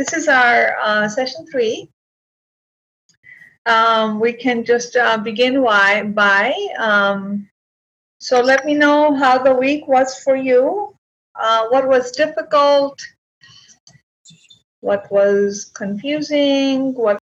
[0.00, 1.86] this is our uh, session three.
[3.66, 6.54] Um, we can just uh, begin why, by.
[6.78, 7.50] Um,
[8.18, 10.96] so let me know how the week was for you.
[11.34, 12.98] Uh, what was difficult?
[14.80, 16.94] What was confusing?
[16.94, 17.18] What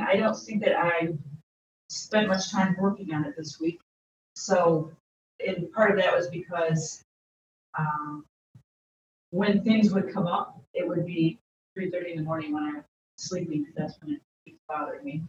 [0.00, 1.10] I don't think that I
[1.88, 3.78] spent much time working on it this week.
[4.34, 4.90] So,
[5.46, 7.04] and part of that was because
[7.78, 8.24] um,
[9.30, 11.38] when things would come up, it would be
[11.74, 12.84] three thirty in the morning when I'm
[13.16, 13.64] sleeping.
[13.64, 15.22] 'cause That's when it bothered me,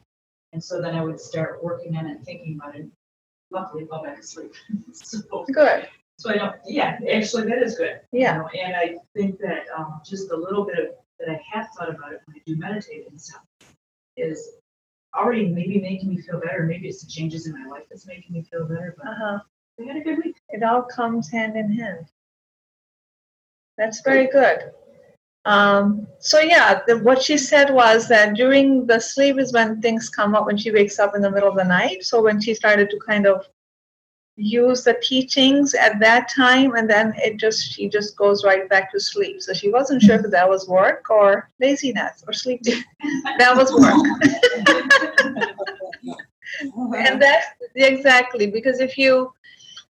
[0.53, 2.87] and so then I would start working on it, thinking about it.
[3.51, 4.53] Luckily, I fell back asleep.
[4.93, 5.87] so, good?
[6.17, 6.55] so I don't.
[6.65, 8.01] Yeah, actually, that is good.
[8.11, 8.37] you Yeah.
[8.37, 11.89] know, And I think that um, just a little bit of that I have thought
[11.89, 13.43] about it when I do meditate and stuff
[14.17, 14.53] is
[15.15, 16.63] already maybe making me feel better.
[16.63, 18.95] Maybe it's the changes in my life that's making me feel better.
[18.97, 19.39] But Uh-huh.
[19.79, 20.37] I had a good week.
[20.49, 22.07] It all comes hand in hand.
[23.81, 24.73] That's very good.
[25.45, 30.07] Um, so yeah, the, what she said was that during the sleep is when things
[30.07, 32.03] come up when she wakes up in the middle of the night.
[32.03, 33.47] So when she started to kind of
[34.35, 38.91] use the teachings at that time, and then it just she just goes right back
[38.91, 39.41] to sleep.
[39.41, 42.61] So she wasn't sure if that was work or laziness or sleep.
[43.39, 43.95] that was work.
[46.95, 49.33] and that's exactly because if you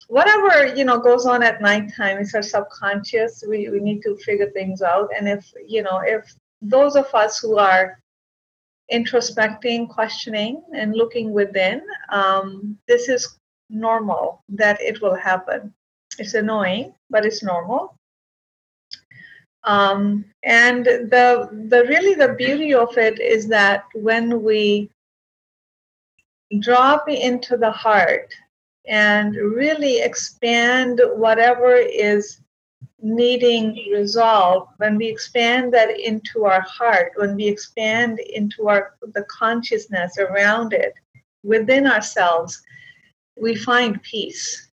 [0.09, 4.51] whatever you know goes on at nighttime is our subconscious we, we need to figure
[4.51, 5.09] things out.
[5.17, 7.99] And if you know if those of us who are
[8.93, 13.39] introspecting questioning and looking within um, this is
[13.71, 15.73] normal that it will happen.
[16.19, 17.97] It's annoying but it's normal.
[19.65, 24.91] Um, and the the really the beauty of it is that when we
[26.61, 28.35] drop into the heart
[28.87, 32.41] and really expand whatever is
[33.01, 34.69] needing resolve.
[34.79, 40.73] When we expand that into our heart when we expand into our the consciousness around
[40.73, 40.95] it
[41.43, 42.63] within ourselves
[43.41, 44.71] we find peace.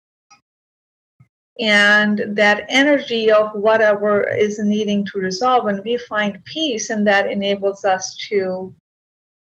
[1.61, 7.31] And that energy of whatever is needing to resolve when we find peace and that
[7.31, 8.75] enables us to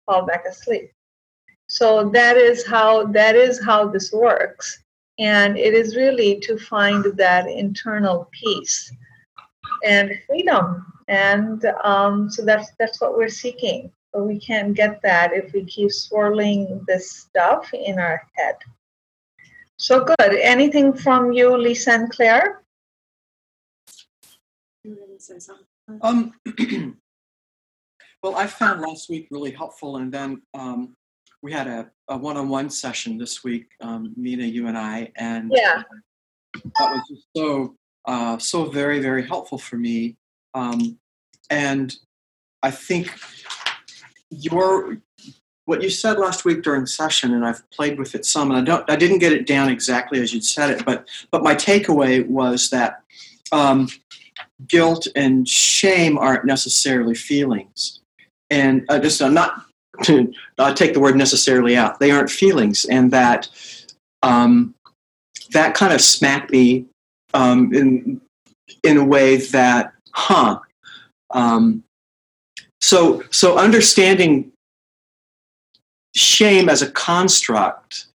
[0.06, 0.92] fall back asleep
[1.72, 4.84] so that is how that is how this works.
[5.20, 8.92] And it is really to find that internal peace
[9.86, 10.86] and freedom.
[11.08, 13.90] And um, so that's that's what we're seeking.
[14.12, 18.56] But we can't get that if we keep swirling this stuff in our head.
[19.78, 20.36] So good.
[20.42, 22.64] Anything from you lisa and claire?
[26.02, 26.34] Um,
[28.22, 30.98] well, I found last week really helpful, and then um,
[31.42, 35.84] we had a, a one-on-one session this week, um, Mina, you and I, and Yeah.
[36.54, 37.76] that was just so
[38.06, 40.18] uh, so very very helpful for me.
[40.54, 40.98] Um,
[41.50, 41.96] and
[42.64, 43.12] I think
[44.30, 44.98] your
[45.66, 48.64] what you said last week during session, and I've played with it some, and I
[48.64, 52.28] don't I didn't get it down exactly as you'd said it, but but my takeaway
[52.28, 53.04] was that.
[53.52, 53.90] Um,
[54.68, 58.00] guilt and shame aren't necessarily feelings.
[58.50, 59.66] And uh, just uh, not
[60.04, 62.86] to uh, take the word necessarily out, they aren't feelings.
[62.86, 63.48] And that
[64.24, 64.76] um,
[65.52, 66.86] that kind of smacked me
[67.34, 68.22] um, in,
[68.84, 70.60] in a way that, huh.
[71.32, 71.84] Um,
[72.82, 74.52] so, so understanding
[76.16, 78.08] shame as a construct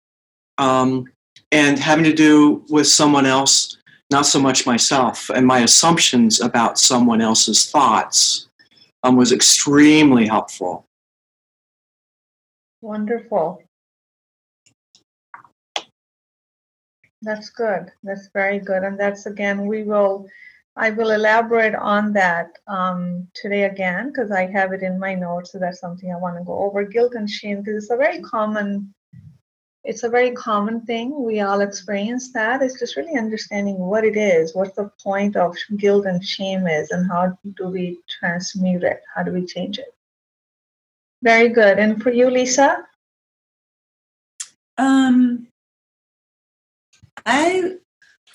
[0.58, 1.06] um,
[1.52, 3.78] and having to do with someone else
[4.12, 8.48] not so much myself and my assumptions about someone else's thoughts
[9.04, 10.86] um, was extremely helpful.
[12.86, 13.64] Wonderful.
[17.24, 17.92] That's good.
[18.04, 18.84] That's very good.
[18.84, 20.28] And that's again, we will,
[20.76, 25.52] I will elaborate on that um, today again because I have it in my notes.
[25.52, 26.84] So that's something I want to go over.
[26.84, 28.94] Guilt and shame because it's a very common,
[29.84, 31.24] it's a very common thing.
[31.24, 32.62] We all experience that.
[32.62, 36.92] It's just really understanding what it is, what the point of guilt and shame is,
[36.92, 39.02] and how do we transmute it?
[39.16, 39.95] How do we change it?
[41.26, 41.80] Very good.
[41.80, 42.86] And for you, Lisa?
[44.78, 45.48] Um,
[47.26, 47.78] I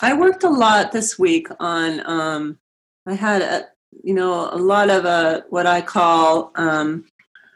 [0.00, 2.04] I worked a lot this week on.
[2.04, 2.58] Um,
[3.06, 3.68] I had a
[4.02, 7.04] you know a lot of uh, what I call um,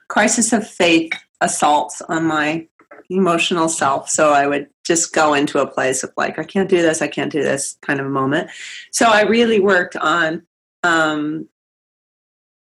[0.08, 1.10] crisis of faith
[1.40, 2.68] assaults on my
[3.10, 4.08] emotional self.
[4.08, 7.08] So I would just go into a place of like, I can't do this, I
[7.08, 8.50] can't do this kind of a moment.
[8.92, 10.46] So I really worked on
[10.84, 11.48] um,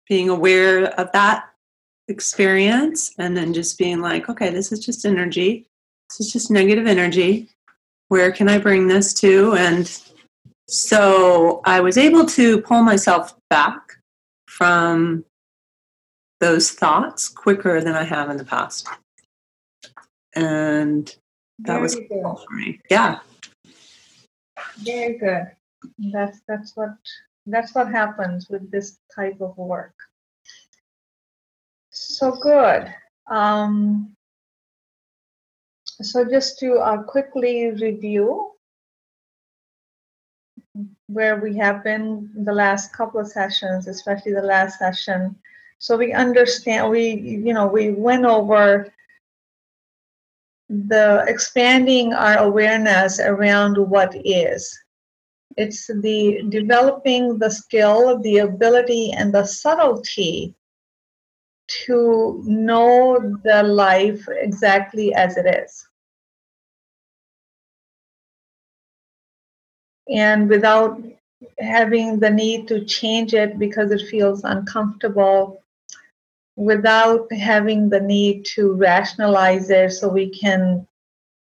[0.09, 1.52] being aware of that
[2.09, 5.67] experience and then just being like, okay, this is just energy.
[6.11, 7.49] This is just negative energy.
[8.09, 9.55] Where can I bring this to?
[9.55, 9.91] And
[10.69, 13.81] So I was able to pull myself back
[14.47, 15.25] from
[16.41, 18.89] those thoughts quicker than I have in the past.
[20.35, 21.15] And
[21.61, 22.23] that was Very good.
[22.23, 22.81] cool for me.
[22.91, 23.21] Yeah.
[24.79, 25.51] Very good.
[26.13, 26.91] That's that's what
[27.47, 29.95] that's what happens with this type of work.
[32.13, 32.95] So good.
[33.27, 34.15] Um,
[35.85, 38.53] so just to uh, quickly review
[41.07, 45.35] where we have been the last couple of sessions, especially the last session.
[45.79, 48.93] So we understand we you know we went over
[50.69, 54.79] the expanding our awareness around what is.
[55.57, 60.55] It's the developing the skill, the ability, and the subtlety
[61.87, 65.89] to know the life exactly as it is.
[70.15, 71.01] And without
[71.59, 75.63] having the need to change it because it feels uncomfortable,
[76.57, 80.87] without having the need to rationalize it so we can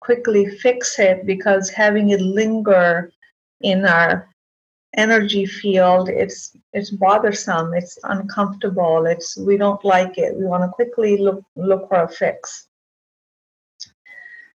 [0.00, 3.12] quickly fix it because having it linger
[3.60, 4.27] in our
[4.98, 10.68] energy field it's it's bothersome it's uncomfortable it's we don't like it we want to
[10.68, 12.66] quickly look look for a fix.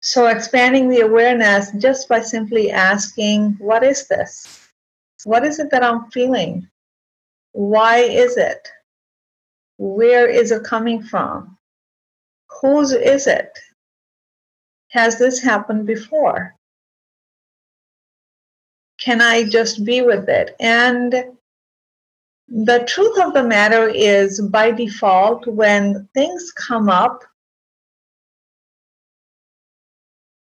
[0.00, 4.68] So expanding the awareness just by simply asking what is this?
[5.24, 6.66] What is it that i'm feeling?
[7.52, 8.66] Why is it?
[9.76, 11.58] Where is it coming from?
[12.60, 13.58] Whose is it?
[14.88, 16.54] Has this happened before
[19.00, 20.54] can I just be with it?
[20.60, 21.14] And
[22.48, 27.22] the truth of the matter is, by default, when things come up,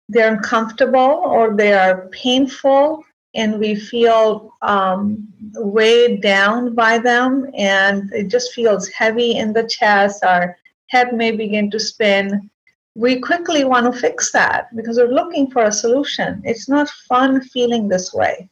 [0.10, 3.04] they're uncomfortable or they are painful,
[3.36, 9.68] and we feel um, weighed down by them, and it just feels heavy in the
[9.68, 10.24] chest.
[10.24, 10.56] Our
[10.88, 12.50] head may begin to spin
[12.98, 16.42] we quickly want to fix that because we're looking for a solution.
[16.44, 18.50] It's not fun feeling this way.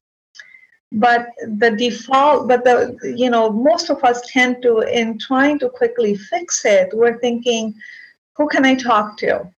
[0.92, 5.70] But the default, but the, you know, most of us tend to, in trying to
[5.70, 7.74] quickly fix it, we're thinking,
[8.36, 9.50] who can I talk to?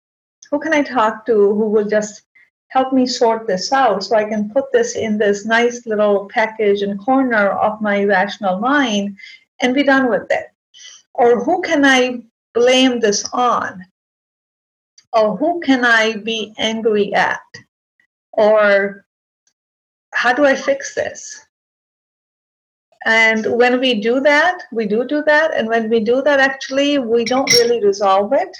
[0.50, 2.22] Who can I talk to who will just
[2.68, 6.80] help me sort this out so I can put this in this nice little package
[6.80, 9.18] and corner of my rational mind
[9.60, 10.46] and be done with it?
[11.12, 12.22] Or who can I
[12.54, 13.84] blame this on?
[15.12, 17.40] Or who can I be angry at?
[18.32, 19.04] Or
[20.12, 21.44] how do I fix this?
[23.04, 25.54] And when we do that, we do do that.
[25.54, 28.56] And when we do that, actually, we don't really resolve it.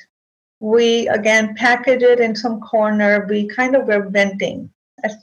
[0.61, 3.27] We again package it in some corner.
[3.29, 4.71] We kind of we're venting.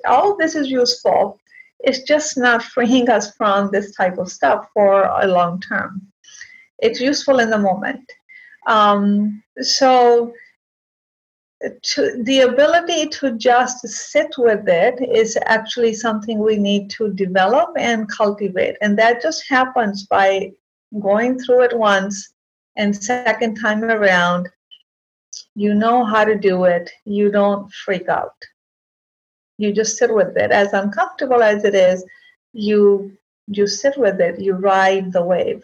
[0.07, 1.39] All of this is useful.
[1.79, 6.01] It's just not freeing us from this type of stuff for a long term.
[6.79, 8.09] It's useful in the moment.
[8.67, 10.33] Um, so
[11.61, 17.69] to, the ability to just sit with it is actually something we need to develop
[17.77, 18.75] and cultivate.
[18.81, 20.51] And that just happens by
[21.01, 22.33] going through it once
[22.77, 24.49] and second time around
[25.55, 26.89] you know how to do it.
[27.05, 28.35] You don't freak out.
[29.57, 30.51] You just sit with it.
[30.51, 32.05] As uncomfortable as it is
[32.53, 33.17] you
[33.47, 34.39] you sit with it.
[34.39, 35.63] You ride the wave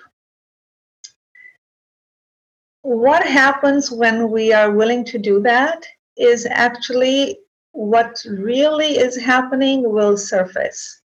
[2.84, 5.86] what happens when we are willing to do that
[6.18, 7.40] is actually
[7.74, 11.02] what really is happening will surface.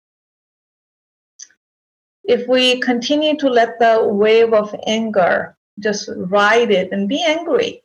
[2.24, 7.84] If we continue to let the wave of anger just ride it and be angry,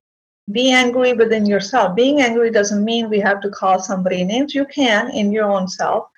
[0.51, 1.95] be angry within yourself.
[1.95, 4.55] Being angry doesn't mean we have to call somebody names.
[4.55, 6.09] You can in your own self.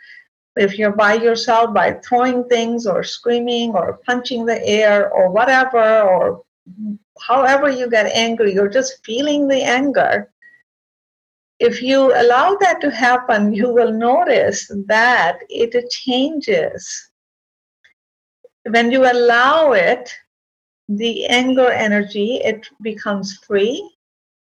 [0.55, 6.03] If you're by yourself, by throwing things or screaming or punching the air or whatever,
[6.03, 6.43] or
[7.27, 10.33] however you get angry, you're just feeling the anger.
[11.59, 17.11] If you allow that to happen, you will notice that it changes.
[18.65, 20.13] When you allow it,
[20.89, 23.89] the anger energy, it becomes free.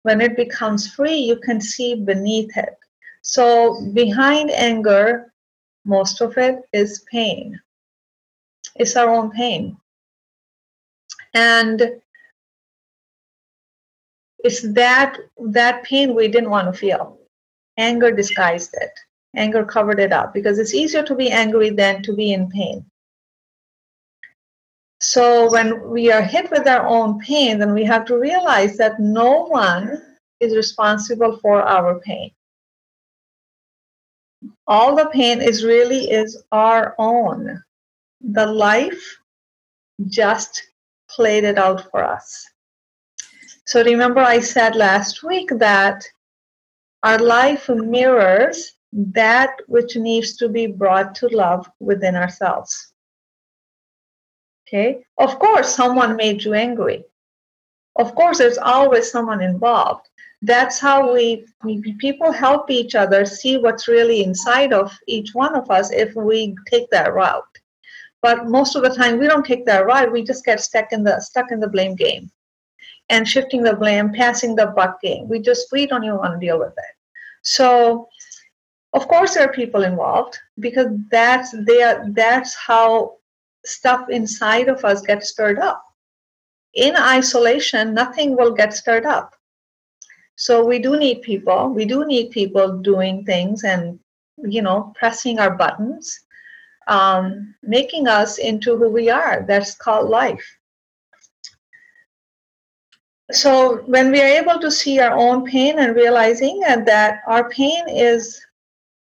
[0.02, 2.76] When it becomes free, you can see beneath it.
[3.22, 5.32] So, behind anger,
[5.84, 7.60] most of it is pain.
[8.76, 9.76] It's our own pain.
[11.34, 12.00] And
[14.44, 17.18] it's that that pain we didn't want to feel
[17.78, 18.90] anger disguised it
[19.36, 22.84] anger covered it up because it's easier to be angry than to be in pain
[25.00, 29.00] so when we are hit with our own pain then we have to realize that
[29.00, 30.02] no one
[30.40, 32.30] is responsible for our pain
[34.66, 37.62] all the pain is really is our own.
[38.20, 39.18] The life
[40.06, 40.62] just
[41.10, 42.46] played it out for us.
[43.70, 46.04] So remember I said last week that
[47.04, 52.92] our life mirrors that which needs to be brought to love within ourselves.
[54.66, 55.04] Okay?
[55.18, 57.04] Of course, someone made you angry.
[57.94, 60.08] Of course, there's always someone involved.
[60.42, 65.54] That's how we, we people help each other see what's really inside of each one
[65.54, 67.44] of us if we take that route.
[68.20, 70.10] But most of the time, we don't take that route.
[70.10, 72.32] We just get stuck in the stuck in the blame game,
[73.10, 75.28] and shifting the blame, passing the buck game.
[75.28, 76.94] We just we don't even want to deal with it.
[77.42, 78.08] So
[78.92, 83.16] of course there are people involved because that's there that's how
[83.64, 85.84] stuff inside of us gets stirred up
[86.74, 89.34] in isolation nothing will get stirred up
[90.36, 93.98] so we do need people we do need people doing things and
[94.38, 96.20] you know pressing our buttons
[96.88, 100.44] um, making us into who we are that's called life
[103.32, 107.88] so when we are able to see our own pain and realizing that our pain
[107.88, 108.40] is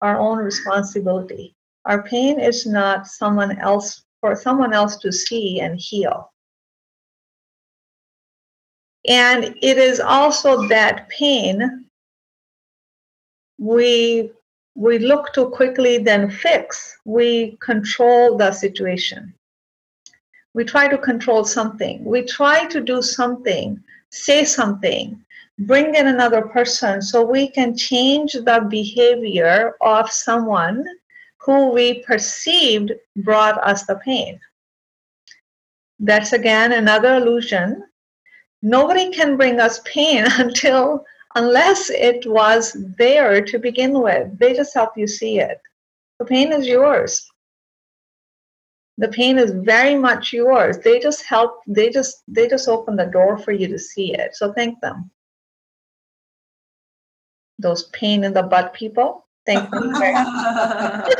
[0.01, 1.55] our own responsibility.
[1.85, 6.31] Our pain is not someone else for someone else to see and heal.
[9.07, 11.85] And it is also that pain
[13.57, 14.31] we
[14.75, 16.97] we look to quickly then fix.
[17.05, 19.33] We control the situation.
[20.53, 22.03] We try to control something.
[22.03, 23.81] We try to do something,
[24.13, 25.19] say something
[25.59, 30.85] bring in another person so we can change the behavior of someone
[31.37, 34.39] who we perceived brought us the pain.
[35.99, 37.83] That's again another illusion.
[38.61, 41.05] Nobody can bring us pain until
[41.35, 44.37] unless it was there to begin with.
[44.37, 45.59] They just help you see it.
[46.19, 47.29] The pain is yours.
[48.97, 50.77] The pain is very much yours.
[50.77, 54.35] They just help they just they just open the door for you to see it.
[54.35, 55.11] So thank them
[57.59, 59.25] those pain in the butt people.
[59.45, 61.13] Thank you very much.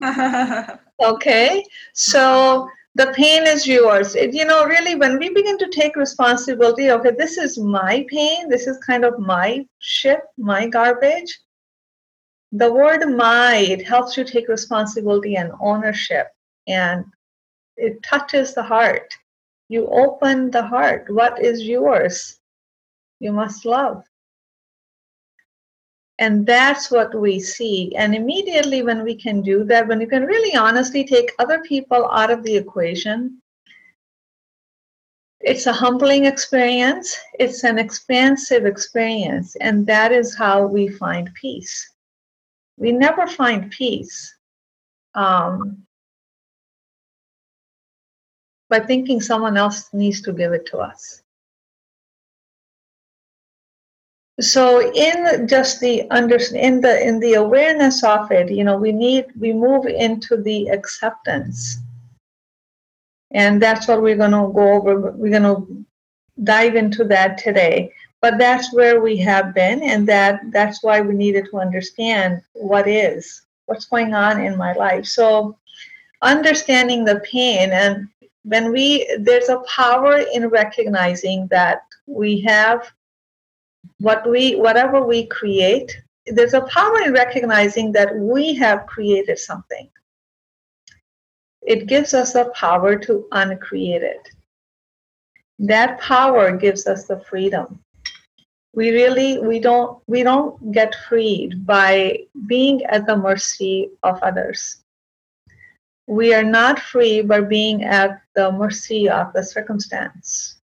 [1.02, 4.14] okay, so the pain is yours.
[4.14, 8.48] It, you know, really, when we begin to take responsibility, okay, this is my pain,
[8.48, 11.40] this is kind of my shit, my garbage.
[12.52, 16.28] The word my, it helps you take responsibility and ownership,
[16.66, 17.04] and
[17.76, 19.12] it touches the heart.
[19.68, 21.06] You open the heart.
[21.08, 22.38] What is yours?
[23.20, 24.04] You must love.
[26.18, 27.94] And that's what we see.
[27.96, 32.08] And immediately, when we can do that, when you can really honestly take other people
[32.10, 33.40] out of the equation,
[35.40, 41.92] it's a humbling experience, it's an expansive experience, and that is how we find peace.
[42.78, 44.34] We never find peace
[45.14, 45.84] um,
[48.68, 51.22] by thinking someone else needs to give it to us.
[54.40, 58.90] so in just the under in the in the awareness of it you know we
[58.90, 61.78] need we move into the acceptance.
[63.30, 65.84] And that's what we're going to go over we're going to
[66.42, 67.92] dive into that today.
[68.20, 72.88] But that's where we have been and that that's why we needed to understand what
[72.88, 75.06] is what's going on in my life.
[75.06, 75.56] So
[76.22, 78.08] understanding the pain and
[78.44, 82.92] when we there's a power in recognizing that we have
[83.98, 89.88] what we whatever we create there's a power in recognizing that we have created something.
[91.62, 94.28] It gives us the power to uncreate it.
[95.58, 97.80] That power gives us the freedom.
[98.74, 104.83] We really we don't we don't get freed by being at the mercy of others
[106.06, 110.60] we are not free by being at the mercy of the circumstance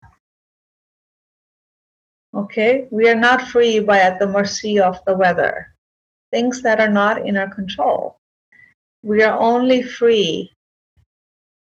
[2.35, 5.75] Okay, we are not free by at the mercy of the weather,
[6.31, 8.21] things that are not in our control.
[9.03, 10.53] We are only free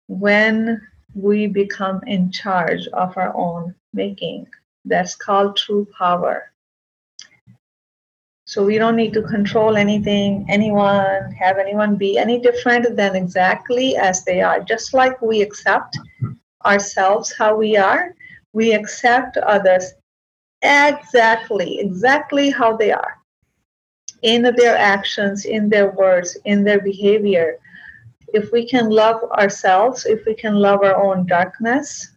[0.07, 0.81] when
[1.13, 4.47] we become in charge of our own making.
[4.85, 6.51] That's called true power.
[8.55, 13.97] So we don't need to control anything, anyone, have anyone be any different than exactly
[13.97, 14.61] as they are.
[14.61, 15.99] Just like we accept
[16.65, 18.15] ourselves how we are,
[18.53, 19.91] we accept others
[20.61, 23.17] exactly, exactly how they are
[24.21, 27.57] in their actions, in their words, in their behavior.
[28.29, 32.15] If we can love ourselves, if we can love our own darkness,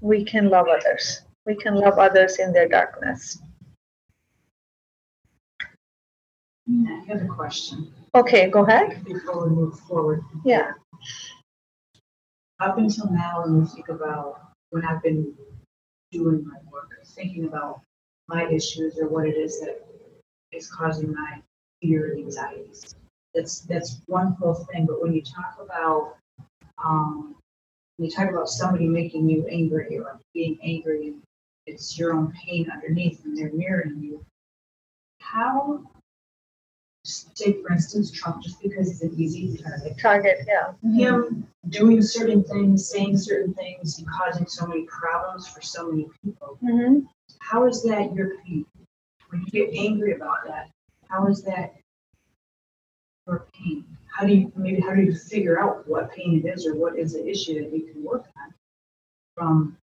[0.00, 1.20] we can love others.
[1.44, 3.38] We can love others in their darkness.
[6.68, 9.04] I have a question Okay, go ahead.
[9.04, 10.22] before we move forward.
[10.44, 10.72] Yeah.
[12.60, 15.34] Up until now, when you think about when I've been
[16.10, 17.82] doing my work, thinking about
[18.28, 19.86] my issues or what it is that
[20.52, 21.40] is causing my
[21.82, 22.94] fear and anxieties.
[23.34, 24.86] That's that's one whole thing.
[24.86, 26.16] But when you talk about
[26.82, 27.36] um,
[27.96, 31.22] when you talk about somebody making you angry or being angry, and
[31.66, 34.24] it's your own pain underneath, and they're mirroring you.
[35.20, 35.82] How,
[37.06, 40.72] say for instance, Trump, just because he's an easy target, Target, yeah.
[40.96, 46.08] him doing certain things, saying certain things, and causing so many problems for so many
[46.24, 46.58] people.
[46.60, 47.00] hmm
[47.40, 48.66] How is that your pain?
[49.30, 50.70] When you get angry about that,
[51.08, 51.74] how is that
[53.26, 53.84] your pain?
[54.06, 56.98] How do you maybe how do you figure out what pain it is or what
[56.98, 58.54] is the issue that you can work on
[59.34, 59.76] from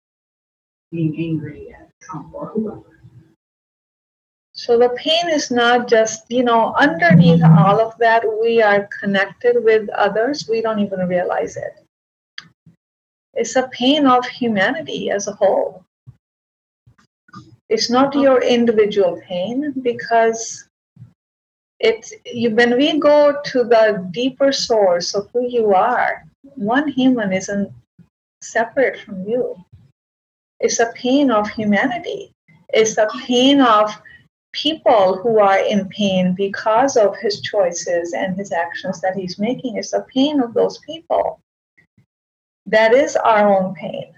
[0.93, 2.90] being angry at Trump or whoever?
[4.63, 9.65] So the pain is not just, you know, underneath all of that, we are connected
[9.65, 10.51] with others.
[10.51, 11.83] We don't even realize it.
[13.33, 15.87] It's a pain of humanity as a whole.
[17.71, 20.69] It's not your individual pain because
[21.79, 27.33] it's you, when we go to the deeper source of who you are, one human
[27.33, 27.73] isn't
[28.43, 29.57] separate from you.
[30.61, 32.35] It's a pain of humanity.
[32.69, 33.91] It's a pain of
[34.53, 39.77] people who are in pain because of his choices and his actions that he's making.
[39.77, 41.41] It's the pain of those people.
[42.67, 44.13] That is our own pain.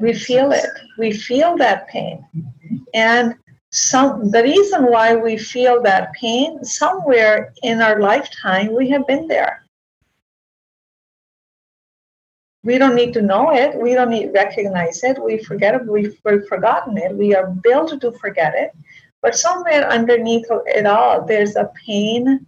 [0.00, 0.68] We feel it.
[0.98, 2.24] We feel that pain.
[2.94, 3.34] And
[3.70, 9.26] some the reason why we feel that pain, somewhere in our lifetime, we have been
[9.26, 9.64] there.
[12.64, 13.80] We don't need to know it.
[13.80, 15.22] We don't need recognize it.
[15.22, 15.86] We forget it.
[15.86, 17.16] We've, we've forgotten it.
[17.16, 18.72] We are built to forget it.
[19.22, 22.46] But somewhere underneath it all, there's a pain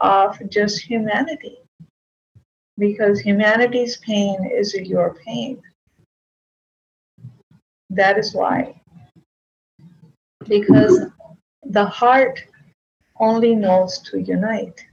[0.00, 1.58] of just humanity.
[2.78, 5.60] Because humanity's pain is your pain.
[7.90, 8.80] That is why.
[10.46, 11.06] Because
[11.64, 12.40] the heart
[13.18, 14.84] only knows to unite.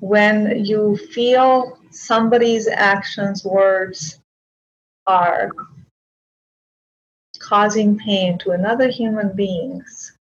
[0.00, 4.20] When you feel somebody's actions, words
[5.06, 5.50] are
[7.38, 10.16] causing pain to another human beings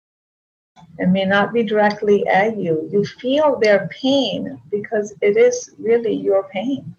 [1.00, 6.14] and may not be directly at you, you feel their pain because it is really
[6.14, 6.96] your pain.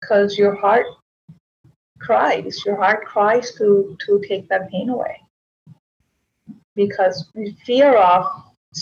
[0.00, 0.86] Because your heart
[2.00, 5.20] cries, your heart cries to, to take that pain away.
[6.74, 8.26] Because we fear of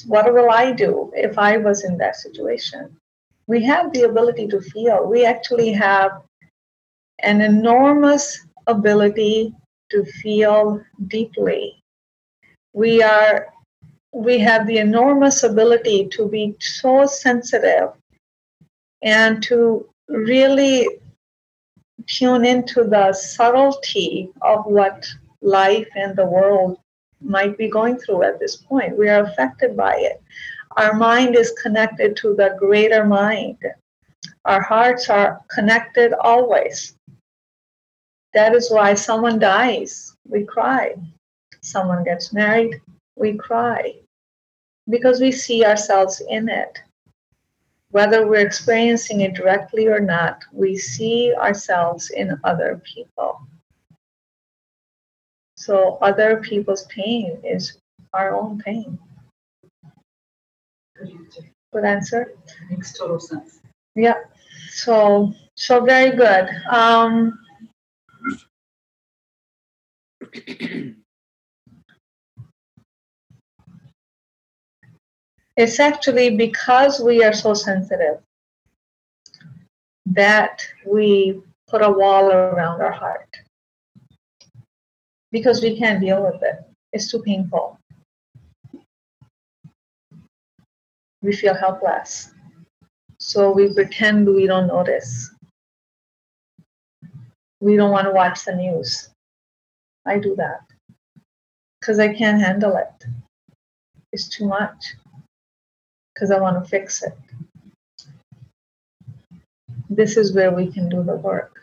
[0.06, 2.96] what will I do if I was in that situation?
[3.46, 5.06] We have the ability to feel.
[5.06, 6.22] We actually have
[7.20, 9.54] an enormous ability
[9.90, 11.82] to feel deeply.
[12.72, 13.46] We are
[14.12, 17.90] we have the enormous ability to be so sensitive
[19.02, 20.88] and to really
[22.06, 25.06] tune into the subtlety of what
[25.42, 26.78] life and the world
[27.20, 28.96] might be going through at this point.
[28.96, 30.22] We are affected by it.
[30.76, 33.58] Our mind is connected to the greater mind.
[34.44, 36.94] Our hearts are connected always.
[38.34, 40.94] That is why someone dies, we cry.
[41.62, 42.82] Someone gets married,
[43.16, 43.94] we cry.
[44.88, 46.78] Because we see ourselves in it.
[47.90, 53.40] Whether we're experiencing it directly or not, we see ourselves in other people.
[55.56, 57.78] So, other people's pain is
[58.12, 58.98] our own pain.
[61.72, 62.32] Good answer.
[62.70, 63.60] Makes total sense.
[63.94, 64.14] Yeah.
[64.70, 66.48] So, so very good.
[66.70, 67.38] Um,
[75.56, 78.18] it's actually because we are so sensitive
[80.06, 83.28] that we put a wall around our heart
[85.32, 86.56] because we can't deal with it.
[86.92, 87.78] It's too painful.
[91.26, 92.30] We feel helpless.
[93.18, 95.34] So we pretend we don't notice.
[97.58, 99.08] We don't want to watch the news.
[100.06, 100.60] I do that
[101.80, 103.06] because I can't handle it.
[104.12, 104.94] It's too much
[106.14, 107.18] because I want to fix it.
[109.90, 111.60] This is where we can do the work.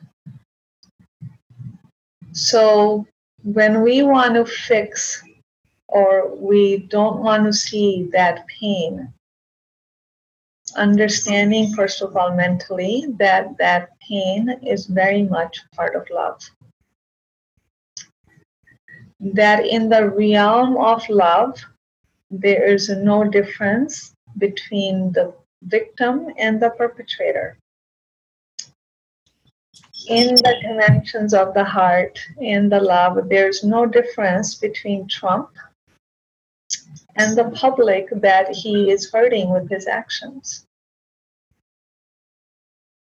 [2.33, 3.07] So,
[3.43, 5.23] when we want to fix
[5.87, 9.12] or we don't want to see that pain,
[10.75, 16.41] understanding, first of all, mentally, that that pain is very much part of love.
[19.23, 21.57] that in the realm of love,
[22.29, 25.33] there is no difference between the
[25.63, 27.57] victim and the perpetrator.
[30.09, 35.49] In the dimensions of the heart, in the love, there's no difference between Trump
[37.15, 40.65] and the public that he is hurting with his actions.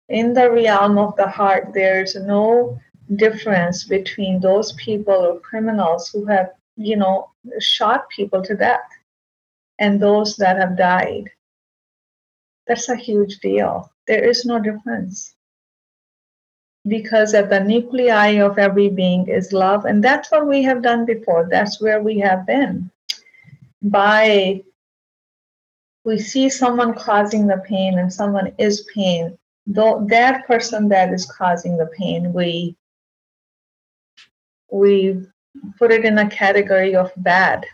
[0.10, 2.80] In the realm of the heart, there's no
[3.16, 8.90] difference between those people or criminals who have, you know, shot people to death
[9.80, 11.30] and those that have died.
[12.68, 13.92] That's a huge deal.
[14.08, 15.34] There is no difference.
[16.88, 21.06] Because at the nuclei of every being is love, and that's what we have done
[21.06, 21.48] before.
[21.50, 22.92] That's where we have been.
[23.82, 24.64] By
[26.06, 31.26] we see someone causing the pain and someone is pain, though that person that is
[31.26, 32.76] causing the pain, we
[34.72, 35.26] we
[35.78, 37.66] put it in a category of bad,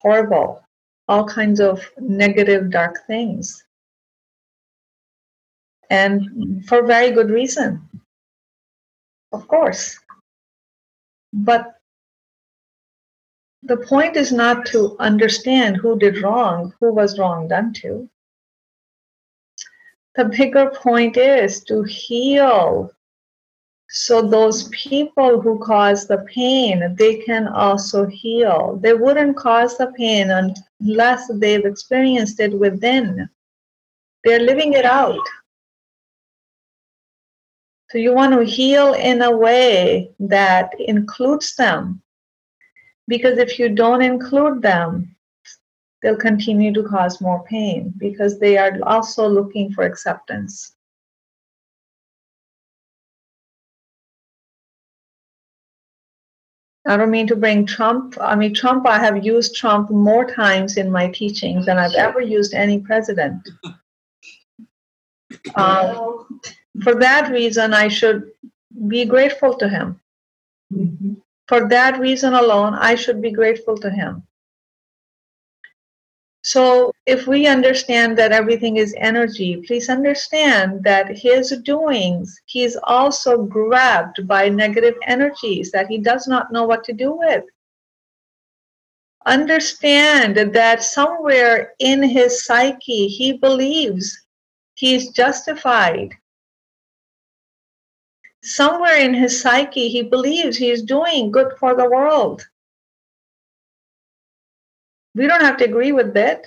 [0.00, 0.62] horrible,
[1.06, 3.64] all kinds of negative, dark things.
[5.90, 7.88] And for very good reason,
[9.32, 9.98] of course.
[11.32, 11.77] But
[13.62, 18.08] the point is not to understand who did wrong, who was wrong done to.
[20.14, 22.92] The bigger point is to heal
[23.90, 28.78] so those people who cause the pain, they can also heal.
[28.82, 33.28] They wouldn't cause the pain unless they've experienced it within.
[34.24, 35.24] They're living it out.
[37.90, 42.02] So you want to heal in a way that includes them.
[43.08, 45.16] Because if you don't include them,
[46.02, 50.76] they'll continue to cause more pain because they are also looking for acceptance.
[56.86, 58.16] I don't mean to bring Trump.
[58.18, 62.20] I mean, Trump, I have used Trump more times in my teachings than I've ever
[62.20, 63.48] used any president.
[65.54, 66.40] Um,
[66.82, 68.30] for that reason, I should
[68.88, 70.00] be grateful to him.
[70.72, 71.14] Mm-hmm.
[71.48, 74.22] For that reason alone, I should be grateful to him.
[76.42, 82.78] So, if we understand that everything is energy, please understand that his doings, he is
[82.84, 87.44] also grabbed by negative energies that he does not know what to do with.
[89.26, 94.24] Understand that somewhere in his psyche, he believes
[94.74, 96.14] he is justified.
[98.42, 102.46] Somewhere in his psyche, he believes he is doing good for the world.
[105.14, 106.46] We don't have to agree with it.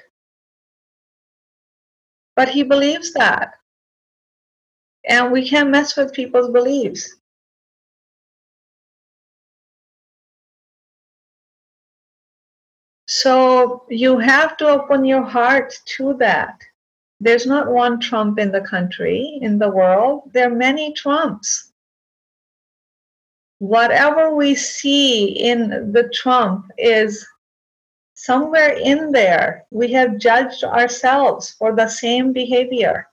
[2.36, 3.54] But he believes that.
[5.06, 7.16] And we can't mess with people's beliefs.
[13.08, 16.62] So you have to open your heart to that.
[17.20, 20.32] There's not one Trump in the country, in the world.
[20.34, 21.71] There are many Trumps.
[23.62, 27.24] Whatever we see in the Trump is
[28.16, 33.08] somewhere in there, we have judged ourselves for the same behavior.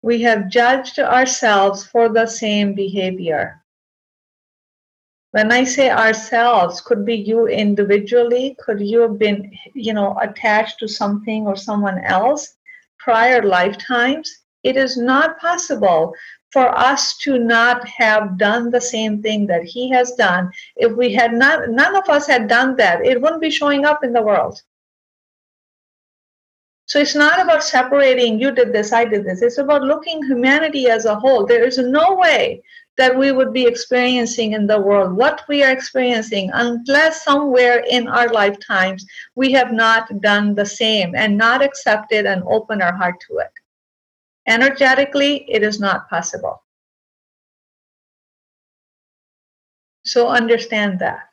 [0.00, 3.62] We have judged ourselves for the same behavior.
[5.32, 10.78] When I say ourselves, could be you individually, could you have been, you know, attached
[10.78, 12.56] to something or someone else
[12.98, 14.34] prior lifetimes?
[14.68, 16.14] It is not possible
[16.52, 20.50] for us to not have done the same thing that he has done.
[20.76, 24.04] If we had not none of us had done that it wouldn't be showing up
[24.04, 24.60] in the world.
[26.84, 29.40] So it's not about separating you did this i did this.
[29.40, 31.46] It's about looking humanity as a whole.
[31.46, 32.62] There is no way
[32.98, 38.06] that we would be experiencing in the world what we are experiencing unless somewhere in
[38.06, 43.18] our lifetimes we have not done the same and not accepted and opened our heart
[43.28, 43.57] to it
[44.48, 46.62] Energetically, it is not possible.
[50.04, 51.26] So understand that.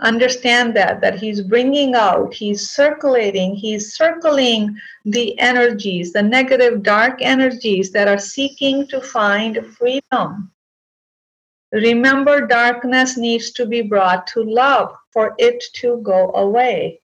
[0.00, 7.18] Understand that, that he's bringing out, he's circulating, he's circling the energies, the negative, dark
[7.20, 10.50] energies that are seeking to find freedom.
[11.70, 17.01] Remember, darkness needs to be brought to love for it to go away.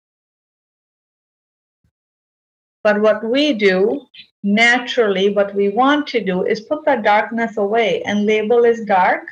[2.89, 4.07] But what we do
[4.43, 9.25] naturally, what we want to do is put the darkness away and label as dark,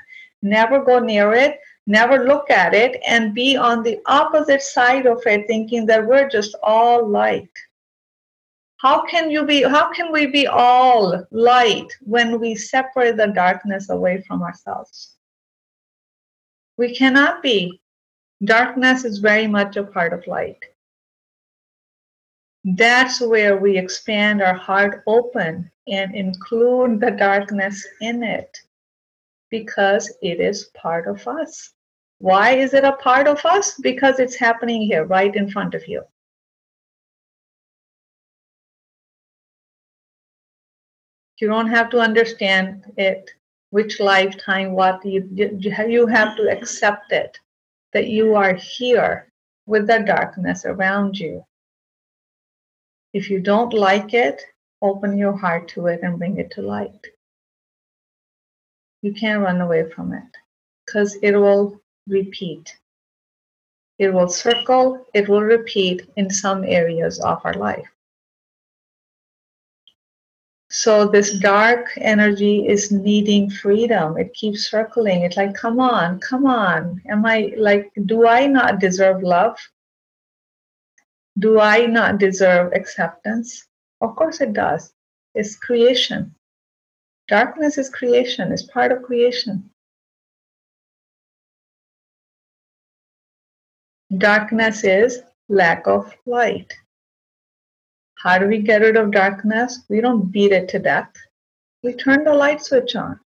[0.43, 5.23] never go near it, never look at it, and be on the opposite side of
[5.25, 7.49] it, thinking that we're just all light.
[8.77, 13.89] How can you be how can we be all light when we separate the darkness
[13.89, 15.15] away from ourselves?
[16.77, 17.81] We cannot be.
[18.45, 20.63] Darkness is very much a part of light.
[22.69, 28.59] That's where we expand our heart open and include the darkness in it
[29.51, 31.75] because it is part of us.
[32.19, 33.79] Why is it a part of us?
[33.81, 36.03] Because it's happening here, right in front of you.
[41.39, 43.31] You don't have to understand it,
[43.71, 47.39] which lifetime, what you, you have to accept it,
[47.93, 49.31] that you are here
[49.67, 51.45] with the darkness around you.
[53.17, 54.43] If you don't like it,
[54.83, 57.07] open your heart to it and bring it to light.
[59.01, 60.31] You can't run away from it
[60.85, 62.77] because it will repeat.
[63.99, 67.89] It will circle, it will repeat in some areas of our life.
[70.69, 74.19] So this dark energy is needing freedom.
[74.19, 75.23] It keeps circling.
[75.23, 77.01] It's like, come on, come on.
[77.09, 79.57] Am I like, do I not deserve love?
[81.39, 83.67] Do I not deserve acceptance?
[84.01, 84.93] Of course it does.
[85.35, 86.35] It's creation.
[87.29, 89.69] Darkness is creation, it's part of creation.
[94.17, 96.73] Darkness is lack of light.
[98.15, 99.81] How do we get rid of darkness?
[99.89, 101.13] We don't beat it to death.
[101.83, 103.21] We turn the light switch on.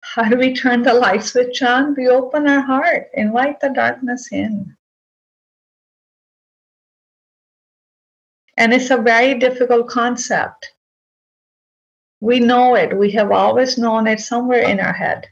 [0.00, 1.94] How do we turn the light switch on?
[1.96, 4.76] We open our heart, invite the darkness in.
[8.56, 10.72] And it's a very difficult concept.
[12.20, 12.96] We know it.
[12.96, 15.26] We have always known it somewhere in our head.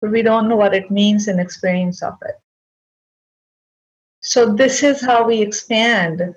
[0.00, 2.36] But we don't know what it means in experience of it.
[4.20, 6.34] So this is how we expand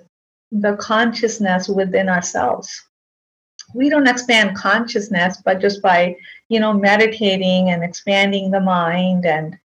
[0.50, 2.70] the consciousness within ourselves.
[3.74, 6.16] We don't expand consciousness, but just by,
[6.48, 9.56] you know, meditating and expanding the mind and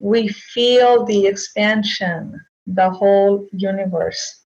[0.00, 4.43] we feel the expansion, the whole universe.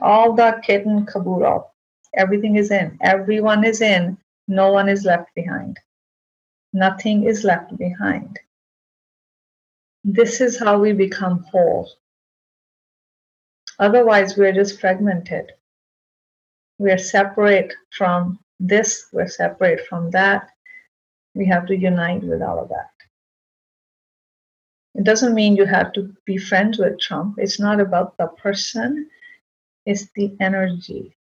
[0.00, 1.72] All the kitten caboodle.
[2.14, 2.98] Everything is in.
[3.00, 4.18] Everyone is in.
[4.46, 5.78] No one is left behind.
[6.72, 8.38] Nothing is left behind.
[10.04, 11.90] This is how we become whole.
[13.78, 15.52] Otherwise, we're just fragmented.
[16.78, 20.48] We're separate from this, we're separate from that.
[21.34, 22.90] We have to unite with all of that.
[24.94, 27.36] It doesn't mean you have to be friends with Trump.
[27.38, 29.08] It's not about the person,
[29.88, 31.16] it's the energy.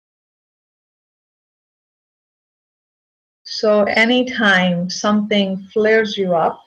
[3.42, 6.61] So, anytime something flares you up,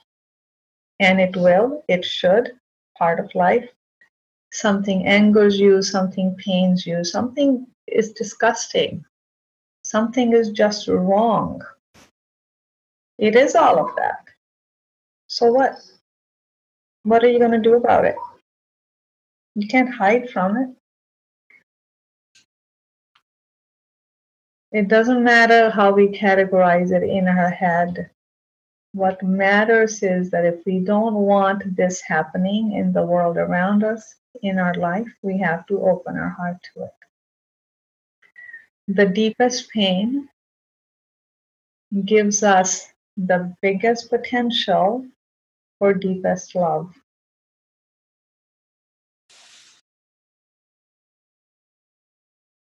[1.00, 2.52] and it will, it should,
[2.98, 3.66] part of life,
[4.52, 9.02] something angers you, something pains you, something is disgusting,
[9.82, 11.62] something is just wrong.
[13.18, 14.22] It is all of that.
[15.28, 15.76] So what?
[17.04, 18.16] What are you going to do about it?
[19.54, 20.68] You can't hide from it.
[24.76, 28.10] It doesn't matter how we categorize it in our head.
[28.92, 34.16] What matters is that if we don't want this happening in the world around us,
[34.42, 36.92] in our life, we have to open our heart to it.
[38.88, 40.28] The deepest pain
[42.04, 45.06] gives us the biggest potential
[45.78, 46.92] for deepest love.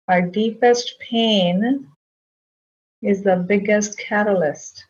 [0.08, 1.92] Our deepest pain
[3.02, 4.86] is the biggest catalyst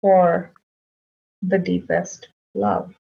[0.00, 0.52] for
[1.42, 2.94] the deepest love.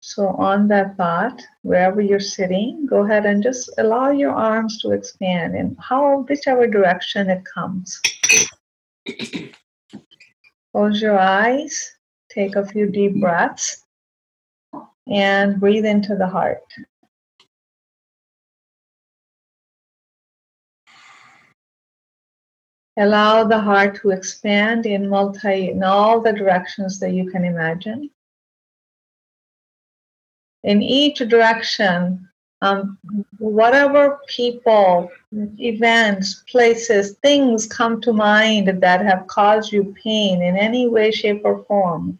[0.00, 4.92] So on that thought, wherever you're sitting, go ahead and just allow your arms to
[4.92, 8.00] expand in how whichever direction it comes.
[10.72, 11.96] Close your eyes,
[12.28, 13.83] take a few deep breaths,
[15.08, 16.64] and breathe into the heart.
[22.96, 28.10] Allow the heart to expand in multi in all the directions that you can imagine
[30.64, 32.28] in each direction,
[32.62, 32.98] um,
[33.38, 35.10] whatever people,
[35.58, 41.42] events, places, things come to mind that have caused you pain in any way, shape,
[41.44, 42.18] or form,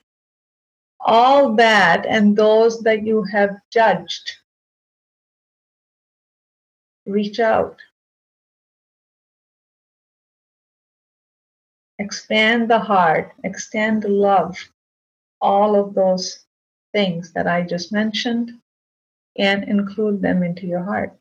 [1.05, 4.33] all that and those that you have judged,
[7.07, 7.79] reach out.
[11.99, 14.57] Expand the heart, extend the love,
[15.40, 16.45] all of those
[16.93, 18.53] things that I just mentioned
[19.37, 21.17] and include them into your heart.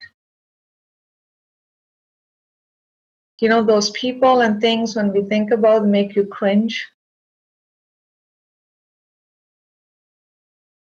[3.39, 6.85] You know, those people and things when we think about make you cringe,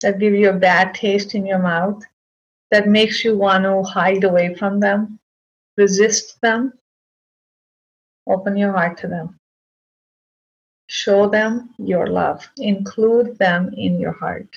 [0.01, 2.03] that give you a bad taste in your mouth,
[2.71, 5.19] that makes you want to hide away from them,
[5.77, 6.73] resist them.
[8.27, 9.39] Open your heart to them.
[10.88, 12.47] Show them your love.
[12.58, 14.49] Include them in your heart.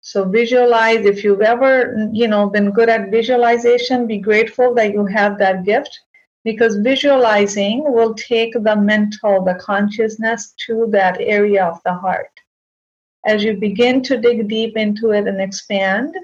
[0.00, 5.06] So visualize if you've ever, you know, been good at visualization, be grateful that you
[5.06, 5.98] have that gift
[6.44, 12.28] because visualizing will take the mental, the consciousness to that area of the heart.
[13.26, 16.14] As you begin to dig deep into it and expand,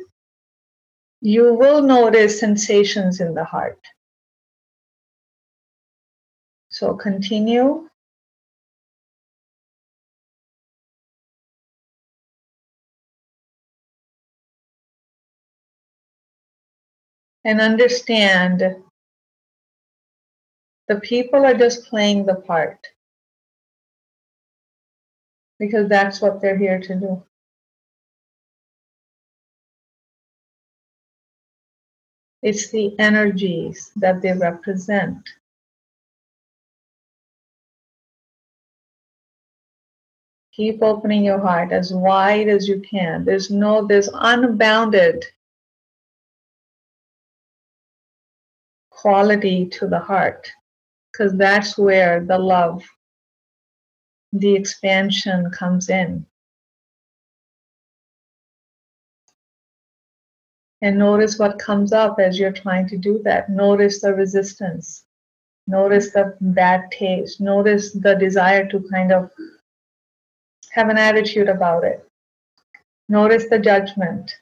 [1.23, 3.81] you will notice sensations in the heart.
[6.69, 7.89] So continue
[17.45, 18.77] and understand
[20.89, 22.87] the people are just playing the part
[25.61, 27.23] because that's what they're here to do.
[32.43, 35.29] It's the energies that they represent.
[40.55, 43.27] Keep opening your heart as wide as you can.
[43.27, 45.27] There's no, there's unbounded
[48.89, 50.51] quality to the heart
[51.13, 52.83] because that's where the love,
[54.33, 56.27] the expansion comes in.
[60.83, 63.51] And notice what comes up as you're trying to do that.
[63.51, 65.05] Notice the resistance.
[65.67, 67.41] Notice the bad taste.
[67.41, 69.31] Notice the desire to kind of
[70.71, 72.07] have an attitude about it.
[73.09, 74.33] Notice the judgment.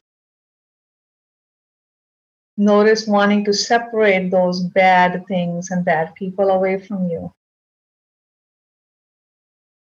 [2.57, 7.33] Notice wanting to separate those bad things and bad people away from you.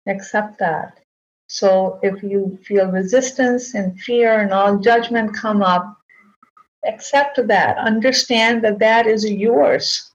[0.06, 1.00] Accept that.
[1.46, 5.96] So if you feel resistance and fear and all judgment come up,
[6.86, 7.78] accept that.
[7.78, 10.12] Understand that that is yours.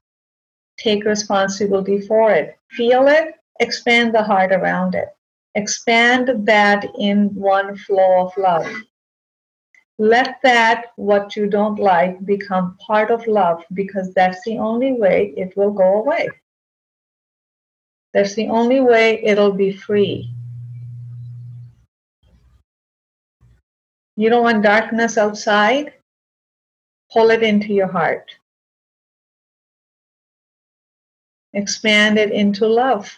[0.78, 2.58] Take responsibility for it.
[2.70, 5.08] Feel it, expand the heart around it.
[5.54, 8.66] Expand that in one flow of love
[10.00, 15.34] let that what you don't like become part of love because that's the only way
[15.36, 16.26] it will go away
[18.12, 20.30] that's the only way it'll be free
[24.16, 25.92] you don't want darkness outside
[27.12, 28.30] pull it into your heart
[31.52, 33.12] expand it into love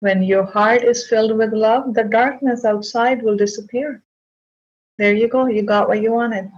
[0.00, 4.02] when your heart is filled with love the darkness outside will disappear
[5.00, 5.46] there you go.
[5.46, 6.52] You got what you wanted.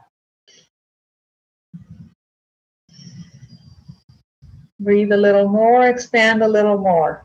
[4.81, 7.24] Breathe a little more, expand a little more.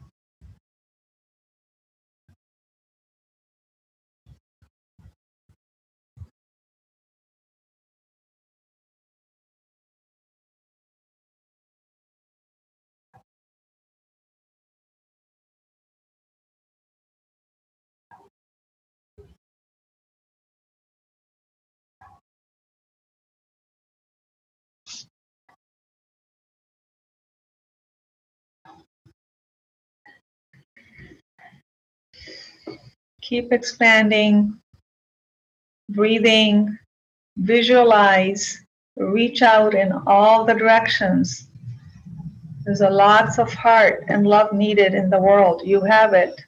[33.28, 34.58] Keep expanding,
[35.90, 36.78] breathing,
[37.36, 38.64] visualize,
[38.96, 41.50] reach out in all the directions.
[42.64, 45.62] There's a lots of heart and love needed in the world.
[45.66, 46.40] You have it.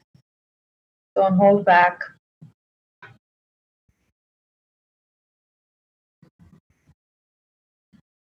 [1.14, 2.00] Don't hold back.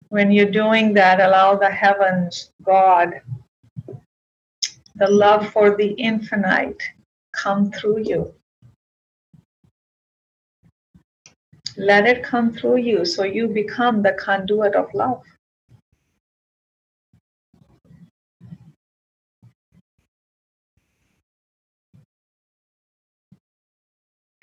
[0.08, 3.22] When you're doing that, allow the heavens, God,
[4.96, 6.82] the love for the infinite
[7.32, 8.34] come through you.
[11.80, 15.24] Let it come through you so you become the conduit of love.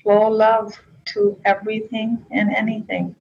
[0.03, 0.81] Flow love
[1.13, 3.15] to everything and anything.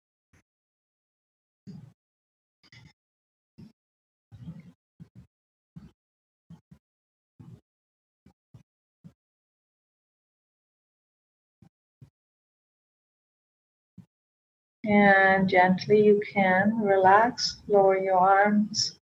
[14.87, 18.99] and gently you can relax, lower your arms.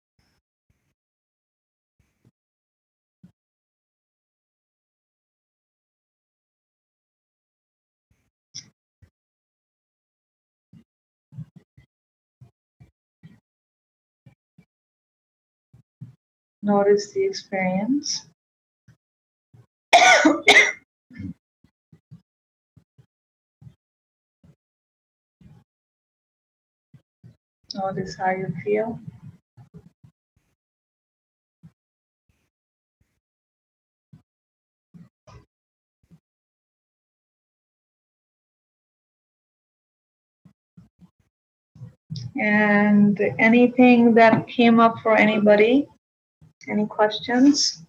[16.64, 18.28] Notice the experience.
[27.76, 29.00] Notice how you feel.
[42.40, 45.88] And anything that came up for anybody?
[46.68, 47.84] Any questions?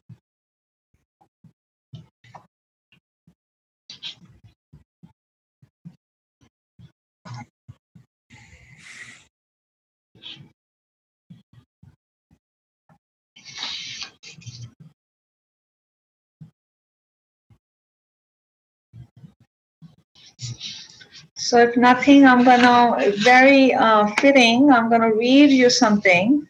[21.52, 26.48] So if nothing, I'm gonna, very uh, fitting, I'm gonna read you something.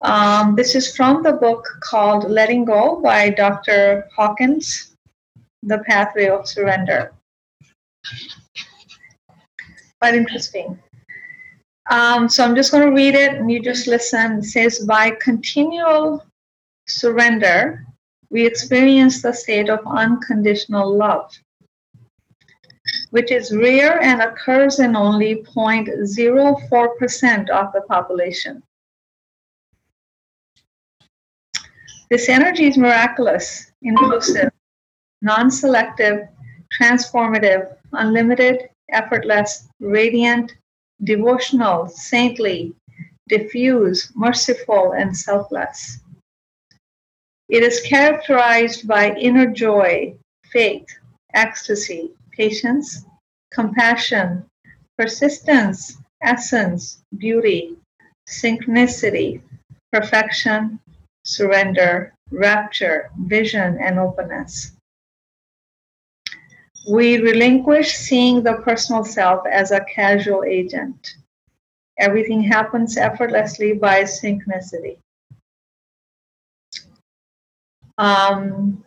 [0.00, 4.08] Um, this is from the book called Letting Go by Dr.
[4.16, 4.96] Hawkins,
[5.62, 7.12] The Pathway of Surrender.
[10.00, 10.76] Quite interesting.
[11.92, 14.38] Um, so I'm just going to read it and you just listen.
[14.38, 16.26] It says, By continual
[16.88, 17.86] surrender,
[18.30, 21.30] we experience the state of unconditional love
[23.14, 28.60] which is rare and occurs in only 0.04% of the population.
[32.10, 34.50] This energy is miraculous, inclusive,
[35.22, 36.26] non selective,
[36.76, 40.52] transformative, unlimited, effortless, radiant,
[41.04, 42.74] devotional, saintly,
[43.28, 46.00] diffuse, merciful, and selfless.
[47.48, 50.16] It is characterized by inner joy,
[50.50, 50.88] faith,
[51.32, 53.04] ecstasy, patience,
[53.52, 54.44] compassion,
[54.98, 57.76] persistence, essence, beauty,
[58.28, 59.40] synchronicity,
[59.92, 60.80] perfection,
[61.24, 64.72] surrender, rapture, vision, and openness.
[66.90, 71.16] We relinquish seeing the personal self as a casual agent.
[71.98, 74.98] Everything happens effortlessly by synchronicity.
[77.96, 78.84] Um,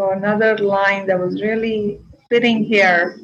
[0.00, 3.20] So another line that was really fitting here.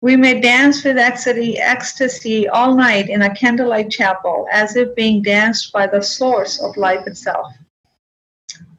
[0.00, 5.22] We may dance with ecstasy, ecstasy all night in a candlelight chapel, as if being
[5.22, 7.52] danced by the source of life itself.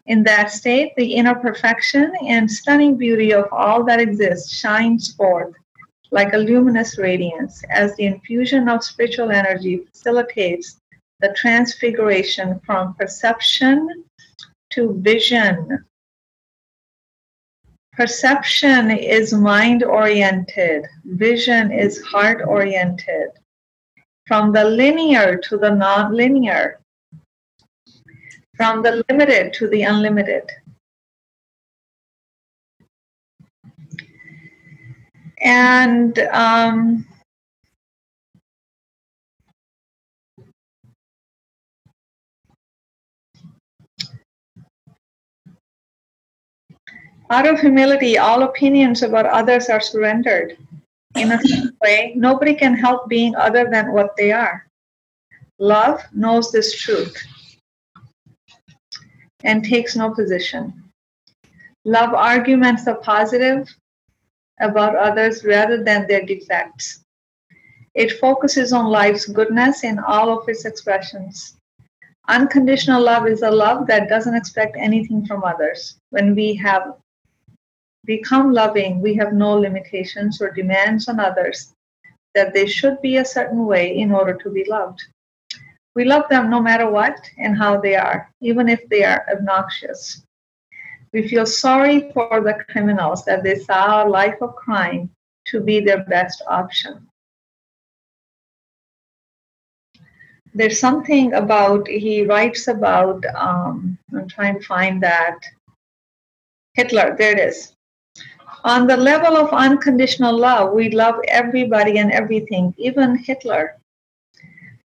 [0.05, 5.53] In that state, the inner perfection and stunning beauty of all that exists shines forth
[6.11, 10.79] like a luminous radiance as the infusion of spiritual energy facilitates
[11.25, 14.03] the transfiguration from perception
[14.69, 15.83] to vision.
[17.93, 23.29] Perception is mind oriented, vision is heart oriented.
[24.27, 26.79] From the linear to the non linear,
[28.55, 30.47] from the limited to the unlimited.
[35.41, 37.07] And um,
[47.31, 50.57] Out of humility, all opinions about others are surrendered.
[51.15, 51.39] In a
[51.81, 54.67] way, nobody can help being other than what they are.
[55.57, 57.15] Love knows this truth
[59.43, 60.83] and takes no position.
[61.83, 63.73] Love arguments the positive
[64.59, 67.03] about others rather than their defects.
[67.95, 71.55] It focuses on life's goodness in all of its expressions.
[72.27, 75.97] Unconditional love is a love that doesn't expect anything from others.
[76.09, 76.95] When we have
[78.05, 81.73] become loving, we have no limitations or demands on others
[82.35, 85.01] that they should be a certain way in order to be loved.
[85.95, 90.23] We love them no matter what and how they are, even if they are obnoxious.
[91.13, 95.09] We feel sorry for the criminals that they saw a life of crime
[95.45, 97.07] to be their best option.
[100.53, 105.37] There's something about, he writes about, um, I'm trying to find that.
[106.73, 107.74] Hitler, there it is.
[108.65, 113.77] On the level of unconditional love, we love everybody and everything, even Hitler.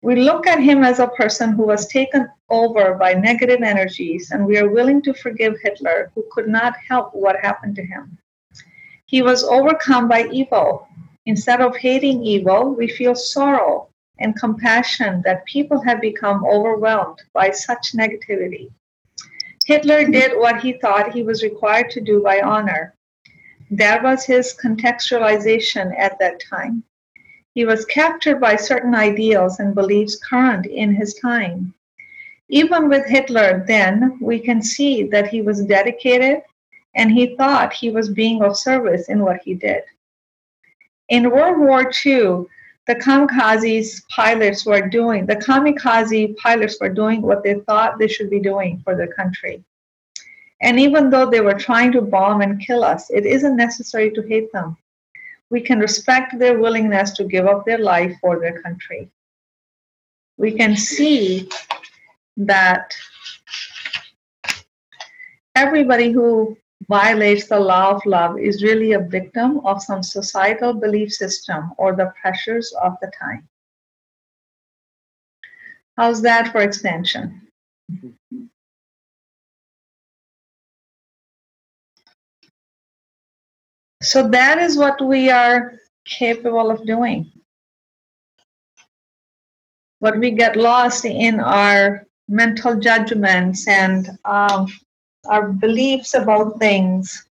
[0.02, 4.46] We look at him as a person who was taken over by negative energies, and
[4.46, 8.18] we are willing to forgive Hitler, who could not help what happened to him.
[9.08, 10.88] He was overcome by evil.
[11.26, 17.52] Instead of hating evil, we feel sorrow and compassion that people have become overwhelmed by
[17.52, 18.72] such negativity.
[19.66, 22.95] Hitler did what he thought he was required to do by honor
[23.72, 26.84] that was his contextualization at that time.
[27.54, 31.74] He was captured by certain ideals and beliefs current in his time.
[32.50, 36.42] Even with Hitler, then, we can see that he was dedicated
[36.96, 39.84] and he thought he was being of service in what he did.
[41.10, 42.46] In World War II,
[42.88, 48.30] the kamikaze pilots were doing, the kamikaze pilots were doing what they thought they should
[48.30, 49.64] be doing for their country.
[50.66, 54.24] And even though they were trying to bomb and kill us, it isn't necessary to
[54.24, 54.76] hate them.
[55.52, 59.12] We can respect their willingness to give up their life for their country.
[60.38, 61.48] We can see
[62.38, 62.96] that
[65.54, 66.58] everybody who
[66.90, 71.96] violates the law of love is really a victim of some societal belief system or
[71.96, 73.48] the pressures of the time.
[75.96, 77.50] How's that for expansion?
[77.92, 78.10] Mm-hmm.
[84.06, 85.74] So that is what we are
[86.06, 87.32] capable of doing.
[90.00, 94.68] But we get lost in our mental judgments and um,
[95.28, 97.28] our beliefs about things.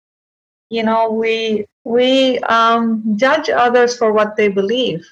[0.68, 5.06] You know, we we um, judge others for what they believe.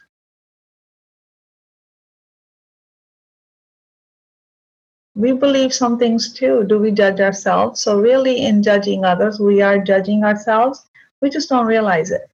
[5.15, 6.65] We believe some things too.
[6.65, 7.81] Do we judge ourselves?
[7.83, 10.89] So, really, in judging others, we are judging ourselves.
[11.23, 12.29] We just don't realize it.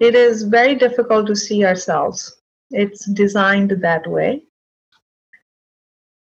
[0.00, 2.40] It is very difficult to see ourselves.
[2.70, 4.44] It's designed that way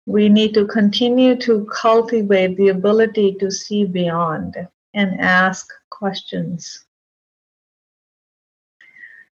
[0.06, 4.56] we need to continue to cultivate the ability to see beyond
[4.94, 6.84] and ask questions.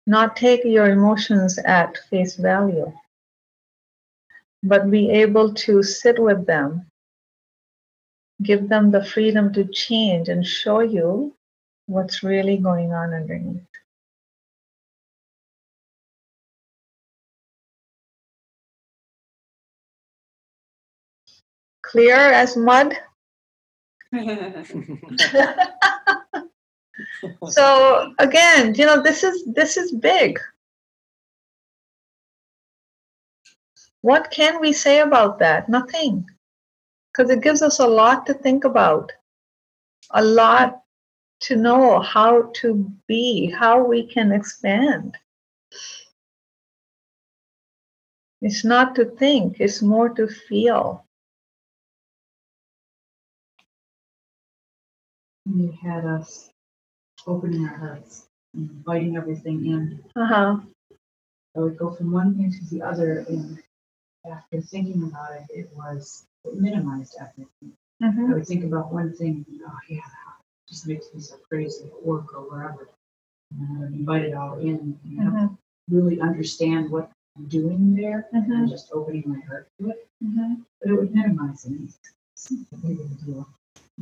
[0.05, 2.91] Not take your emotions at face value,
[4.61, 6.85] but be able to sit with them,
[8.41, 11.35] give them the freedom to change and show you
[11.85, 13.67] what's really going on underneath.
[21.87, 22.93] clear as mud.
[27.49, 30.39] so again, you know, this is this is big.
[34.01, 35.69] What can we say about that?
[35.69, 36.29] Nothing.
[37.17, 39.11] Because it gives us a lot to think about,
[40.11, 40.83] a lot
[41.41, 45.17] to know how to be, how we can expand.
[48.43, 51.03] It's not to think, it's more to feel.
[55.55, 56.49] you had us
[57.25, 60.03] opening our hearts inviting everything in.
[60.15, 60.57] Uh-huh.
[61.55, 63.57] I would go from one thing to the other, and
[64.29, 67.71] after thinking about it, it was minimized everything.
[68.03, 68.31] Mm-hmm.
[68.31, 70.35] I would think about one thing, oh yeah, that
[70.69, 72.87] just makes me so crazy at work or wherever.
[73.51, 75.95] And I would invite it all in, and Mm-hmm.
[75.95, 78.51] really understand what I'm doing there, Mhm.
[78.51, 80.07] and just opening my heart to it.
[80.23, 80.53] Mm-hmm.
[80.81, 81.73] But it would minimize it.
[82.33, 83.47] It's not a big of a deal.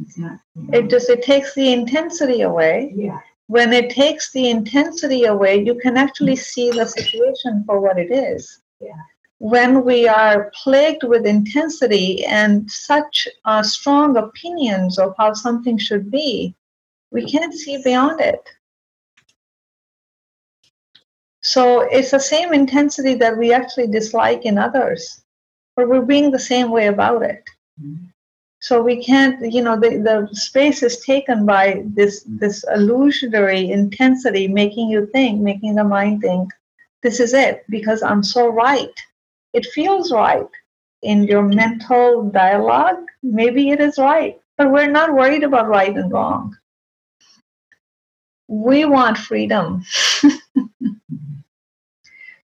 [0.01, 0.39] It's not.
[0.55, 2.91] You know, It just it takes the intensity away.
[2.95, 3.19] yeah.
[3.47, 8.11] When it takes the intensity away, you can actually see the situation for what it
[8.11, 8.59] is.
[8.81, 8.99] Yeah.
[9.39, 16.09] When we are plagued with intensity and such uh, strong opinions of how something should
[16.09, 16.55] be,
[17.11, 18.41] we can't see beyond it.
[21.41, 25.21] So it's the same intensity that we actually dislike in others,
[25.75, 27.43] but we're being the same way about it.
[27.79, 28.11] Mhm.
[28.59, 34.47] So we can't, you know, the, the space is taken by this this illusionary intensity,
[34.47, 36.49] making you think, making the mind think,
[37.03, 38.95] this is it, because I'm so right.
[39.55, 40.49] It feels right
[41.01, 43.05] in your mental dialogue.
[43.23, 46.57] Maybe it is right, but we're not worried about right and wrong.
[48.49, 49.85] We want freedom.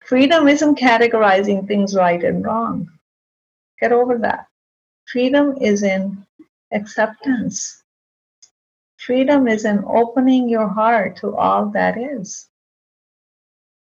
[0.03, 2.89] freedom isn't categorizing things right and wrong.
[3.79, 4.47] Get over that.
[5.05, 6.25] Freedom is in
[6.73, 7.83] acceptance.
[8.97, 12.49] Freedom is in opening your heart to all that is.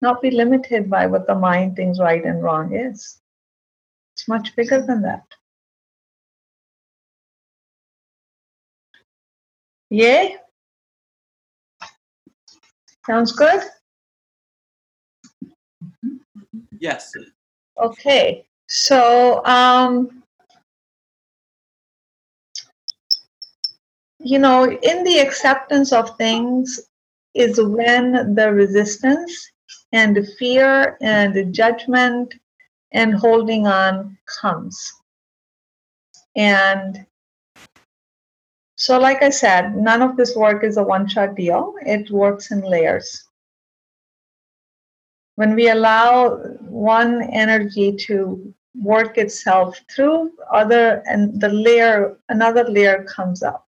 [0.04, 3.22] Not be limited by what the mind thinks right and wrong is.
[4.14, 5.24] It's much bigger than that.
[9.90, 10.36] Yay?
[13.06, 13.62] Sounds good?
[16.80, 17.14] Yes.
[17.82, 18.46] Okay.
[18.68, 20.22] So, um,
[24.20, 26.90] you know, in the acceptance of things
[27.34, 29.53] is when the resistance
[29.94, 32.36] and the fear and the judgment
[32.94, 34.92] and holding on comes.
[36.36, 37.06] And
[38.76, 42.52] So, like I said, none of this work is a one shot deal, it works
[42.52, 43.30] in layers.
[45.36, 46.38] When we allow
[46.70, 53.68] one energy to work itself through other and the layer another layer comes up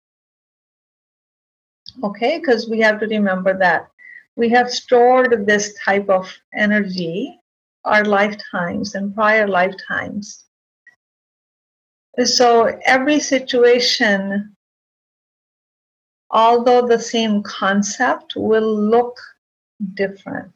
[2.05, 3.92] okay because we have to remember that
[4.37, 7.39] we have stored this type of energy
[7.85, 10.45] our lifetimes and prior lifetimes.
[12.25, 14.55] So every situation
[16.33, 19.19] although the same concept will look
[19.95, 20.53] different.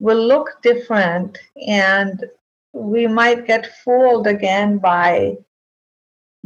[0.00, 2.24] Will look different and
[2.72, 5.36] we might get fooled again by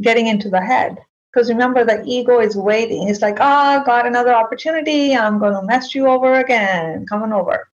[0.01, 0.97] getting into the head
[1.31, 5.63] because remember the ego is waiting it's like oh got another opportunity i'm going to
[5.63, 7.69] mess you over again coming over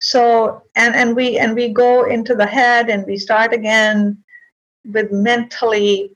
[0.00, 4.16] so and and we and we go into the head and we start again
[4.92, 6.10] with mentally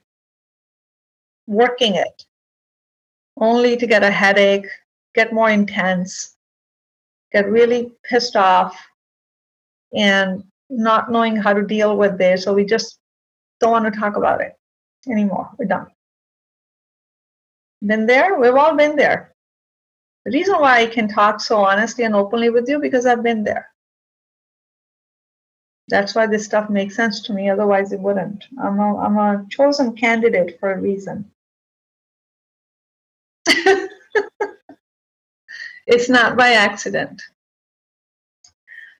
[1.47, 2.25] working it
[3.37, 4.67] only to get a headache
[5.13, 6.35] get more intense
[7.31, 8.75] get really pissed off
[9.93, 12.43] and not knowing how to deal with this.
[12.43, 12.99] So we just
[13.59, 14.53] don't want to talk about it
[15.09, 15.49] anymore.
[15.57, 15.87] We're done.
[17.85, 18.39] Been there?
[18.39, 19.33] We've all been there.
[20.25, 23.43] The reason why I can talk so honestly and openly with you because I've been
[23.43, 23.69] there.
[25.87, 27.49] That's why this stuff makes sense to me.
[27.49, 28.43] Otherwise, it wouldn't.
[28.61, 31.31] I'm a, I'm a chosen candidate for a reason.
[35.87, 37.21] It's not by accident.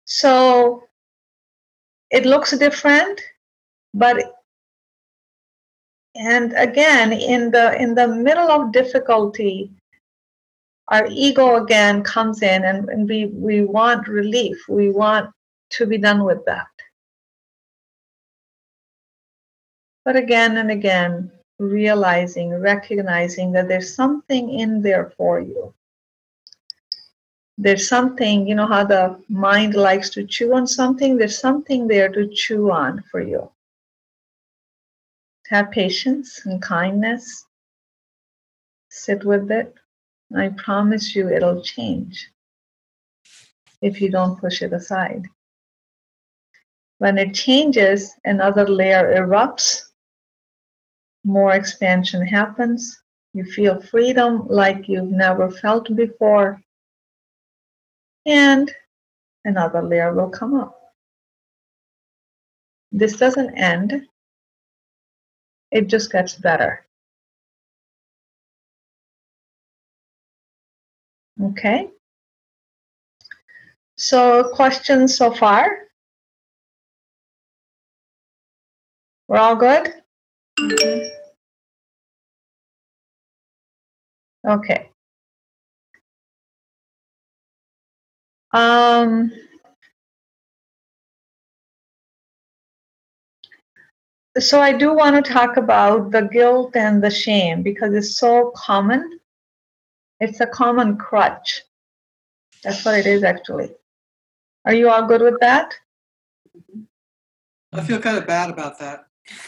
[0.05, 0.83] So
[2.11, 3.19] it looks different,
[3.93, 4.17] but
[6.15, 9.69] and again in the in the middle of difficulty
[10.89, 14.57] our ego again comes in and, and we we want relief.
[14.69, 15.31] We want
[15.71, 16.67] to be done with that.
[20.03, 25.73] But again and again realizing recognizing that there's something in there for you.
[27.57, 32.09] There's something, you know, how the mind likes to chew on something, there's something there
[32.09, 33.49] to chew on for you.
[35.49, 37.45] Have patience and kindness.
[38.89, 39.73] Sit with it.
[40.35, 42.29] I promise you it'll change
[43.81, 45.25] if you don't push it aside.
[46.97, 49.81] When it changes, another layer erupts,
[51.23, 53.01] more expansion happens.
[53.33, 56.61] You feel freedom like you've never felt before
[58.25, 58.71] and
[59.43, 60.79] another layer will come up.
[62.91, 64.07] This doesn't end,
[65.75, 66.85] it just gets better.
[71.43, 71.89] Okay.
[73.97, 75.79] So questions so far?
[79.27, 79.93] We're all good?
[84.47, 84.89] Okay.
[88.53, 89.31] Um,
[94.39, 98.51] so I do want to talk about the guilt and the shame because it's so
[98.55, 99.19] common.
[100.19, 101.61] It's a common crutch.
[102.63, 103.69] That's what it is actually.
[104.65, 105.73] Are you all good with that?
[107.71, 109.05] I feel kind of bad about that.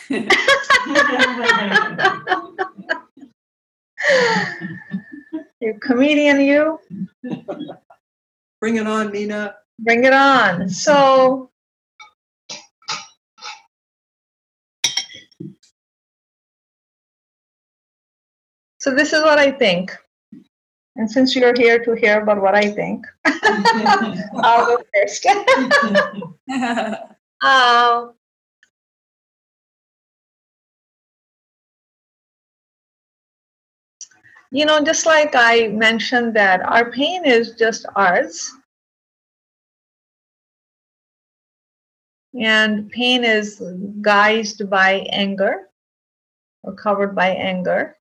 [5.59, 6.79] you comedian, you.
[8.59, 9.55] Bring it on, Nina.
[9.79, 10.69] Bring it on.
[10.69, 11.51] So,
[18.87, 19.91] so this is what I think.
[20.95, 25.25] And since you're here to hear about what I think, I'll go first.
[27.43, 28.07] uh,
[34.51, 38.49] you know, just like I mentioned that our pain is just ours.
[42.39, 43.59] And pain is
[43.99, 45.67] guised by anger
[46.63, 47.96] or covered by anger.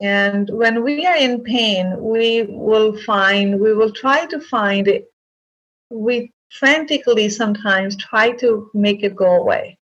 [0.00, 5.10] And when we are in pain, we will find, we will try to find it.
[5.90, 9.78] We frantically sometimes try to make it go away.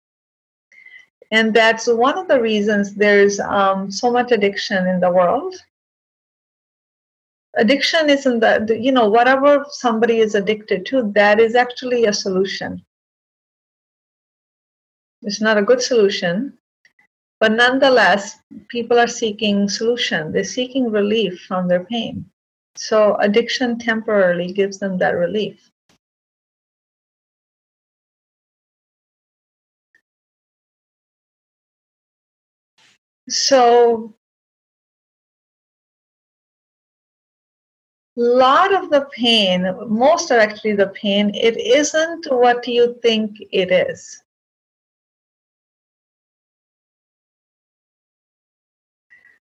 [1.30, 5.54] And that's one of the reasons there's um, so much addiction in the world.
[7.56, 12.84] Addiction isn't the you know whatever somebody is addicted to that is actually a solution.
[15.22, 16.56] It's not a good solution
[17.40, 18.36] but nonetheless
[18.68, 20.32] people are seeking solution.
[20.32, 22.26] They're seeking relief from their pain.
[22.76, 25.70] So addiction temporarily gives them that relief.
[33.28, 34.14] So,
[38.16, 43.36] a lot of the pain, most of actually the pain, it isn't what you think
[43.52, 44.22] it is.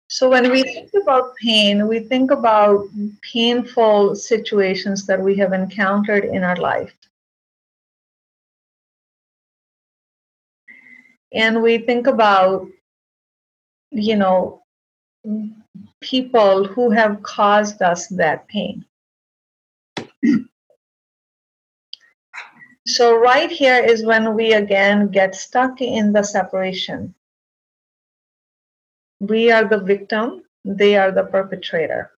[0.10, 2.88] So when we think about pain, we think about
[3.22, 6.94] painful situations that we have encountered in our life.
[11.34, 12.68] And we think about,
[13.92, 14.64] you know,
[16.00, 18.86] people who have caused us that pain.
[22.88, 27.14] so right here is when we again get stuck in the separation
[29.20, 32.12] we are the victim, they are the perpetrator.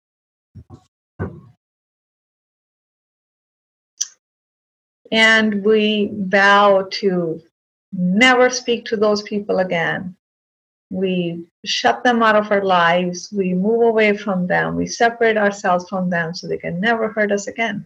[5.10, 7.40] And we vow to
[7.92, 10.16] never speak to those people again.
[10.90, 13.30] We shut them out of our lives.
[13.32, 14.76] We move away from them.
[14.76, 17.84] We separate ourselves from them so they can never hurt us again.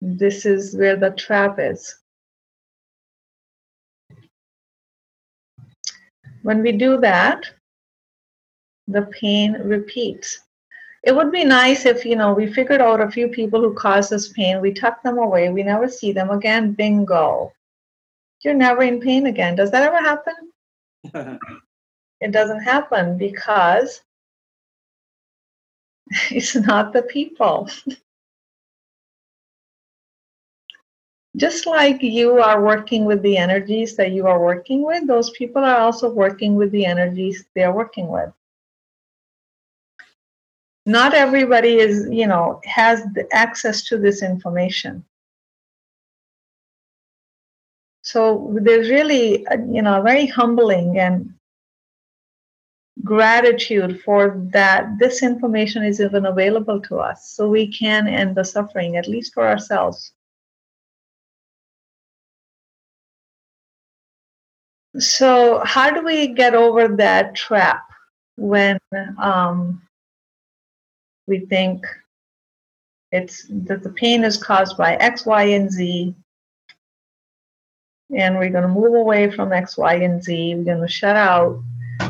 [0.00, 2.01] This is where the trap is.
[6.42, 7.50] When we do that,
[8.88, 10.40] the pain repeats.
[11.04, 14.12] It would be nice if, you know, we figured out a few people who caused
[14.12, 17.52] us pain, we tuck them away, we never see them again, bingo.
[18.44, 19.56] You're never in pain again.
[19.56, 21.38] Does that ever happen?
[22.20, 24.00] it doesn't happen because
[26.30, 27.68] it's not the people.
[31.36, 35.64] just like you are working with the energies that you are working with, those people
[35.64, 38.30] are also working with the energies they're working with.
[40.84, 43.02] Not everybody is, you know, has
[43.32, 45.04] access to this information.
[48.02, 51.32] So there's really, uh, you know, very humbling and
[53.04, 58.44] gratitude for that this information is even available to us so we can end the
[58.44, 60.12] suffering, at least for ourselves.
[64.98, 67.88] So, how do we get over that trap
[68.36, 68.78] when
[69.18, 69.80] um,
[71.26, 71.86] we think
[73.10, 76.14] it's that the pain is caused by X, Y, and Z,
[78.14, 80.56] and we're going to move away from X, Y, and Z.
[80.56, 81.62] We're going to shut out.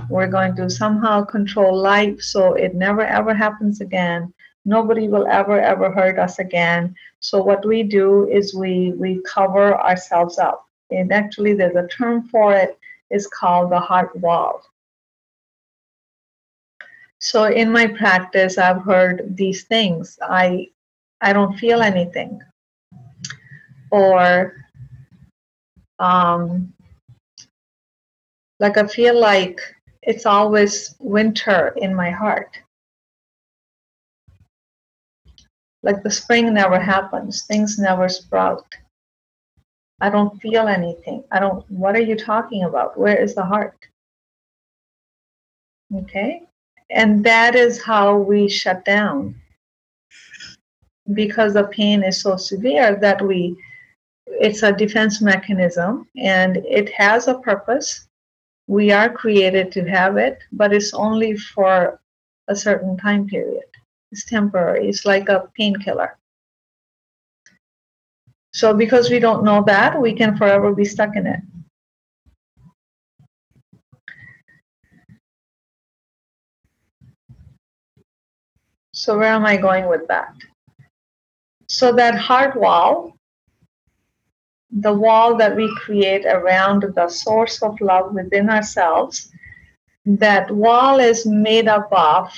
[0.09, 4.35] We're going to somehow control life so it never ever happens again.
[4.65, 6.97] Nobody will ever ever hurt us again.
[7.21, 12.29] So what we do is we we cover ourselves up and actually there's a term
[12.29, 12.71] for it.
[12.71, 12.79] it,
[13.13, 14.63] is called the heart wall.
[17.19, 20.19] So in my practice, I've heard these things.
[20.23, 20.69] I
[21.21, 22.41] I don't feel anything.
[23.93, 24.55] Or
[26.01, 26.73] um,
[28.59, 29.61] like I feel like
[30.03, 32.59] it's always winter in my heart.
[35.85, 38.67] Like the spring never happens, things never sprout.
[40.03, 41.23] I don't feel anything.
[41.31, 42.99] I don't, what are you talking about?
[42.99, 43.87] Where is the heart?
[45.95, 46.43] Okay?
[46.91, 49.37] And that is how we shut down.
[51.15, 53.57] Because the pain is so severe that we,
[54.27, 58.09] it's a defense mechanism and it has a purpose.
[58.67, 62.01] We are created to have it, but it's only for
[62.49, 63.71] a certain time period.
[64.11, 64.89] It's temporary.
[64.89, 66.19] It's like a painkiller.
[68.53, 71.41] So because we don't know that, we can forever be stuck in it.
[78.93, 80.35] So where am I going with that?
[81.67, 83.17] So that heart wall,
[84.71, 89.31] the wall that we create around the source of love within ourselves,
[90.05, 92.31] that wall is made up of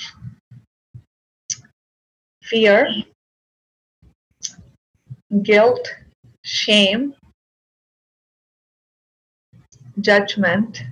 [2.41, 2.87] fear,
[5.41, 5.87] guilt,
[6.45, 7.15] shame,
[9.99, 10.83] judgment,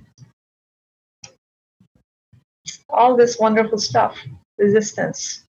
[2.88, 4.18] all this wonderful stuff,
[4.58, 5.44] resistance,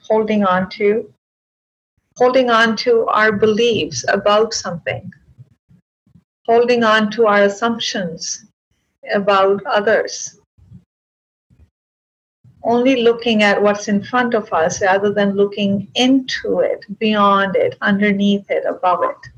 [0.00, 1.12] holding on to,
[2.16, 5.10] holding on to our beliefs about something,
[6.46, 8.44] holding on to our assumptions
[9.12, 10.39] about others,
[12.62, 17.76] only looking at what's in front of us rather than looking into it, beyond it,
[17.80, 19.30] underneath it, above it.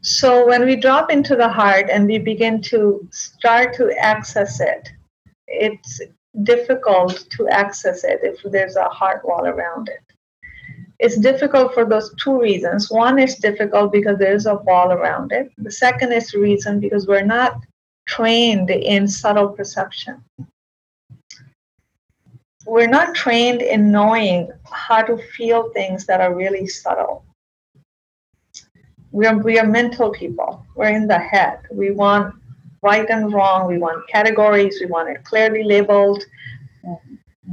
[0.00, 4.88] So when we drop into the heart and we begin to start to access it,
[5.48, 6.00] it's
[6.44, 10.07] difficult to access it if there's a heart wall around it.
[10.98, 12.90] It's difficult for those two reasons.
[12.90, 15.52] One is difficult because there's a wall around it.
[15.58, 17.60] The second is reason because we're not
[18.08, 20.24] trained in subtle perception.
[22.66, 27.24] We're not trained in knowing how to feel things that are really subtle.
[29.12, 30.66] We are, we are mental people.
[30.74, 31.60] We're in the head.
[31.70, 32.34] We want
[32.82, 33.68] right and wrong.
[33.68, 34.78] We want categories.
[34.80, 36.22] We want it clearly labeled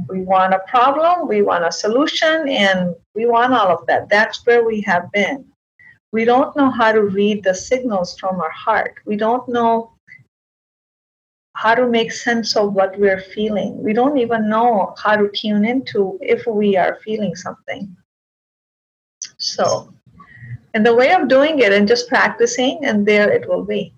[0.08, 4.08] we want a problem, we want a solution, and we want all of that.
[4.08, 5.44] That's where we have been.
[6.12, 8.94] We don't know how to read the signals from our heart.
[9.06, 9.92] We don't know
[11.54, 13.82] how to make sense of what we're feeling.
[13.82, 17.96] We don't even know how to tune into if we are feeling something.
[19.38, 19.92] So,
[20.74, 23.94] and the way of doing it and just practicing, and there it will be.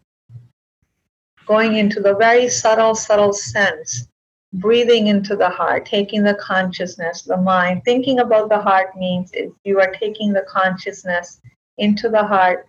[1.46, 4.08] Going into the very subtle, subtle sense
[4.54, 7.82] breathing into the heart, taking the consciousness, the mind.
[7.84, 9.32] Thinking about the heart means
[9.64, 11.40] you are taking the consciousness
[11.76, 12.66] into the heart.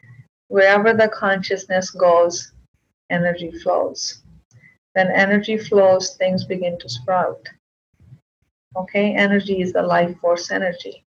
[0.48, 2.52] Wherever the consciousness goes,
[3.10, 4.24] energy flows.
[4.96, 7.48] Then energy flows, things begin to sprout.
[8.76, 11.06] Okay, energy is the life force energy.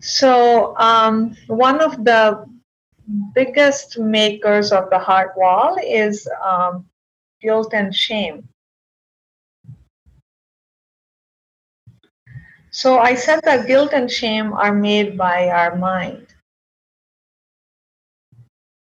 [0.00, 2.44] So, um, one of the
[3.34, 6.84] biggest makers of the heart wall is um,
[7.44, 8.48] guilt and shame.
[12.70, 16.26] So I said that guilt and shame are made by our mind.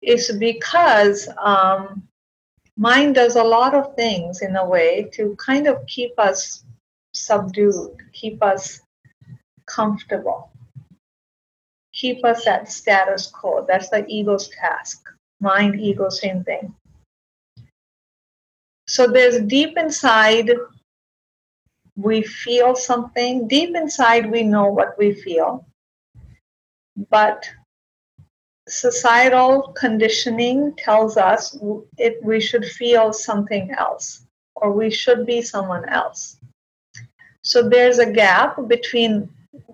[0.02, 2.02] It's because um,
[2.76, 6.64] mind does a lot of things in a way to kind of keep us
[7.14, 8.80] subdued, keep us
[9.66, 10.50] comfortable,
[11.94, 13.64] keep us at status quo.
[13.66, 15.02] That's the ego's task.
[15.40, 16.74] Mind, ego, same thing.
[18.88, 20.50] So there's deep inside,
[21.94, 23.46] we feel something.
[23.46, 25.66] Deep inside, we know what we feel.
[27.10, 27.46] But
[28.66, 31.58] societal conditioning tells us
[31.98, 34.26] it, we should feel something else
[34.56, 36.40] or we should be someone else.
[37.42, 39.28] So there's a gap between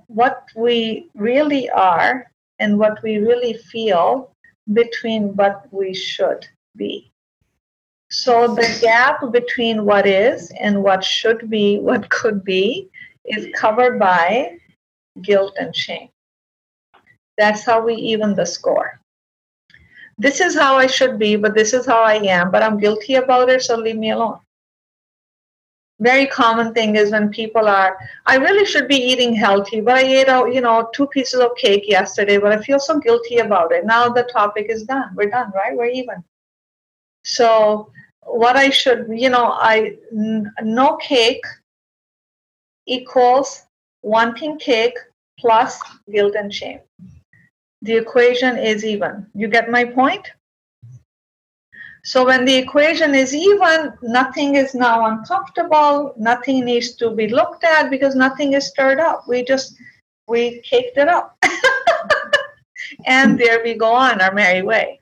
[0.08, 4.32] what we really are and what we really feel
[4.72, 6.46] between what we should
[6.76, 7.12] be.
[8.16, 12.88] So the gap between what is and what should be, what could be,
[13.24, 14.56] is covered by
[15.20, 16.10] guilt and shame.
[17.36, 19.00] That's how we even the score.
[20.16, 23.16] This is how I should be, but this is how I am, but I'm guilty
[23.16, 24.38] about it, so leave me alone.
[25.98, 30.02] Very common thing is when people are, I really should be eating healthy, but I
[30.02, 33.72] ate out, you know, two pieces of cake yesterday, but I feel so guilty about
[33.72, 33.84] it.
[33.84, 35.10] Now the topic is done.
[35.16, 35.76] We're done, right?
[35.76, 36.22] We're even.
[37.24, 37.90] So
[38.26, 39.96] what I should, you know, I
[40.62, 41.44] no cake
[42.86, 43.62] equals
[44.02, 44.96] wanting cake
[45.38, 46.80] plus guilt and shame.
[47.82, 49.26] The equation is even.
[49.34, 50.30] You get my point?
[52.04, 57.64] So when the equation is even, nothing is now uncomfortable, nothing needs to be looked
[57.64, 59.26] at because nothing is stirred up.
[59.26, 59.74] We just
[60.28, 61.36] we caked it up.
[63.06, 65.00] and there we go on our merry way.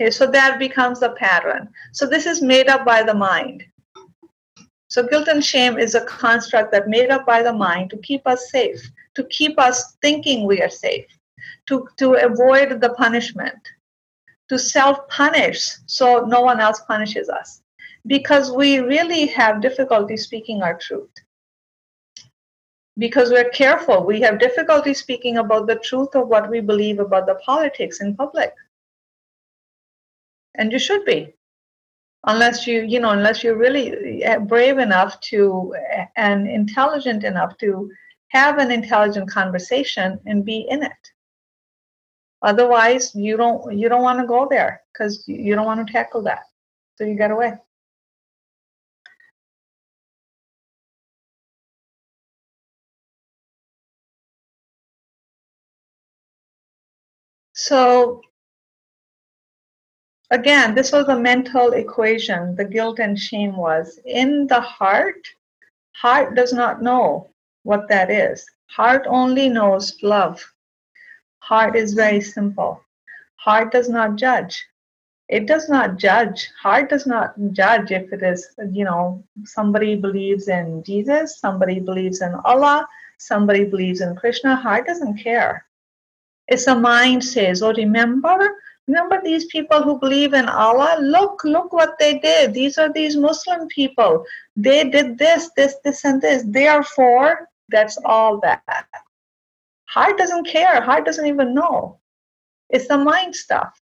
[0.00, 1.68] Okay, so that becomes a pattern.
[1.92, 3.64] So this is made up by the mind.
[4.86, 8.24] So guilt and shame is a construct that made up by the mind to keep
[8.24, 8.80] us safe,
[9.16, 11.06] to keep us thinking we are safe,
[11.66, 13.58] to, to avoid the punishment,
[14.48, 17.62] to self-punish so no one else punishes us.
[18.06, 21.10] Because we really have difficulty speaking our truth.
[22.98, 27.26] Because we're careful, we have difficulty speaking about the truth of what we believe about
[27.26, 28.52] the politics in public
[30.58, 31.34] and you should be.
[32.24, 37.56] Unless you you know unless you're really eh, brave enough to eh, and intelligent enough
[37.58, 37.90] to
[38.28, 41.04] have an intelligent conversation and be in it.
[42.42, 46.22] Otherwise you don't you don't want to go there because you don't want to tackle
[46.24, 46.42] that.
[46.96, 47.52] So you get away
[57.58, 58.22] so
[60.30, 63.98] Again, this was a mental equation, the guilt and shame was.
[64.04, 65.26] In the heart,
[65.92, 67.30] heart does not know
[67.62, 68.44] what that is.
[68.66, 70.44] Heart only knows love.
[71.38, 72.82] Heart is very simple.
[73.36, 74.66] Heart does not judge.
[75.28, 76.50] It does not judge.
[76.60, 82.20] Heart does not judge if it is, you know, somebody believes in Jesus, somebody believes
[82.20, 82.86] in Allah,
[83.18, 84.56] somebody believes in Krishna.
[84.56, 85.64] Heart doesn't care.
[86.48, 88.56] It's the mind says, oh, remember
[88.88, 90.96] Remember these people who believe in Allah?
[91.00, 92.54] Look, look what they did.
[92.54, 94.24] These are these Muslim people.
[94.56, 96.42] They did this, this, this, and this.
[96.46, 98.86] Therefore, that's all that.
[99.84, 100.80] Heart doesn't care.
[100.80, 102.00] Heart doesn't even know.
[102.70, 103.78] It's the mind stuff.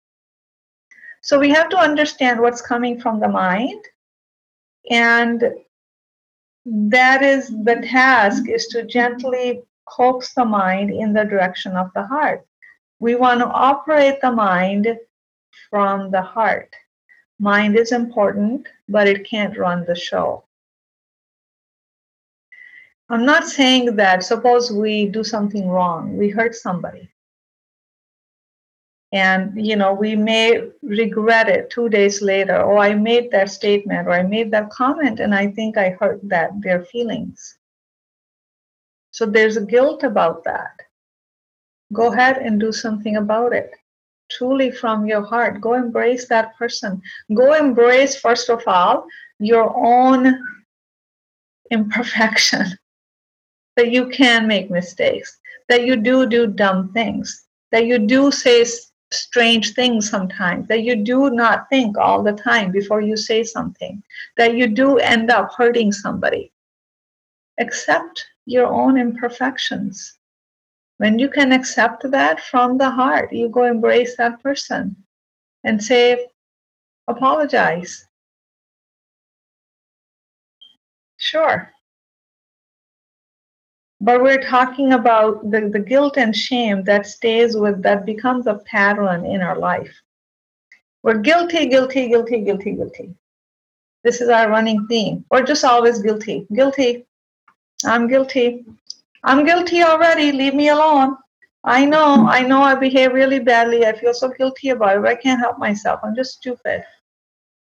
[1.21, 3.83] So we have to understand what's coming from the mind.
[4.91, 5.43] And
[6.65, 12.03] that is the task is to gently coax the mind in the direction of the
[12.03, 12.45] heart.
[13.01, 14.87] We want to operate the mind
[15.71, 16.71] from the heart.
[17.39, 20.43] Mind is important, but it can't run the show.
[23.09, 27.09] I'm not saying that suppose we do something wrong, we hurt somebody.
[29.11, 32.61] And you know, we may regret it two days later.
[32.61, 36.19] Oh, I made that statement or I made that comment and I think I hurt
[36.29, 37.57] that their feelings.
[39.09, 40.81] So there's a guilt about that
[41.91, 43.71] go ahead and do something about it.
[44.29, 47.01] Truly from your heart go embrace that person.
[47.33, 49.05] Go embrace first of all
[49.39, 50.39] your own
[51.71, 52.65] imperfection
[53.75, 55.39] that you can make mistakes
[55.69, 58.65] that you do do dumb things that you do say
[59.11, 64.01] strange things sometimes that you do not think all the time before you say something
[64.37, 66.51] that you do end up hurting somebody.
[67.59, 70.17] Accept your own imperfections
[71.01, 74.95] when you can accept that from the heart, you go embrace that person
[75.63, 76.27] and say,
[77.07, 78.05] apologize.
[81.17, 81.73] Sure.
[83.99, 88.61] But we're talking about the, the guilt and shame that stays with, that becomes a
[88.67, 90.03] pattern in our life.
[91.01, 93.15] We're guilty, guilty, guilty, guilty, guilty.
[94.03, 95.25] This is our running theme.
[95.31, 97.07] We're just always guilty, guilty.
[97.83, 98.65] I'm guilty.
[99.23, 100.31] I'm guilty already.
[100.31, 101.17] Leave me alone.
[101.63, 103.85] I know, I know I behave really badly.
[103.85, 105.99] I feel so guilty about it, but I can't help myself.
[106.03, 106.83] I'm just stupid.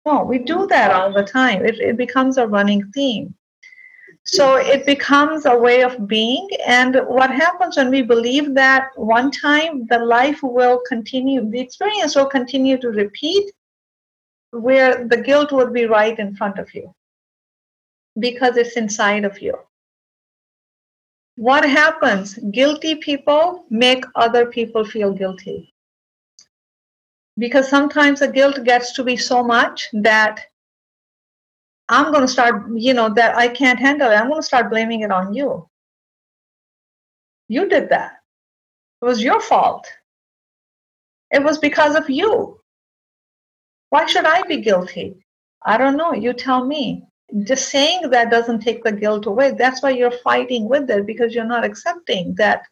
[0.05, 1.65] No, we do that all the time.
[1.65, 3.33] It, it becomes a running theme.
[4.23, 6.47] So it becomes a way of being.
[6.65, 12.15] And what happens when we believe that one time, the life will continue, the experience
[12.15, 13.51] will continue to repeat,
[14.51, 16.93] where the guilt would be right in front of you
[18.19, 19.53] because it's inside of you
[21.35, 22.35] what happens?
[22.51, 25.73] Guilty people make other people feel guilty.
[27.37, 30.39] Because sometimes the guilt gets to be so much that
[31.89, 34.15] I'm going to start, you know, that I can't handle it.
[34.15, 35.67] I'm going to start blaming it on you.
[37.49, 38.13] You did that.
[39.01, 39.85] It was your fault.
[41.31, 42.59] It was because of you.
[43.89, 45.25] Why should I be guilty?
[45.65, 46.13] I don't know.
[46.13, 47.03] You tell me
[47.43, 49.51] just saying that doesn't take the guilt away.
[49.51, 52.63] That's why you're fighting with it because you're not accepting that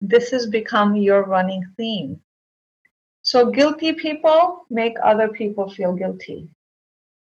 [0.00, 2.20] this has become your running theme.
[3.22, 6.48] So, guilty people make other people feel guilty.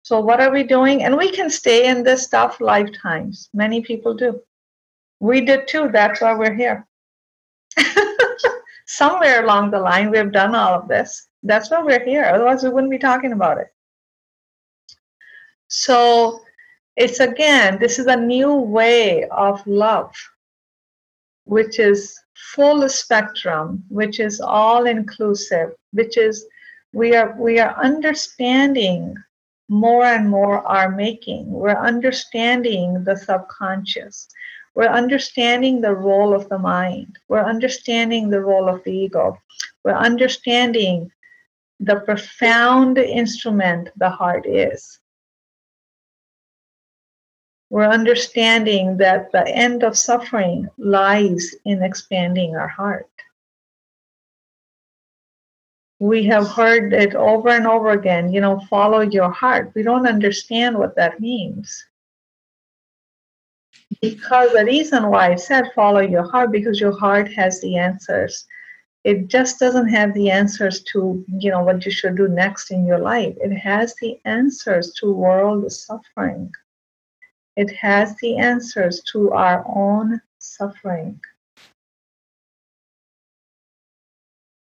[0.01, 1.03] So, what are we doing?
[1.03, 3.49] And we can stay in this stuff lifetimes.
[3.53, 4.41] Many people do.
[5.19, 5.89] We did too.
[5.93, 6.87] That's why we're here.
[8.87, 11.27] Somewhere along the line, we've done all of this.
[11.43, 12.25] That's why we're here.
[12.25, 13.67] Otherwise, we wouldn't be talking about it.
[15.67, 16.41] So,
[16.95, 20.13] it's again, this is a new way of love,
[21.45, 26.45] which is full spectrum, which is all inclusive, which is
[26.93, 29.15] we are we are understanding
[29.69, 31.49] more and more our making.
[31.49, 34.27] We're understanding the subconscious.
[34.75, 37.17] We're understanding the role of the mind.
[37.27, 39.39] We're understanding the role of the ego.
[39.83, 41.11] We're understanding
[41.79, 44.99] the profound instrument the heart is
[47.73, 53.09] we're understanding that the end of suffering lies in expanding our heart.
[55.97, 59.71] We have heard it over and over again, you know, follow your heart.
[59.73, 61.83] We don't understand what that means.
[64.03, 68.45] Because the reason why I said follow your heart, because your heart has the answers.
[69.03, 72.85] It just doesn't have the answers to, you know, what you should do next in
[72.85, 73.33] your life.
[73.37, 76.51] It has the answers to world suffering
[77.55, 81.19] it has the answers to our own suffering.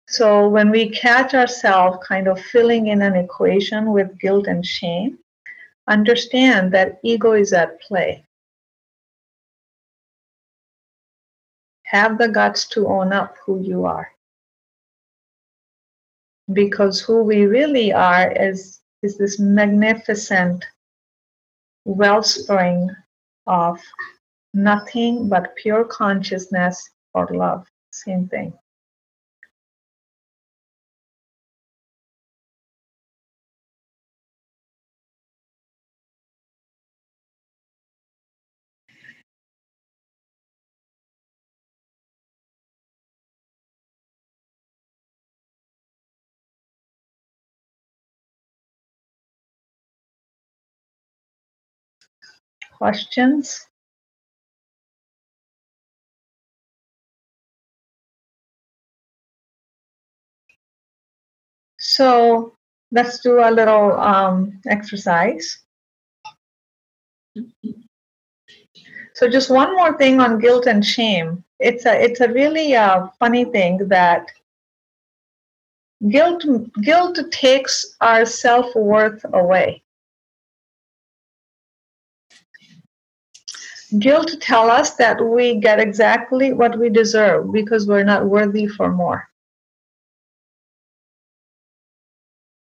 [0.09, 5.19] So when we catch ourselves kind of filling in an equation with guilt and shame,
[5.87, 8.25] understand that ego is at play.
[11.85, 14.11] Have the guts to own up who you are.
[16.53, 20.65] Because who we really are is, is this magnificent
[21.85, 22.91] wellspring
[23.47, 23.81] of
[24.55, 27.67] nothing but pure consciousness or love.
[27.93, 28.53] Same thing.
[52.81, 53.67] Questions?
[61.79, 62.55] So
[62.91, 65.59] let's do a little um, exercise.
[69.15, 71.45] So just one more thing on guilt and shame.
[71.59, 74.27] It's a it's a really uh, funny thing that
[76.09, 76.45] guilt
[76.81, 79.83] guilt takes our self worth away.
[83.99, 88.93] Guilt tell us that we get exactly what we deserve because we're not worthy for
[88.93, 89.29] more.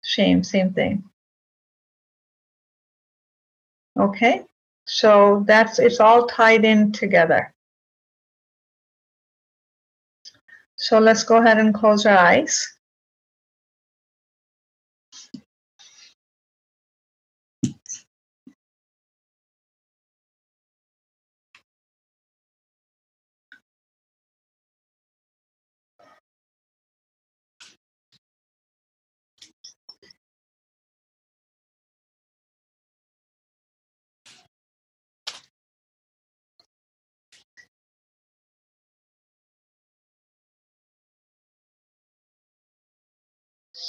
[0.02, 1.04] Shame, same thing.
[3.98, 4.46] Okay,
[4.86, 7.54] so that's it's all tied in together.
[10.76, 12.66] So let's go ahead and close our eyes.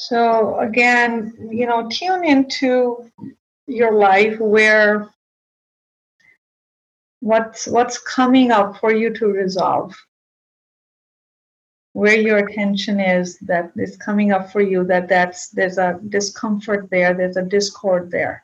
[0.08, 3.10] So again, you know, tune into
[3.68, 5.10] your life where
[7.22, 9.96] what's what's coming up for you to resolve.
[11.94, 16.90] Where your attention is that is coming up for you that that's there's a discomfort
[16.92, 18.44] there, there's a discord there.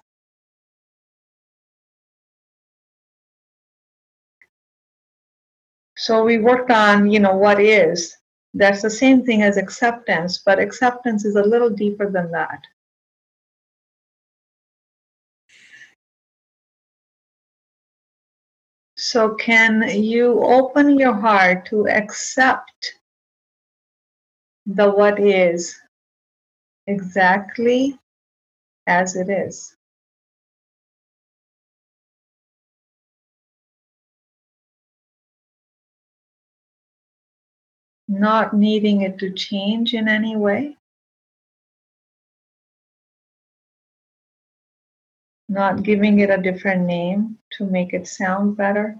[5.97, 8.15] So we worked on, you know, what is,
[8.53, 12.61] that's the same thing as acceptance, but acceptance is a little deeper than that.
[18.95, 22.95] So, can you open your heart to accept
[24.65, 25.79] the what is
[26.87, 27.97] exactly
[28.87, 29.78] as it is?
[38.09, 40.75] Not needing it to change in any way,
[45.47, 48.97] not giving it a different name to make it sound better.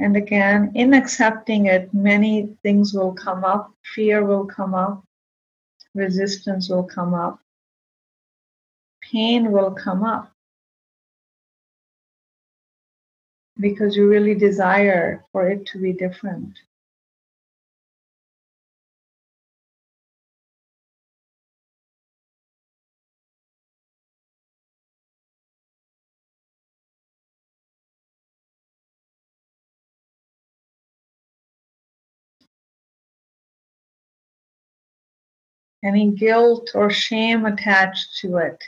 [0.00, 3.74] And again, in accepting it, many things will come up.
[3.94, 5.04] Fear will come up
[5.94, 7.40] resistance will come up,
[9.00, 10.32] pain will come up
[13.58, 16.58] because you really desire for it to be different.
[35.84, 38.62] Any guilt or shame attached to it.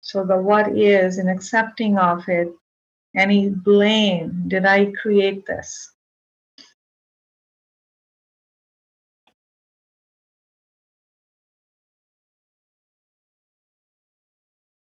[0.00, 2.48] So the what is in accepting of it,
[3.16, 5.92] any blame, did I create this?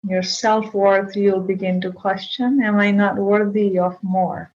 [0.03, 4.53] Your self worth, you'll begin to question Am I not worthy of more?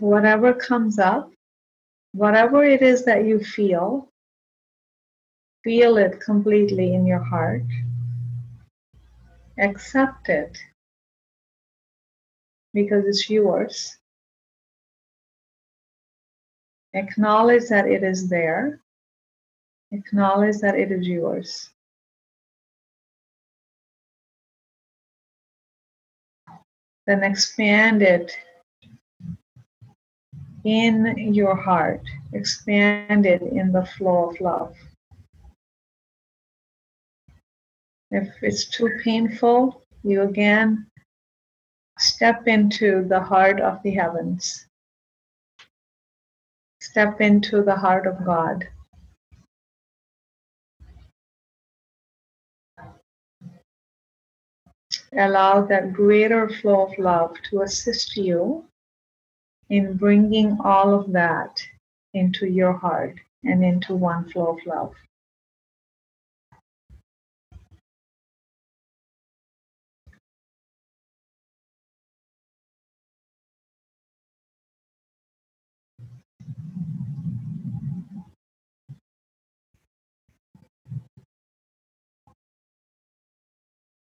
[0.00, 1.30] Whatever comes up,
[2.12, 4.10] whatever it is that you feel,
[5.62, 7.64] feel it completely in your heart.
[9.58, 10.56] Accept it
[12.72, 13.98] because it's yours.
[16.94, 18.80] Acknowledge that it is there.
[19.92, 21.70] Acknowledge that it is yours.
[27.06, 28.32] Then expand it
[30.64, 34.76] in your heart, expanded in the flow of love.
[38.10, 40.86] If it's too painful, you again
[41.98, 44.66] step into the heart of the heavens.
[46.80, 48.66] Step into the heart of God.
[55.12, 58.69] Allow that greater flow of love to assist you
[59.70, 61.62] in bringing all of that
[62.12, 64.92] into your heart and into one flow of love.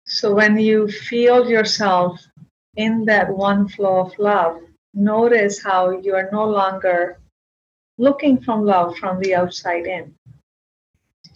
[0.06, 2.20] So when you feel yourself
[2.76, 4.60] in that one flow of love,
[5.00, 7.18] notice how you are no longer
[7.98, 10.14] looking from love from the outside in.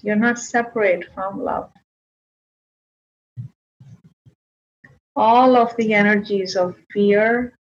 [0.02, 1.72] You're not separate from love.
[5.16, 7.58] All of the energies of fear,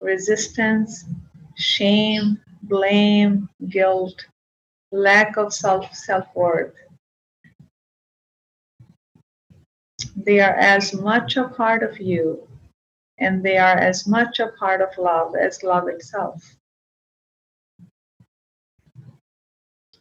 [0.00, 1.04] resistance,
[1.56, 4.26] shame, blame, guilt,
[4.92, 6.74] lack of self self worth
[10.16, 12.48] They are as much a part of you
[13.18, 16.56] and they are as much a part of love as love itself.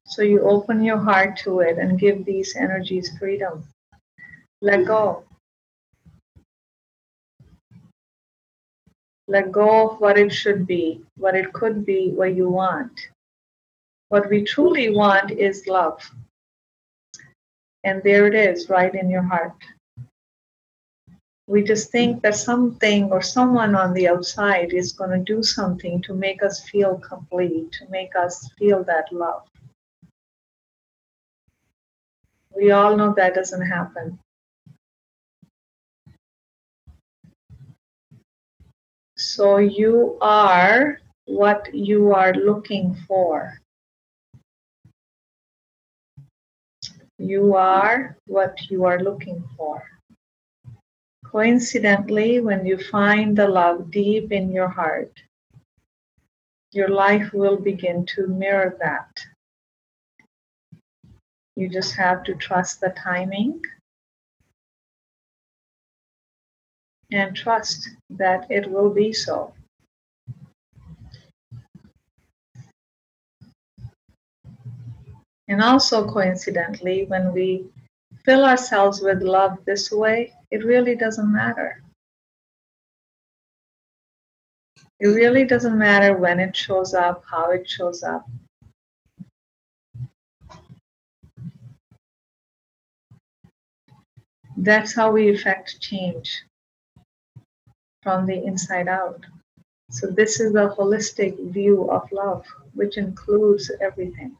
[0.05, 3.67] So you open your heart to it and give these energies freedom.
[4.61, 5.23] Let go.
[9.27, 13.09] Let go of what it should be, what it could be, what you want.
[14.09, 15.99] What we truly want is love.
[17.83, 19.55] And there it is, right in your heart.
[21.47, 26.01] We just think that something or someone on the outside is going to do something
[26.03, 29.43] to make us feel complete, to make us feel that love.
[32.55, 34.17] We all know that doesn't happen.
[39.17, 43.59] So you are what you are looking for.
[47.17, 49.83] You are what you are looking for.
[51.35, 55.11] Coincidentally, when you find the love deep in your heart,
[56.71, 59.19] your life will begin to mirror that.
[61.57, 63.61] You just have to trust the timing
[67.11, 69.53] and trust that it will be so.
[75.49, 77.65] And also, coincidentally, when we
[78.23, 81.83] fill ourselves with love this way, it really doesn't matter.
[85.01, 88.25] It really doesn't matter when it shows up, how it shows up.
[94.55, 96.45] That's how we effect change
[98.01, 99.25] from the inside out.
[99.91, 104.37] So, this is a holistic view of love, which includes everything.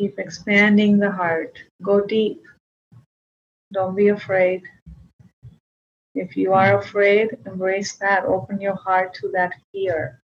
[0.00, 1.58] Keep expanding the heart.
[1.82, 2.42] Go deep.
[3.70, 4.62] Don't be afraid.
[6.14, 8.24] If you are afraid, embrace that.
[8.24, 10.22] Open your heart to that fear.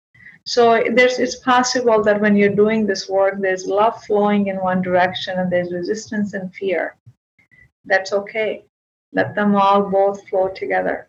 [0.43, 4.81] So there's it's possible that when you're doing this work, there's love flowing in one
[4.81, 6.95] direction and there's resistance and fear.
[7.85, 8.65] That's okay.
[9.13, 11.08] Let them all both flow together.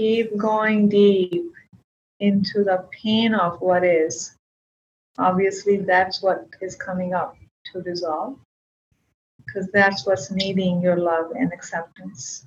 [0.00, 1.52] Keep going deep
[2.20, 4.34] into the pain of what is.
[5.18, 7.36] Obviously, that's what is coming up
[7.66, 8.38] to dissolve
[9.44, 12.46] because that's what's needing your love and acceptance.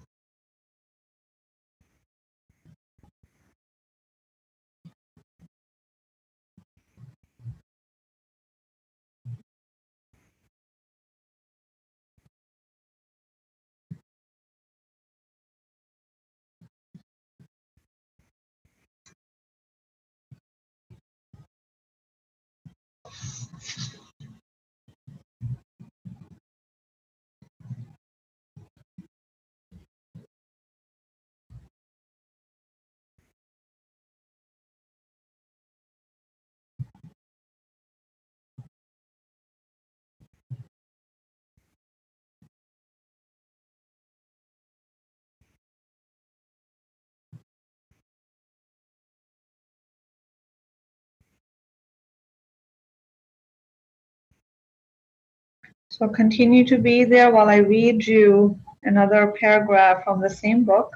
[55.94, 60.92] So continue to be there while I read you another paragraph from the same book.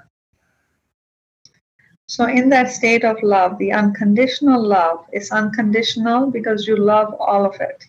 [2.08, 7.46] So, in that state of love, the unconditional love is unconditional because you love all
[7.46, 7.86] of it.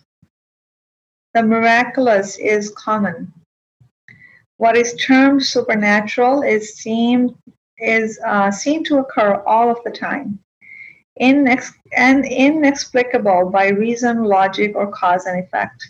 [1.33, 3.33] The miraculous is common.
[4.57, 7.35] What is termed supernatural is seen
[7.79, 10.37] is uh, seen to occur all of the time,
[11.19, 15.89] Inex- and inexplicable by reason, logic, or cause and effect.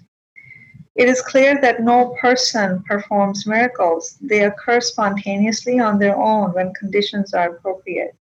[1.00, 4.18] It is clear that no person performs miracles.
[4.20, 8.18] They occur spontaneously on their own when conditions are appropriate.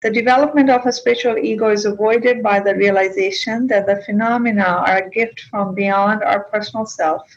[0.00, 5.02] The development of a spiritual ego is avoided by the realization that the phenomena are
[5.02, 7.28] a gift from beyond our personal self.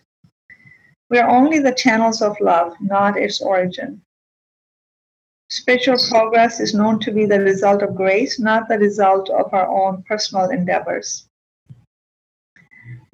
[1.10, 4.02] We are only the channels of love, not its origin.
[5.50, 9.68] Spiritual progress is known to be the result of grace, not the result of our
[9.68, 11.28] own personal endeavors.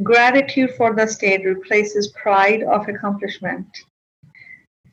[0.03, 3.67] Gratitude for the state replaces pride of accomplishment.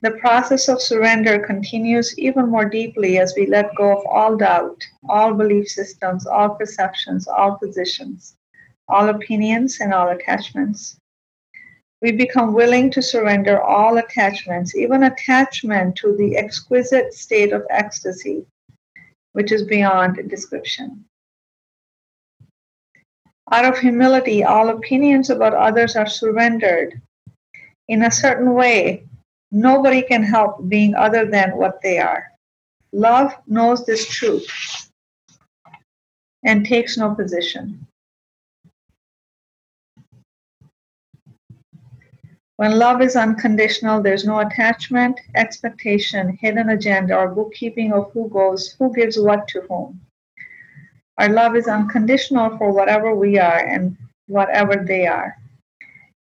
[0.03, 4.83] The process of surrender continues even more deeply as we let go of all doubt,
[5.09, 8.37] all belief systems, all perceptions, all positions,
[8.89, 10.99] all opinions, and all attachments.
[12.03, 18.45] We become willing to surrender all attachments, even attachment to the exquisite state of ecstasy,
[19.33, 21.07] which is beyond description.
[23.53, 27.01] Out of humility, all opinions about others are surrendered.
[27.89, 29.07] In a certain way,
[29.53, 32.33] Nobody can help being other than what they are.
[32.93, 34.91] Love knows this truth
[36.45, 37.87] and takes no position.
[42.57, 48.73] When love is unconditional, there's no attachment, expectation, hidden agenda, or bookkeeping of who goes,
[48.79, 50.06] who gives what to whom.
[51.19, 55.37] Our love is unconditional for whatever we are and whatever they are.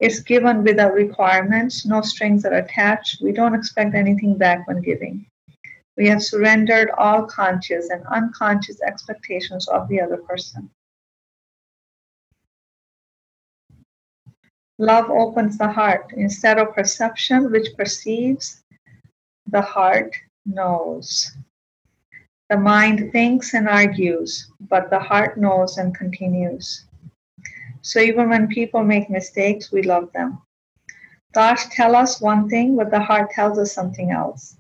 [0.01, 3.23] It's given without requirements, no strings are attached.
[3.23, 5.27] We don't expect anything back when giving.
[5.97, 10.71] We have surrendered all conscious and unconscious expectations of the other person.
[14.79, 16.13] Love opens the heart.
[16.17, 18.63] Instead of perception, which perceives,
[19.47, 21.31] the heart knows.
[22.55, 26.85] The mind thinks and argues, but the heart knows and continues.
[27.83, 30.41] So even when people make mistakes, we love them.
[31.33, 34.57] Thoughts tell us one thing, but the heart tells us something else.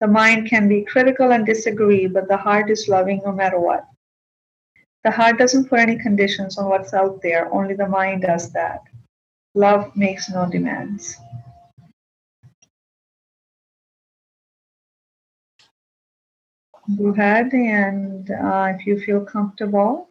[0.00, 3.84] The mind can be critical and disagree, but the heart is loving no matter what.
[5.04, 8.80] The heart doesn't put any conditions on what's out there, only the mind does that.
[9.54, 11.18] Love makes no demands.
[16.96, 20.08] Go ahead, and uh, if you feel comfortable,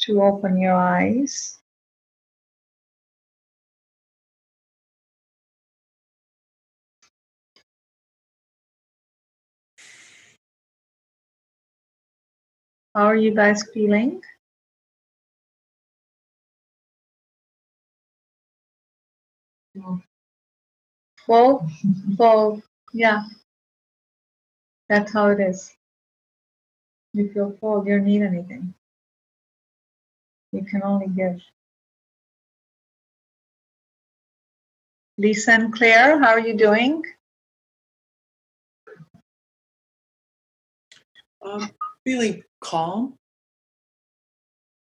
[0.00, 1.58] to open your eyes.
[12.94, 14.22] How are you guys feeling?
[21.26, 21.66] Full,
[22.16, 22.62] full,
[22.92, 23.22] yeah.
[24.88, 25.74] That's how it is.
[27.12, 28.74] You feel full, you don't need anything.
[30.52, 31.40] You can only give.
[35.18, 37.02] Lisa and Claire, how are you doing?
[41.42, 41.70] Um,
[42.04, 43.18] feeling calm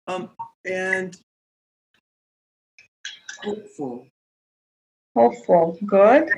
[0.07, 0.29] um,
[0.65, 1.15] and
[3.43, 4.07] hopeful.
[5.15, 5.77] Hopeful.
[5.85, 6.29] Good.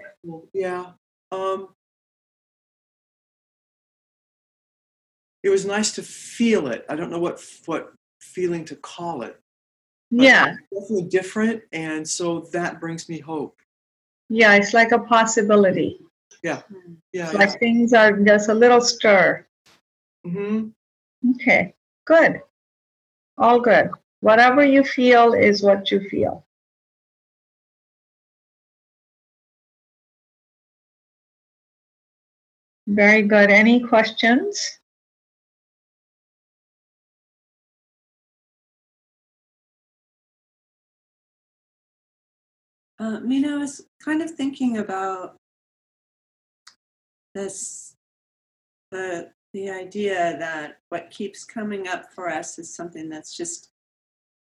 [0.53, 0.91] Yeah.
[1.31, 1.69] Um,
[5.43, 6.85] it was nice to feel it.
[6.89, 9.39] I don't know what what feeling to call it.
[10.09, 10.55] Yeah.
[10.71, 11.63] definitely different.
[11.71, 13.59] And so that brings me hope.
[14.29, 15.99] Yeah, it's like a possibility.
[16.43, 16.61] Yeah.
[17.11, 17.25] Yeah.
[17.25, 17.39] It's yeah.
[17.39, 19.45] like things are just a little stir.
[20.25, 20.69] hmm
[21.35, 21.73] Okay,
[22.05, 22.41] good.
[23.37, 23.91] All good.
[24.19, 26.45] Whatever you feel is what you feel.
[32.87, 33.49] Very good.
[33.49, 34.79] Any questions?
[43.03, 45.35] Uh, Mina, I was kind of thinking about
[47.35, 47.95] this
[48.91, 53.71] the the idea that what keeps coming up for us is something that's just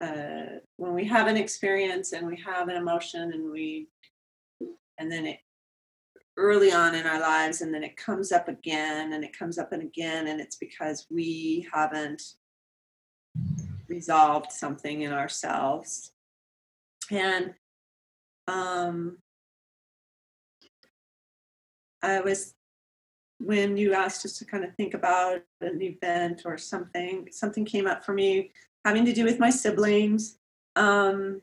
[0.00, 3.86] uh, when we have an experience and we have an emotion and we
[4.98, 5.38] and then it
[6.36, 9.70] early on in our lives and then it comes up again and it comes up
[9.72, 12.20] and again and it's because we haven't
[13.88, 16.10] resolved something in ourselves.
[17.12, 17.54] And
[18.48, 19.18] um,
[22.02, 22.54] I was
[23.38, 27.86] when you asked us to kind of think about an event or something, something came
[27.86, 28.50] up for me
[28.84, 30.36] having to do with my siblings.
[30.76, 31.40] Um,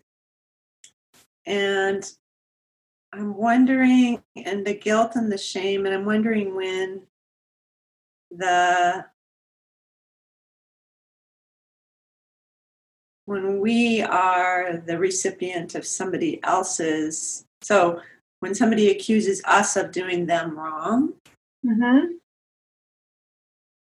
[1.45, 2.10] and
[3.14, 7.02] I'm wondering, and the guilt and the shame, and I'm wondering when
[8.30, 9.06] the
[13.28, 18.02] when we are the recipient of somebody else's so
[18.40, 21.14] when somebody accuses us of doing them wrong
[21.66, 22.14] Mm-hmm.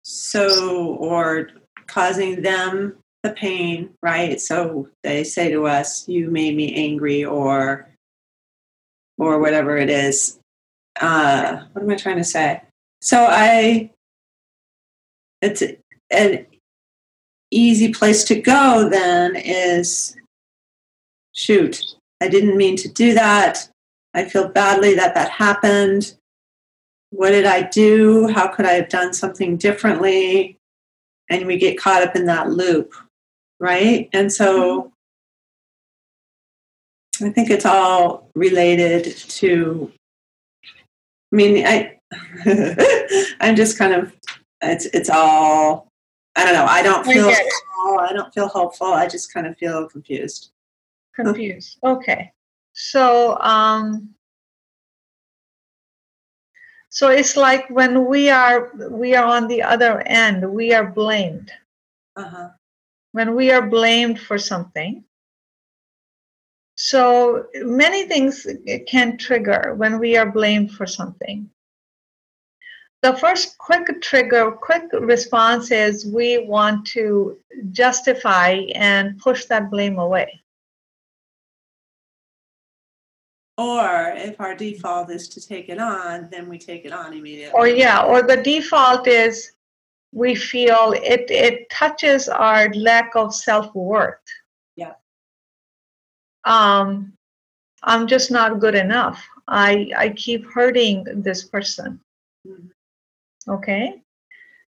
[0.02, 1.50] so or
[1.86, 4.38] causing them the pain right?
[4.40, 7.88] So they say to us you made me angry or
[9.18, 10.38] or whatever it is.
[11.00, 12.60] Uh what am i trying to say?
[13.00, 13.90] So i
[15.40, 15.62] it's
[16.10, 16.46] an
[17.56, 20.16] easy place to go then is
[21.32, 23.68] shoot i didn't mean to do that.
[24.16, 26.14] I feel badly that that happened.
[27.10, 28.28] What did i do?
[28.28, 30.56] How could i have done something differently?
[31.30, 32.94] And we get caught up in that loop
[33.60, 34.08] right?
[34.12, 34.92] And so
[37.22, 39.92] i think it's all related to
[41.32, 41.96] i mean i
[43.40, 44.12] i'm just kind of
[44.62, 45.86] it's it's all
[46.36, 47.52] i don't know i don't feel it.
[48.00, 50.50] i don't feel hopeful i just kind of feel confused
[51.14, 51.78] Confused.
[51.84, 52.32] Okay.
[52.72, 54.14] So, um,
[56.88, 61.52] so it's like when we are we are on the other end, we are blamed.
[62.16, 62.50] uh-huh
[63.12, 65.04] When we are blamed for something.
[66.76, 68.46] So many things
[68.88, 71.48] can trigger when we are blamed for something.
[73.04, 77.36] The first quick trigger, quick response is we want to
[77.70, 80.40] justify and push that blame away.
[83.58, 87.52] or if our default is to take it on then we take it on immediately
[87.54, 89.52] or yeah or the default is
[90.10, 94.26] we feel it it touches our lack of self-worth
[94.74, 94.94] Yeah.
[96.44, 97.12] um
[97.84, 102.00] i'm just not good enough i i keep hurting this person
[102.44, 102.73] Mhm.
[103.48, 104.02] Okay?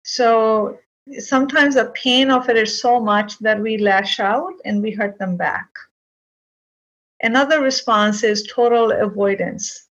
[0.03, 0.78] So
[1.19, 5.19] sometimes the pain of it is so much that we lash out and we hurt
[5.19, 5.69] them back.
[7.23, 9.89] Another response is total avoidance.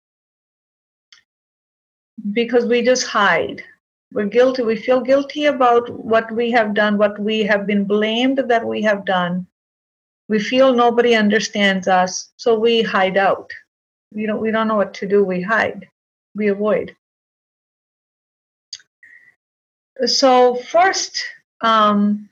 [2.31, 3.63] Because we just hide.
[4.13, 8.37] We're guilty we feel guilty about what we have done what we have been blamed
[8.37, 9.45] that we have done.
[10.29, 13.51] We feel nobody understands us so we hide out.
[14.13, 15.89] We don't we don't know what to do we hide.
[16.35, 16.95] We avoid
[20.05, 21.23] so first
[21.61, 22.29] um,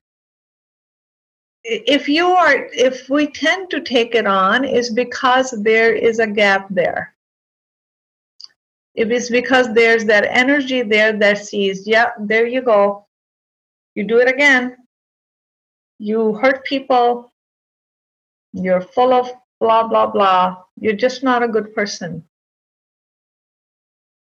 [1.64, 6.28] if you are if we tend to take it on is because there is a
[6.28, 7.14] gap there
[8.96, 13.08] if it's because there's that energy there that sees, yeah, there you go.
[13.96, 14.78] You do it again.
[16.00, 17.32] You hurt people.
[18.54, 20.58] You're full of blah, blah, blah.
[20.80, 22.24] You're just not a good person.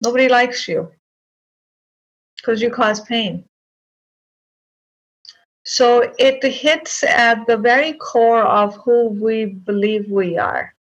[0.02, 0.92] Nobody likes you
[2.38, 3.44] because you cause pain.
[5.64, 10.76] So it hits at the very core of who we believe we are.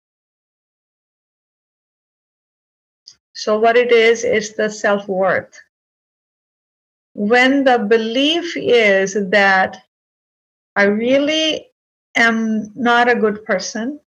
[3.35, 5.59] So, what it is, is the self worth.
[7.15, 9.79] When the belief is that
[10.77, 11.71] I really
[12.17, 14.01] am not a good person,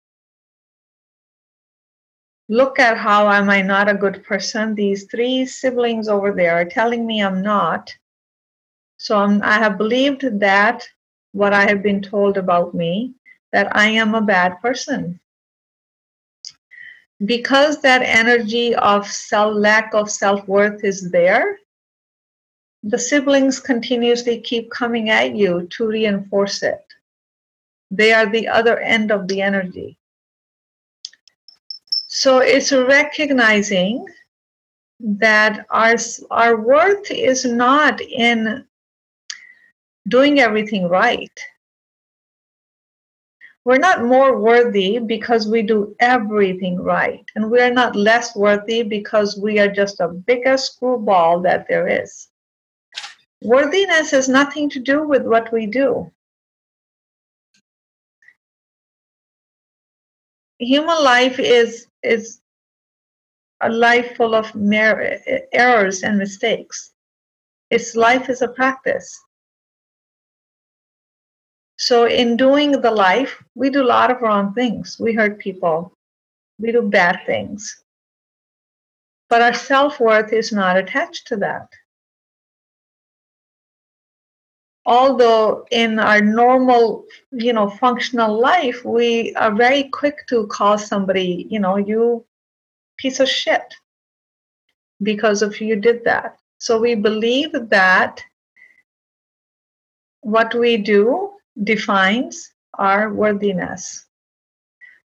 [2.53, 4.75] look at how am I not a good person.
[4.75, 7.95] These three siblings over there are telling me I'm not.
[8.99, 10.87] So I'm, I have believed that
[11.33, 13.15] what I have been told about me,
[13.53, 15.19] that I am a bad person
[17.25, 21.59] because that energy of self lack of self-worth is there
[22.83, 26.85] the siblings continuously keep coming at you to reinforce it
[27.93, 29.97] they are the other end of the energy
[32.13, 34.05] so it's recognizing
[35.01, 35.97] that our
[36.31, 38.67] our worth is not in
[40.09, 41.33] doing everything right.
[43.65, 47.25] We're not more worthy because we do everything right.
[47.35, 52.29] And we're not less worthy because we are just a biggest screwball that there is.
[53.41, 56.13] Worthiness has nothing to do with what we do
[60.63, 62.41] human life is is
[63.63, 65.19] a life full of mer-
[65.53, 66.93] errors and mistakes
[67.71, 69.21] its life is a practice
[71.83, 74.99] so in doing the life, we do a lot of wrong things.
[75.01, 75.93] We hurt people.
[76.61, 77.83] We do bad things.
[79.29, 81.67] But our self worth is not attached to that.
[84.85, 91.47] Although in our normal, you know, functional life, we are very quick to call somebody,
[91.49, 92.25] you know, you
[92.99, 93.75] piece of shit
[95.03, 96.37] because of you did that.
[96.59, 98.23] So we believe that
[100.21, 101.33] what we do
[101.63, 104.07] defines our worthiness.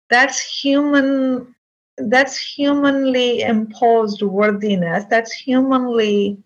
[0.10, 1.56] That's human
[1.98, 5.06] that's humanly imposed worthiness.
[5.10, 6.38] That's humanly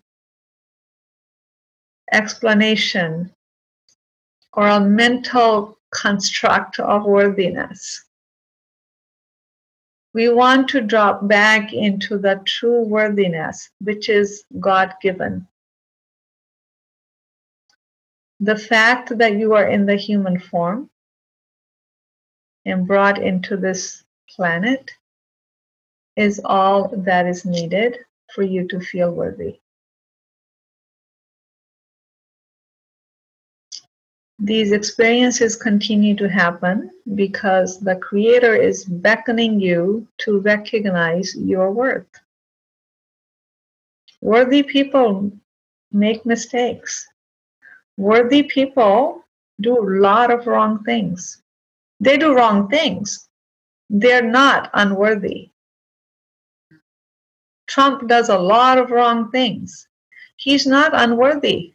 [2.12, 3.32] explanation
[4.52, 8.04] or a mental construct of worthiness.
[10.12, 15.46] We want to drop back into the true worthiness, which is God given.
[18.40, 20.90] The fact that you are in the human form
[22.64, 24.02] and brought into this
[24.34, 24.90] planet
[26.16, 27.98] is all that is needed
[28.34, 29.60] for you to feel worthy.
[34.42, 42.08] These experiences continue to happen because the Creator is beckoning you to recognize your worth.
[44.22, 45.30] Worthy people
[45.92, 47.06] make mistakes.
[47.98, 49.24] Worthy people
[49.60, 51.42] do a lot of wrong things.
[52.00, 53.28] They do wrong things.
[53.90, 55.50] They're not unworthy.
[57.66, 59.86] Trump does a lot of wrong things.
[60.36, 61.74] He's not unworthy.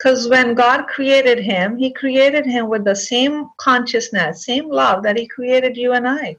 [0.00, 5.18] Because when God created him, he created him with the same consciousness, same love that
[5.18, 6.36] he created you and I.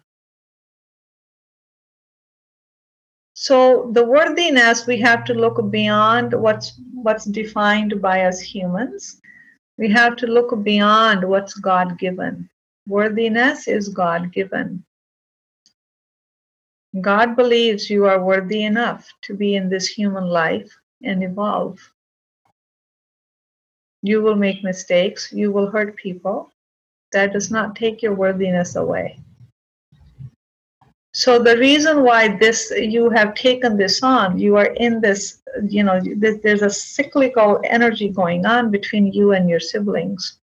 [3.36, 9.22] So the worthiness we have to look beyond what's what's defined by us humans.
[9.78, 12.50] We have to look beyond what's God given.
[12.88, 14.84] Worthiness is God given.
[17.00, 20.72] God believes you are worthy enough to be in this human life
[21.04, 21.80] and evolve.
[24.02, 25.32] You will make mistakes.
[25.32, 26.52] You will hurt people.
[27.12, 29.20] That does not take your worthiness away.
[31.14, 35.84] So the reason why this you have taken this on, you are in this, you
[35.84, 40.40] know, there's a cyclical energy going on between you and your siblings.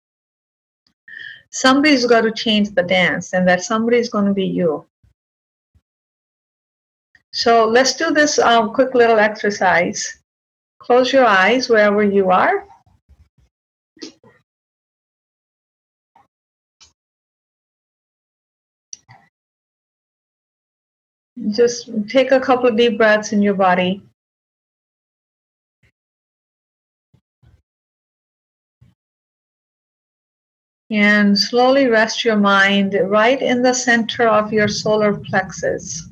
[1.50, 4.86] Somebody's got to change the dance, and that somebody is going to be you.
[7.32, 10.18] So let's do this um, quick little exercise.
[10.78, 12.66] Close your eyes wherever you are.
[21.50, 24.02] Just take a couple of deep breaths in your body.
[30.90, 36.08] And slowly rest your mind right in the center of your solar plexus.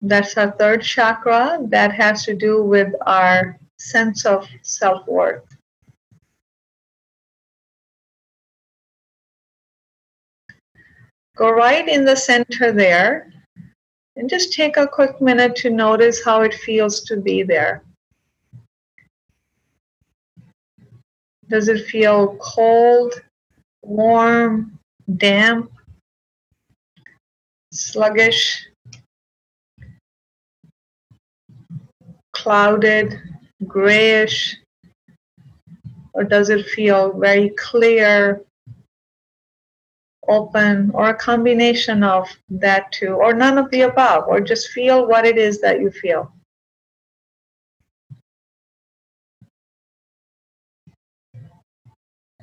[0.00, 5.57] That's our third chakra that has to do with our sense of self worth.
[11.38, 13.32] Go right in the center there
[14.16, 17.84] and just take a quick minute to notice how it feels to be there.
[21.48, 23.14] Does it feel cold,
[23.84, 24.80] warm,
[25.16, 25.70] damp,
[27.72, 28.66] sluggish,
[32.32, 33.16] clouded,
[33.64, 34.56] grayish?
[36.14, 38.42] Or does it feel very clear,
[40.28, 45.06] open, or a combination of that two, or none of the above, or just feel
[45.06, 46.32] what it is that you feel.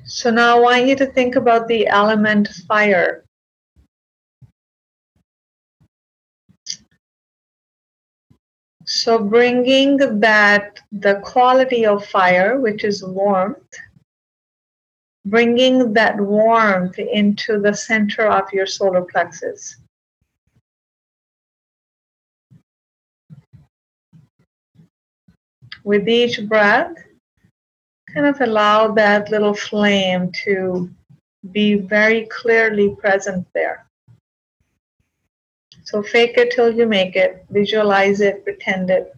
[0.04, 3.24] So now I want you to think about the element fire.
[8.84, 13.74] So bringing that, the quality of fire, which is warmth,
[15.26, 19.76] bringing that warmth into the center of your solar plexus.
[25.82, 26.96] With each breath,
[28.12, 30.90] kind of allow that little flame to
[31.52, 33.86] be very clearly present there.
[35.84, 39.12] So fake it till you make it, visualize it, pretend it.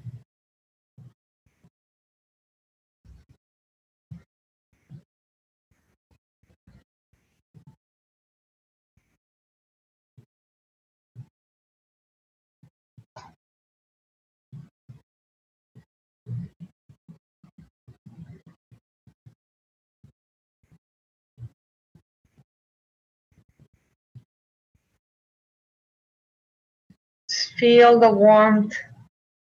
[27.59, 28.77] Feel the warmth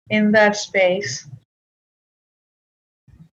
[0.10, 1.28] in that space.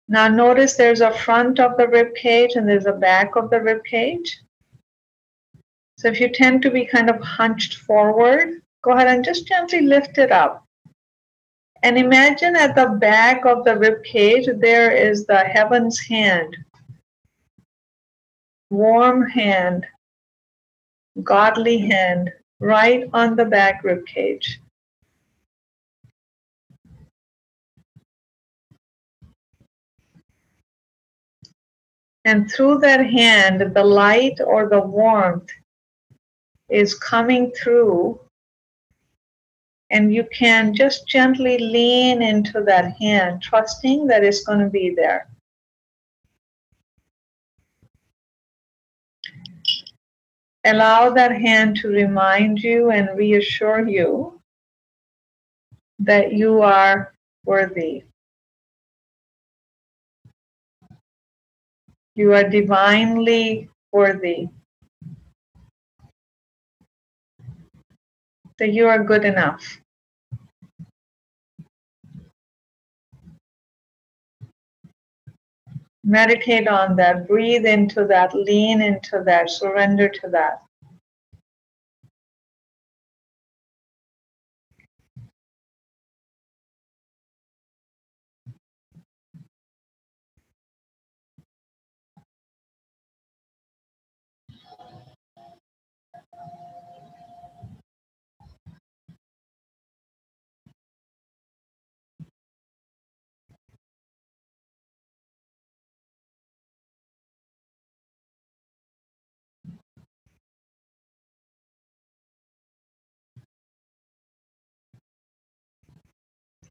[0.08, 3.62] Now notice there's a front of the rib cage and there's a back of the
[3.62, 4.40] rib cage.
[5.98, 9.82] So if you tend to be kind of hunched forward, go ahead and just gently
[9.82, 10.64] lift it up.
[11.84, 16.56] And imagine at the back of the rib cage there is the heaven's hand.
[18.70, 19.86] Warm hand,
[21.24, 24.60] godly hand, right on the back rib cage.
[32.28, 35.50] And through that hand, the light or the warmth
[36.68, 38.20] is coming through.
[39.92, 44.94] And you can just gently lean into that hand, trusting that it's going to be
[44.94, 45.30] there.
[50.66, 54.42] Allow that hand to remind you and reassure you
[56.00, 57.14] that you are
[57.46, 58.04] worthy.
[62.18, 64.48] You are divinely worthy.
[68.58, 69.64] That you are good enough.
[76.04, 80.64] Meditate on that, breathe into that, lean into that, surrender to that.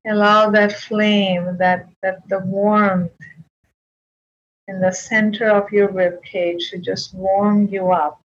[0.07, 3.13] Allow that flame, that, that the warmth
[4.69, 8.21] in the center of your rib cage to just warm you up.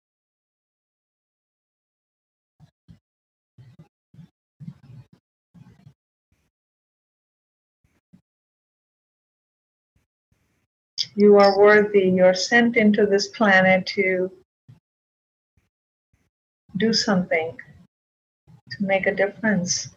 [11.14, 12.10] You are worthy.
[12.10, 14.30] You're sent into this planet to
[16.76, 17.56] do something,
[18.70, 19.95] to make a difference.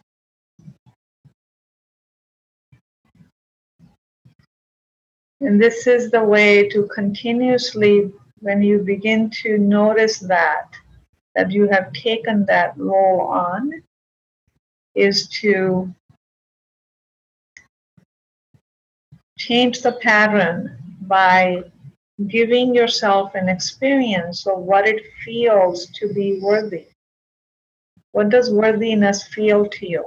[5.40, 10.74] And this is the way to continuously, when you begin to notice that,
[11.34, 13.82] that you have taken that role on,
[14.94, 15.94] is to
[19.38, 21.62] change the pattern by
[22.26, 26.86] giving yourself an experience of what it feels to be worthy.
[28.12, 30.04] What does worthiness feel to you?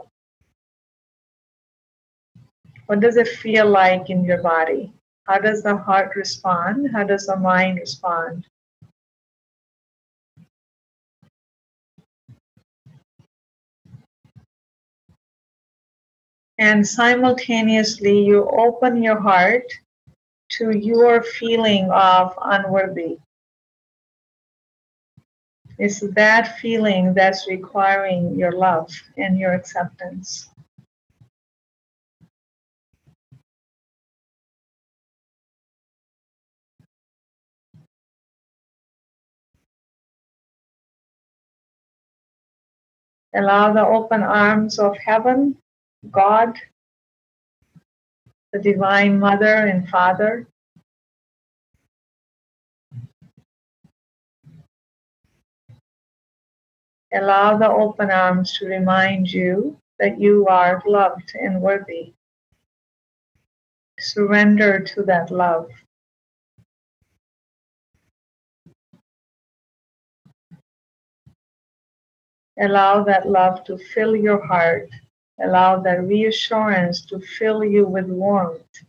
[2.86, 4.94] What does it feel like in your body?
[5.26, 6.90] How does the heart respond?
[6.94, 8.46] How does the mind respond?
[16.58, 19.66] And simultaneously, you open your heart
[20.58, 23.18] to your feeling of unworthy.
[25.80, 30.53] It's that feeling that's requiring your love and your acceptance.
[43.36, 45.58] Allow the open arms of heaven,
[46.12, 46.60] God,
[48.52, 50.48] the Divine Mother and Father.
[57.12, 62.14] Allow the open arms to remind you that you are loved and worthy.
[64.00, 65.70] Surrender to that love.
[72.60, 74.90] Allow that love to fill your heart.
[75.44, 78.84] Allow that reassurance to fill you with warmth.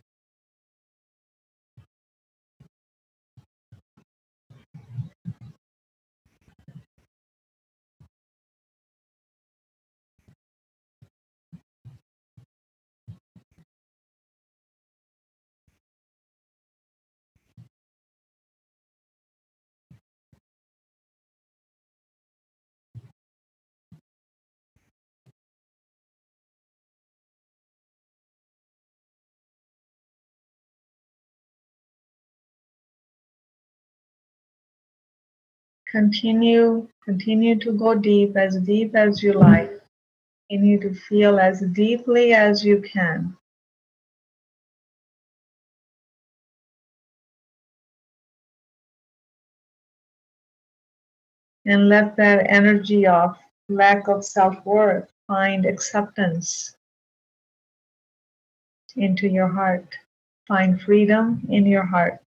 [35.95, 39.71] Continue, continue to go deep, as deep as you like.
[40.49, 43.37] Continue to feel as deeply as you can.
[51.65, 53.37] And let that energy of
[53.69, 56.75] lack of self worth find acceptance
[58.97, 59.95] into your heart.
[60.45, 62.19] Find freedom in your heart.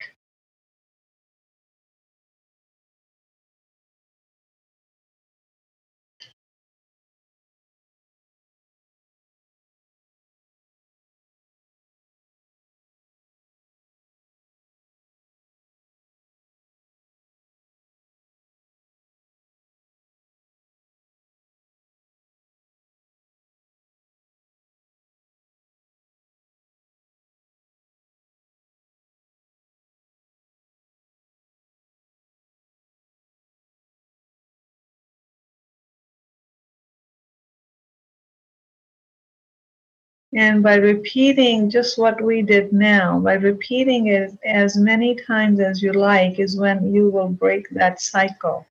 [40.34, 45.82] And by repeating just what we did now, by repeating it as many times as
[45.82, 48.66] you like, is when you will break that cycle.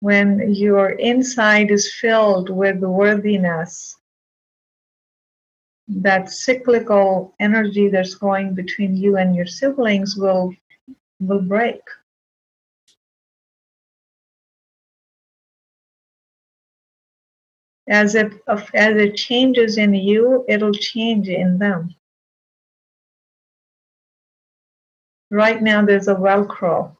[0.00, 3.96] When your inside is filled with worthiness,
[5.88, 10.54] that cyclical energy that's going between you and your siblings will
[11.20, 11.80] will break.
[17.88, 21.94] As it as it changes in you it'll change in them.
[25.30, 26.96] Right now there's a velcro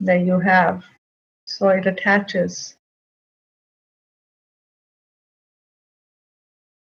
[0.00, 0.84] that you have.
[1.44, 2.76] So it attaches.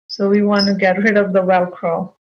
[0.08, 2.12] So we want to get rid of the velcro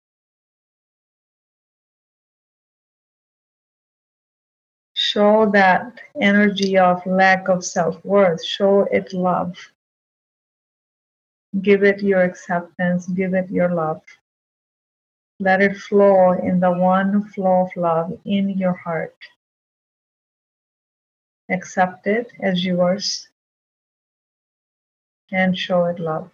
[5.09, 9.55] show that energy of lack of self worth, show it love.
[11.61, 14.01] Give it your acceptance, give it your love.
[15.39, 19.15] Let it flow in the one flow of love in your heart.
[21.49, 23.29] Accept it as yours
[25.31, 26.29] and show it love.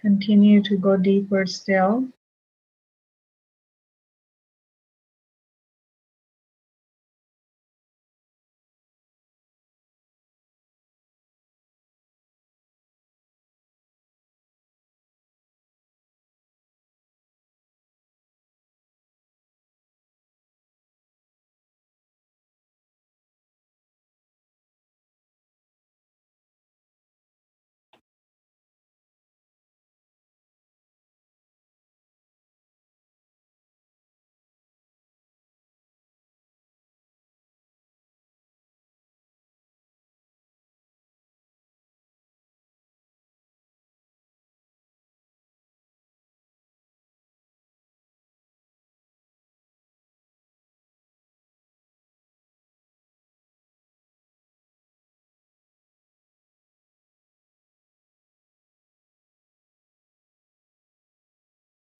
[0.00, 2.08] Continue to go deeper still.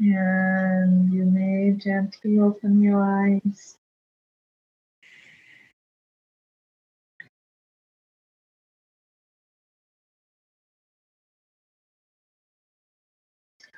[0.00, 3.76] And you may gently open your eyes.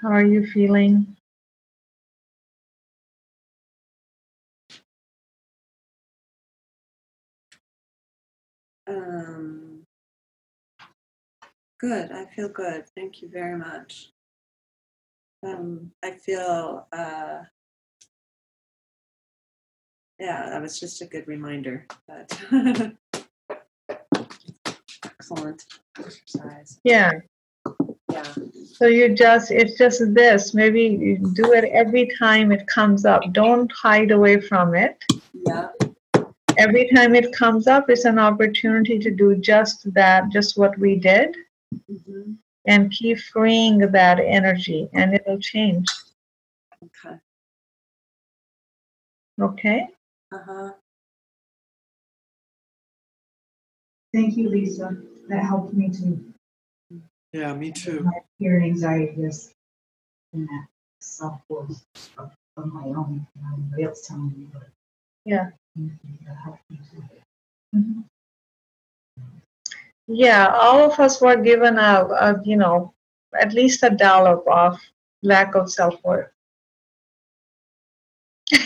[0.01, 1.17] How are you feeling?
[8.87, 9.85] Um,
[11.81, 12.13] good.
[12.13, 12.85] I feel good.
[12.95, 14.13] Thank you very much.
[15.45, 17.41] Um, I feel, uh,
[20.19, 21.87] yeah, that was just a good reminder.
[22.07, 22.41] But
[25.05, 25.65] excellent.
[25.99, 26.79] exercise.
[26.85, 27.13] Yeah.
[28.11, 28.35] Yeah.
[28.75, 30.55] So you just, it's just this.
[30.55, 33.23] Maybe you do it every time it comes up.
[33.33, 35.03] Don't hide away from it.
[35.47, 35.69] Yeah.
[36.59, 40.97] Every time it comes up, it's an opportunity to do just that, just what we
[40.97, 41.37] did,
[41.89, 42.33] hmm
[42.67, 45.87] and keep freeing that energy, and it'll change.
[46.85, 47.17] Okay.
[49.41, 49.89] Okay?
[50.33, 50.73] Uh-huh.
[54.13, 54.97] Thank you, Lisa.
[55.29, 56.33] That helped me too.
[57.33, 58.01] Yeah, me too.
[58.01, 59.55] my fear and anxiety just
[60.35, 60.67] in that
[61.01, 61.83] self worth
[62.19, 63.27] of, of my own.
[63.41, 64.69] Not anybody else telling me, but
[65.25, 65.51] Yeah.
[65.77, 67.03] that helped me too.
[67.75, 68.05] Mhm.
[70.13, 72.93] Yeah, all of us were given a, a, you know,
[73.41, 74.79] at least a dollop of
[75.23, 76.29] lack of self worth.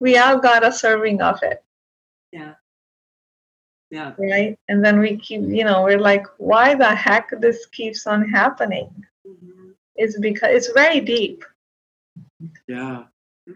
[0.00, 1.62] we all got a serving of it,
[2.32, 2.54] yeah.
[3.90, 4.12] Yeah.
[4.18, 4.58] Right?
[4.68, 8.90] And then we keep, you know, we're like, why the heck this keeps on happening?
[9.26, 9.74] Mhm.
[9.96, 11.44] It's because it's very deep.
[12.66, 13.04] Yeah.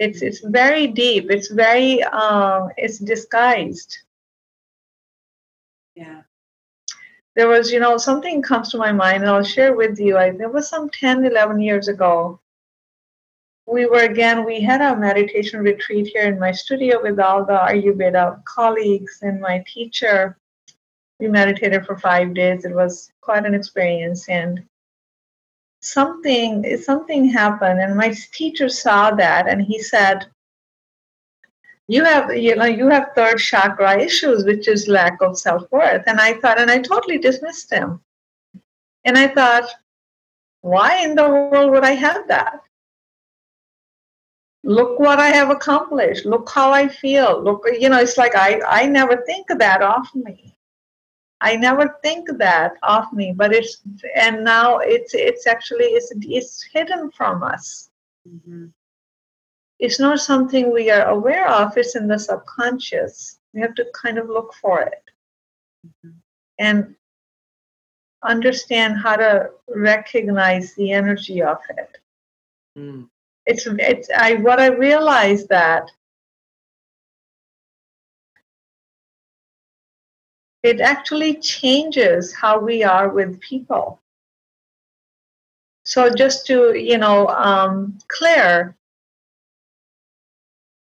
[0.00, 1.30] It's it's very deep.
[1.30, 3.98] It's very um, it's disguised.
[5.94, 6.22] yeah.
[7.36, 10.30] there was you know something comes to my mind and i'll share with you I,
[10.30, 12.40] there was some 10 11 years ago
[13.66, 17.52] we were again we had a meditation retreat here in my studio with all the
[17.52, 20.38] ayurveda colleagues and my teacher
[21.20, 24.62] we meditated for five days it was quite an experience and
[25.82, 30.26] something something happened and my teacher saw that and he said
[31.88, 36.04] you have you know you have third chakra issues which is lack of self-worth.
[36.06, 38.00] And i thought and i totally dismissed him.
[39.04, 39.68] And i thought
[40.60, 42.60] why in the world would i have that?
[44.62, 46.24] Look what i have accomplished.
[46.24, 47.42] Look how i feel.
[47.42, 50.54] Look you know it's like i i never think of that of me
[51.48, 53.74] i never think that of me but it's
[54.16, 57.90] and now it's it's actually it's it's hidden from us
[58.28, 58.72] Mhm.
[59.84, 64.18] it's not something we are aware of it's in the subconscious we have to kind
[64.18, 65.04] of look for it
[65.86, 66.14] Mhm.
[66.58, 66.94] and
[68.24, 71.98] understand how to recognize the energy of it
[72.78, 73.08] Mm.
[73.50, 75.84] it's it's i what i realized that
[80.62, 84.00] it actually changes how we are with people.
[85.84, 88.76] So just to you know um, clear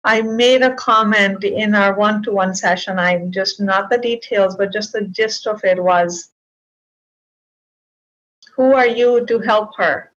[0.04, 2.98] i made a comment in our one-to-one session.
[2.98, 6.30] I'm just not the details but just the gist of it was
[8.54, 10.12] who are you to help her?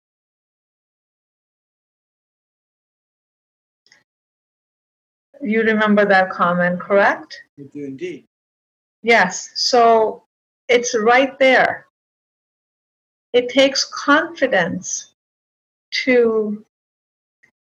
[5.42, 7.42] You remember that comment correct?
[7.60, 8.27] I do indeed.
[9.08, 10.26] Yes, so
[10.68, 11.88] it's right there.
[13.32, 15.14] It takes confidence
[16.04, 16.66] to,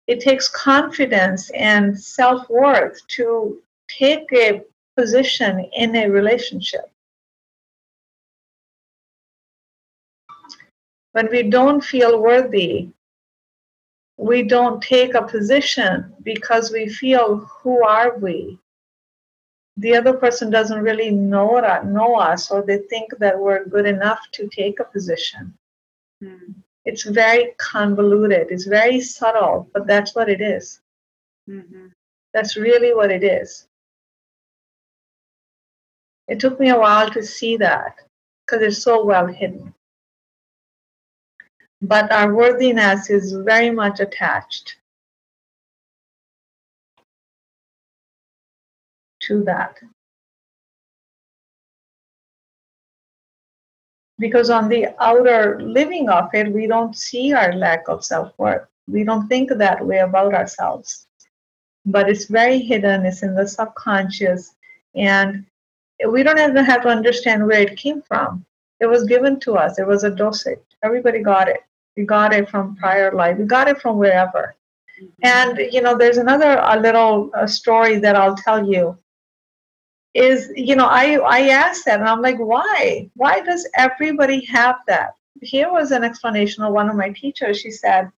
[0.07, 4.62] it takes confidence and self worth to take a
[4.95, 6.90] position in a relationship.
[11.12, 12.91] When we don't feel worthy,
[14.16, 18.57] we don't take a position because we feel, who are we?
[19.77, 24.22] The other person doesn't really know, know us or they think that we're good enough
[24.31, 25.57] to take a position.
[26.23, 26.56] Mhm.
[26.85, 30.81] It's very convoluted, it's very subtle, but that's what it is.
[31.49, 31.93] Mhm.
[32.34, 33.68] That's really what it is.
[36.27, 38.02] It took me a while to see that
[38.45, 39.73] because it's so well hidden.
[41.81, 44.77] But our worthiness is very much attached
[49.27, 49.77] to that.
[54.18, 58.68] Because on the outer living of it, we don't see our lack of self worth.
[58.88, 61.07] We don't think that way about ourselves.
[61.85, 64.56] But it's very hidden, it's in the subconscious,
[64.95, 65.45] and
[66.10, 68.45] we don't even have to understand where it came from.
[68.80, 70.60] It was given to us, it was a dosage.
[70.84, 71.61] Everybody got it.
[71.97, 74.56] We got it from prior life, we got it from wherever.
[75.23, 78.97] And you know, there's another a little uh, story that I'll tell you.
[80.15, 83.09] Is you know, I I asked that, and I'm like, why?
[83.15, 85.15] Why does everybody have that?
[85.41, 87.59] Here was an explanation of one of my teachers.
[87.59, 88.09] She said,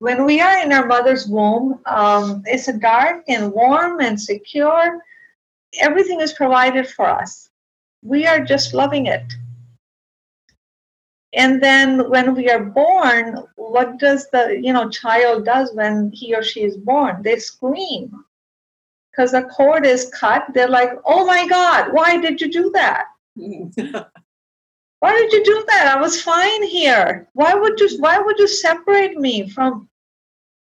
[0.00, 5.00] when we are in our mother's womb, um, it's a dark and warm and secure.
[5.80, 7.48] Everything is provided for us.
[8.02, 9.24] We are just loving it.
[11.32, 16.34] And then when we are born, what does the you know child does when he
[16.34, 17.22] or she is born?
[17.22, 18.25] They scream
[19.16, 23.06] because the cord is cut, they're like, oh my God, why did you do that?
[25.00, 25.94] Why did you do that?
[25.94, 27.28] I was fine here.
[27.34, 29.90] Why would you why would you separate me from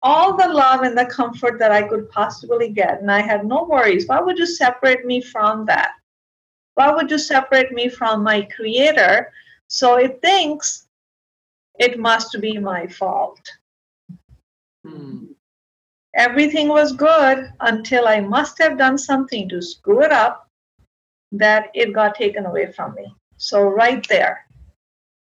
[0.02, 3.02] all the love and the comfort that I could possibly get?
[3.02, 4.08] And I had no worries.
[4.08, 5.92] Why would you separate me from that?
[6.74, 9.30] Why would you separate me from my creator?
[9.68, 10.88] So it thinks
[11.78, 13.40] it must be my fault.
[14.84, 15.31] Hmm.
[16.14, 20.48] Everything was good until I must have done something to screw it up
[21.32, 23.14] that it got taken away from me.
[23.38, 24.46] So, right there,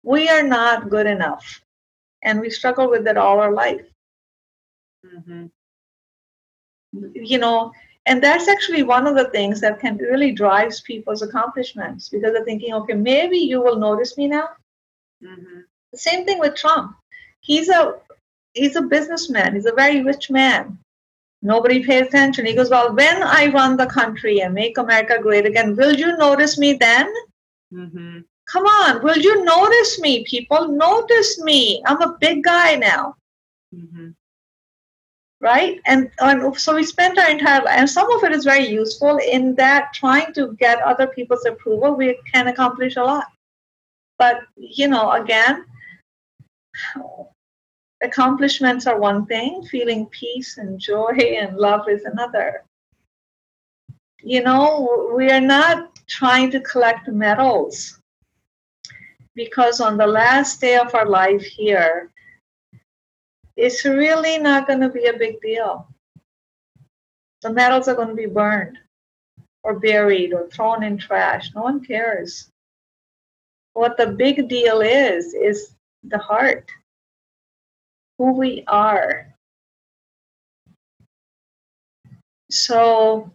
[0.04, 1.62] we are not good enough.
[2.24, 3.86] And we struggle with it all our life.
[5.04, 5.52] Mhm.
[7.14, 7.72] You know,
[8.06, 12.46] and that's actually one of the things that can really drives people's accomplishments because they're
[12.46, 14.50] thinking, okay, maybe you will notice me now.
[15.24, 15.64] Mhm.
[15.92, 16.96] The same thing with Trump.
[17.42, 18.00] He's a
[18.56, 19.54] he's a businessman.
[19.54, 20.80] He's a very rich man.
[21.42, 22.46] Nobody pays attention.
[22.46, 26.18] He goes, Well, when I run the country and make America great again, will you
[26.18, 27.14] notice me then?
[27.74, 28.26] Mhm.
[28.52, 30.68] Come on, will you notice me, people?
[30.70, 31.84] Notice me.
[31.86, 33.16] I'm a big guy now,
[33.76, 34.16] Mhm.
[35.42, 35.80] right?
[35.86, 39.18] And, and so we spent our entire life, and some of it is very useful
[39.18, 43.26] in that trying to get other people's approval, we can accomplish a lot.
[44.18, 45.66] But, you know, again,
[48.06, 52.64] accomplishments are one thing, feeling peace and joy and love is another.
[54.22, 58.00] You know, we are not trying to collect medals
[59.36, 62.12] because on the last day of our life here,
[63.58, 65.88] it's really not going to be a big deal.
[67.42, 68.78] The medals are going to be burned
[69.64, 71.52] or buried or thrown in trash.
[71.56, 72.50] No one cares.
[73.74, 76.70] What the big deal is, is the heart,
[78.18, 79.34] who we are.
[82.50, 83.32] So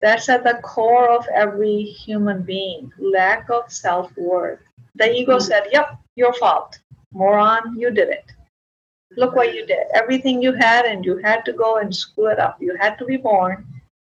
[0.00, 4.60] that's at the core of every human being lack of self worth.
[4.94, 5.44] The ego mm-hmm.
[5.44, 6.78] said, Yep, your fault.
[7.12, 8.24] Moron, you did it.
[9.16, 9.86] Look what you did.
[9.94, 12.58] Everything you had, and you had to go and screw it up.
[12.60, 13.66] You had to be born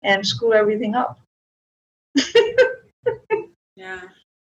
[0.02, 1.20] and screw everything up.
[3.78, 4.00] Yeah.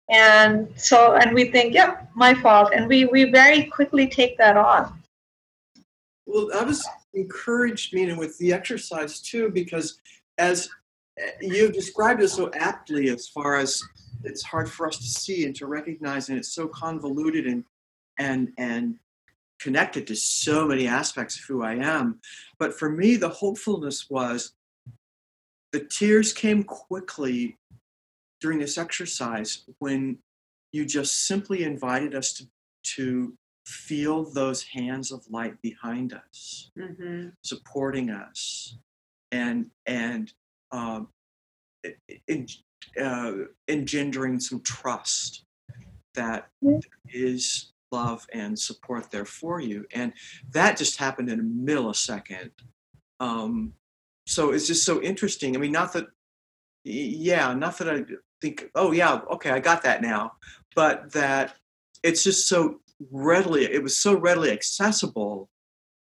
[0.10, 2.72] And so, and we think, Yep, my fault.
[2.73, 5.02] And we, we very quickly take that on.
[6.26, 9.99] Well, that was encouraged, Mina, with the exercise too, because
[10.38, 10.69] as
[11.18, 13.81] eh, you've described it so aptly, as far as
[14.23, 17.64] it's hard for us to see and to recognize, and it's so convoluted and
[18.19, 18.99] and and
[19.60, 22.19] connected to so many aspects of who I am.
[22.57, 24.53] But for me, the hopefulness was
[25.72, 27.57] the tears came quickly
[28.39, 30.17] during this exercise when
[30.71, 32.45] you just simply invited us to
[32.83, 37.33] to feel those hands of light behind us Mhm.
[37.43, 38.77] supporting us
[39.31, 40.33] and and
[40.71, 41.09] um,
[42.27, 42.47] en-
[42.99, 43.33] uh,
[43.67, 45.45] engendering some trust
[46.13, 46.49] that
[47.09, 49.85] is love and support there for you.
[49.91, 50.13] And
[50.51, 52.51] that just happened in a millisecond.
[53.19, 53.73] Um,
[54.27, 55.55] so it's just so interesting.
[55.55, 56.07] I mean not that
[56.85, 58.05] yeah not that i
[58.41, 60.31] think oh yeah okay i got that now
[60.75, 61.55] but that
[62.03, 62.79] it's just so
[63.11, 65.49] readily it was so readily accessible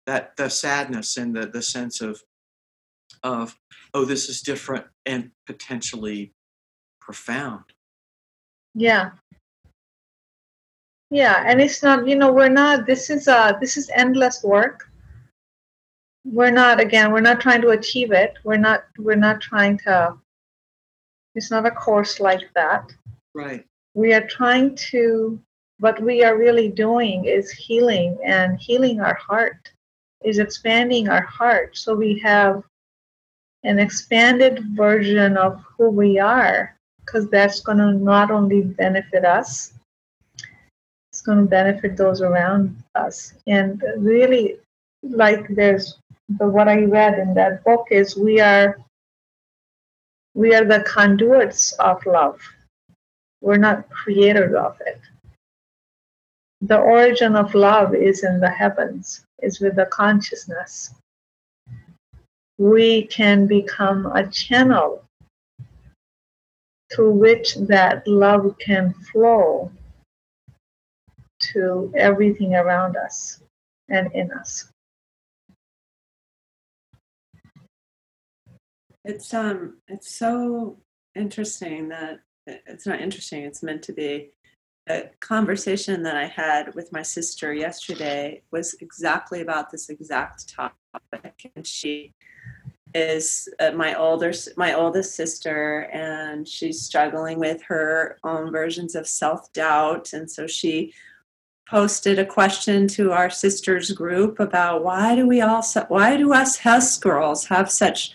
[0.05, 2.21] that the sadness and the, the sense of
[3.23, 3.55] of
[3.93, 6.33] oh this is different and potentially
[6.99, 7.63] profound
[8.75, 9.11] Yeah.
[11.11, 14.89] Yeah, and it's not, you know, we're not this is uh this is endless work.
[16.25, 18.33] We're not again, we're not trying to achieve it.
[18.43, 20.17] We're not we're not trying to
[21.35, 22.91] it's not a course like that.
[23.33, 23.65] right.
[23.93, 25.39] We are trying to
[25.79, 29.71] what we are really doing is healing and healing our heart
[30.23, 31.77] is expanding our heart.
[31.77, 32.63] So we have
[33.63, 39.75] an expanded version of who we are because that's going to not only benefit us
[41.15, 43.35] it's going to benefit those around us.
[43.47, 44.57] And really
[45.01, 45.97] like there's
[46.39, 48.77] the what i read in that book is we are
[50.35, 52.39] we are the conduits of love.
[53.41, 54.99] We're not creators of it.
[56.61, 60.93] The origin of love is in the heavens is with the consciousness.
[62.57, 65.03] We can become a channel
[66.93, 69.71] through which that love can flow
[71.53, 73.41] to everything around us
[73.89, 74.69] and in us.
[79.05, 80.77] It's um it's so
[81.13, 84.31] interesting that it's not interesting, it's meant to be.
[84.87, 91.51] The conversation that I had with my sister yesterday was exactly about this exact topic.
[91.55, 92.13] And she
[92.95, 99.05] is uh, my older my oldest sister and she's struggling with her own versions of
[99.05, 100.93] self-doubt and so she
[101.69, 106.55] posted a question to our sisters group about why do we all why do us
[106.57, 108.13] Hess girls have such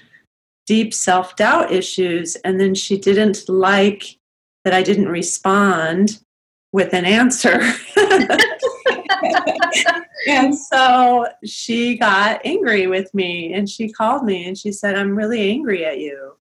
[0.71, 4.17] deep self-doubt issues and then she didn't like
[4.63, 6.23] that I didn't respond
[6.71, 7.61] with an answer
[10.29, 15.17] and so she got angry with me and she called me and she said, I'm
[15.17, 16.37] really angry at you.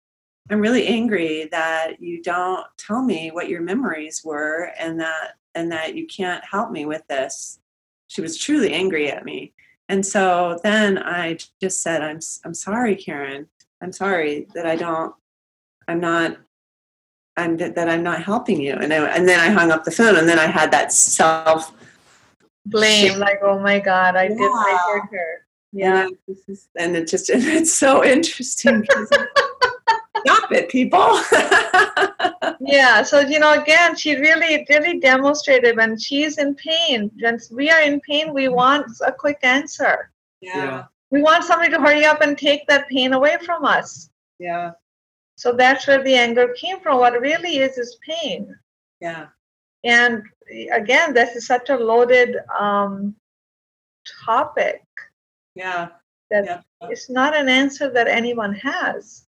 [0.50, 5.70] I'm really angry that you don't tell me what your memories were and that and
[5.70, 7.60] that you can't help me with this.
[8.08, 9.52] She was truly angry at me.
[9.88, 13.46] And so then I just said, I'm I'm sorry, Karen.
[13.82, 15.14] I'm sorry that I don't
[15.88, 16.38] I'm not
[17.36, 18.74] I'm that, that I'm not helping you.
[18.74, 21.72] And I, and then I hung up the phone and then I had that self
[22.64, 24.78] Blame, like, oh my God, I did, I Yeah.
[24.78, 25.46] hurt her.
[25.72, 26.06] Yeah.
[26.06, 28.84] And, this is, and it just it's so interesting.
[30.26, 31.20] Stop it, people.
[32.58, 33.02] Yeah.
[33.02, 37.80] So, you know, again, she really, really demonstrated when she's in pain, when we are
[37.80, 40.10] in pain, we want a quick answer.
[40.40, 44.10] yeah, We want somebody to hurry up and take that pain away from us.
[44.38, 44.72] yeah,
[45.36, 46.98] So that's where the anger came from.
[46.98, 48.54] What it really is is pain.
[49.00, 49.26] yeah,
[49.84, 50.22] And
[50.72, 53.14] again, this is such a loaded um,
[54.24, 54.82] topic
[55.54, 55.88] yeah.
[56.30, 56.60] that yeah.
[56.90, 59.26] it's not an answer that anyone has.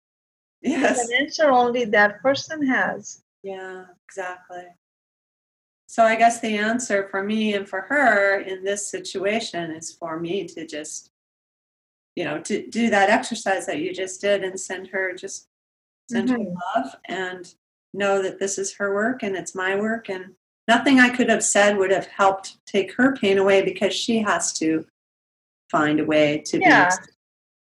[0.61, 1.07] It's Yes.
[1.09, 3.21] an answer only that person has.
[3.43, 4.65] Yeah, exactly.
[5.85, 10.19] So I guess the answer for me and for her in this situation is for
[10.19, 11.11] me to just,
[12.17, 15.49] you know, to do that exercise that you just did and send her just
[16.09, 16.55] send her Mhm.
[16.75, 17.53] love and
[17.93, 20.33] know that this is her work and it's my work and
[20.67, 24.51] nothing I could have said would have helped take her pain away because she has
[24.53, 24.87] to
[25.69, 26.89] find a way to Yeah.
[26.89, 27.05] be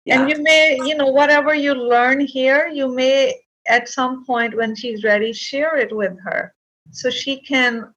[0.05, 0.21] yeah.
[0.21, 4.77] And you may, you know, whatever you learn here, you may at some point when
[4.77, 6.55] she's ready share it with her
[6.91, 7.95] so she can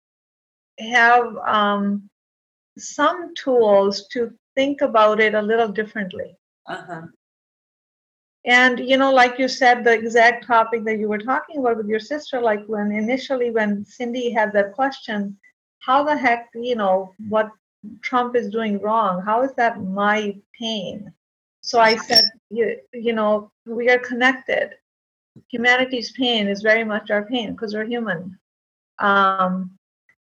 [0.80, 2.10] have um,
[2.78, 6.37] some tools to think about it a little differently.
[6.68, 7.02] Uh-huh.
[8.46, 11.88] And you know, like you said, the exact topic that you were talking about with
[11.88, 15.38] your sister, like when initially when Cindy had that question,
[15.80, 17.50] how the heck, you know, what
[18.02, 19.22] Trump is doing wrong?
[19.22, 21.12] How is that my pain?
[21.62, 24.72] So I said, you, you know, we are connected.
[25.50, 28.40] Humanity's pain is very much our pain because we're human.
[29.00, 29.77] Um,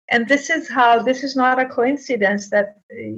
[0.10, 2.78] and this is how this is not a coincidence that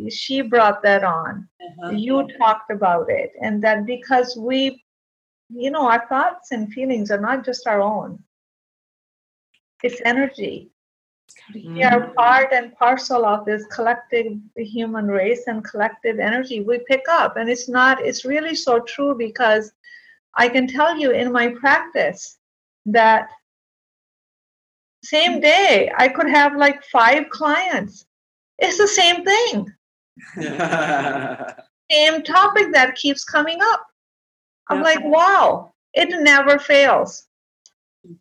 [0.10, 1.48] she brought that on.
[1.62, 1.92] Uh-huh.
[1.92, 4.84] you talked about it and that because we
[5.50, 8.20] you know our thoughts and feelings are not just our own.
[9.84, 10.72] It's energy.
[11.56, 17.04] We are part and parcel of this collective human race and collective energy we pick
[17.10, 17.38] up.
[17.38, 19.72] And it's not it's really so true because
[20.36, 22.38] i can tell you in my practice
[22.86, 23.30] that
[25.04, 28.06] same day i could have like five clients
[28.60, 29.74] it's the same thing
[31.92, 33.86] same topic that keeps coming up.
[34.70, 34.84] I'm Yeah.
[34.84, 37.28] like, wow, it never fails.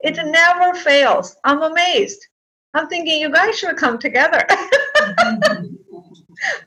[0.00, 0.30] It mm-hmm.
[0.30, 1.36] never fails.
[1.44, 2.26] I'm amazed.
[2.74, 5.74] I'm thinking you guys should come together, mm-hmm.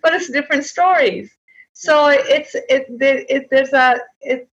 [0.01, 1.31] but it's different stories.
[1.73, 4.49] So it's it, there, it there's a it.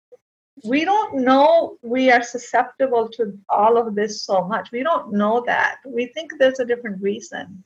[0.64, 4.72] We don't know we are susceptible to all of this so much.
[4.72, 5.78] We don't know that.
[5.86, 7.64] We think there's a different reason.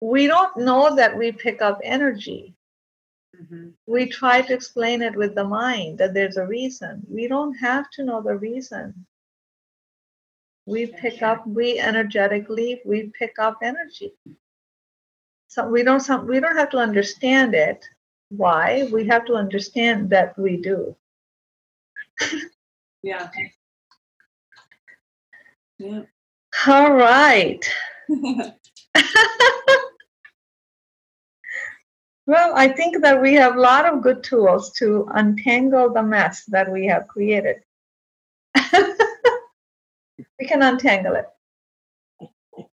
[0.00, 2.54] We don't know that we pick up energy
[3.42, 3.74] Mhm.
[3.86, 7.06] we try to explain it with the mind that there's a reason.
[7.08, 9.06] We don't have to know the reason.
[10.66, 14.14] We pick up, we energetically, we pick up energy.
[15.48, 17.86] So we don't we don't have to understand it.
[18.30, 18.88] Why?
[18.92, 20.96] We have to understand that we do.
[23.02, 23.30] Yeah.
[25.78, 26.02] Yeah.
[26.66, 27.68] All right.
[32.26, 36.44] Well, I think that we have a lot of good tools to untangle the mess
[36.46, 37.58] that we have created.
[40.40, 41.26] we can untangle it.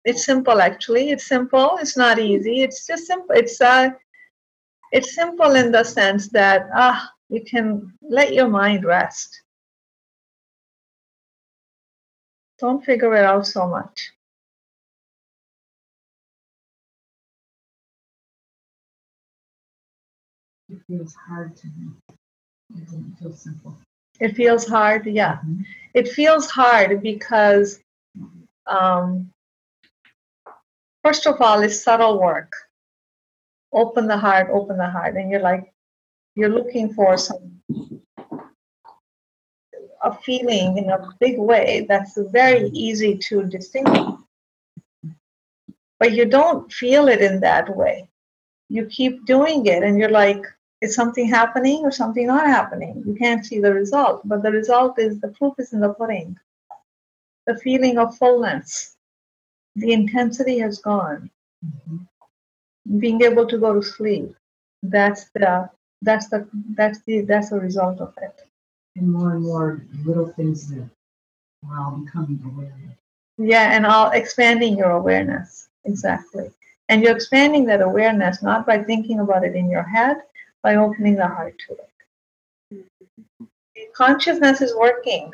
[0.04, 1.10] It's simple, actually.
[1.10, 1.78] It's simple.
[1.80, 2.62] It's not easy.
[2.62, 3.36] It's just simple.
[3.36, 3.90] It's uh,
[4.96, 9.42] it's simple in the sense that ah, you can let your mind rest.
[12.58, 14.12] Don't figure it out so much.
[20.70, 21.90] It feels hard to me.
[22.74, 23.76] It doesn't feel simple.
[24.18, 25.40] It feels hard, yeah.
[25.92, 27.80] It feels hard because,
[28.66, 29.30] um,
[31.04, 32.50] first of all, it's subtle work.
[33.76, 35.16] Open the heart, open the heart.
[35.16, 35.72] And you're like,
[36.34, 37.56] you're looking for some
[40.06, 44.14] a feeling in a big way that's very easy to distinguish.
[45.98, 48.08] But you don't feel it in that way.
[48.68, 50.42] You keep doing it and you're like,
[50.80, 53.02] is something happening or something not happening?
[53.06, 56.38] You can't see the result, but the result is the proof is in the pudding.
[57.46, 58.96] The feeling of fullness,
[59.74, 61.30] the intensity has gone.
[61.64, 61.96] Mm-hmm.
[62.98, 64.34] Being able to go to sleep,
[64.82, 65.68] that's the
[66.02, 68.34] that's the that's the that's the result of it.
[68.96, 70.88] And more and more little things that
[71.62, 72.96] we're all becoming aware of.
[73.38, 75.68] Yeah, and all expanding your awareness.
[75.84, 76.50] Exactly.
[76.88, 80.18] And you're expanding that awareness not by thinking about it in your head,
[80.62, 82.86] by opening the heart to it.
[83.94, 85.32] Consciousness is working.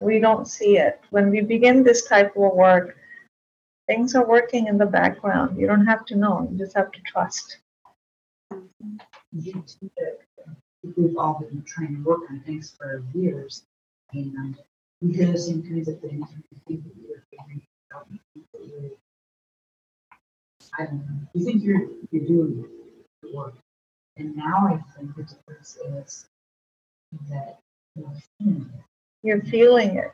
[0.00, 1.00] We don't see it.
[1.10, 2.96] When we begin this type of work,
[3.86, 5.58] things are working in the background.
[5.58, 7.58] You don't have to know, you just have to trust.
[9.32, 9.64] You
[10.96, 13.64] We've all been trying to work on things for years,
[14.12, 14.56] and
[15.02, 16.26] we hear the same kinds of things.
[16.32, 18.96] and we think that we're figuring it out, we think that we're-
[20.78, 21.28] I don't know.
[21.34, 22.68] You think you're you're doing
[23.22, 23.54] the work,
[24.16, 26.28] and now I think the difference is
[27.28, 27.60] that
[27.94, 28.84] you're feeling it.
[29.22, 30.12] You're feeling it.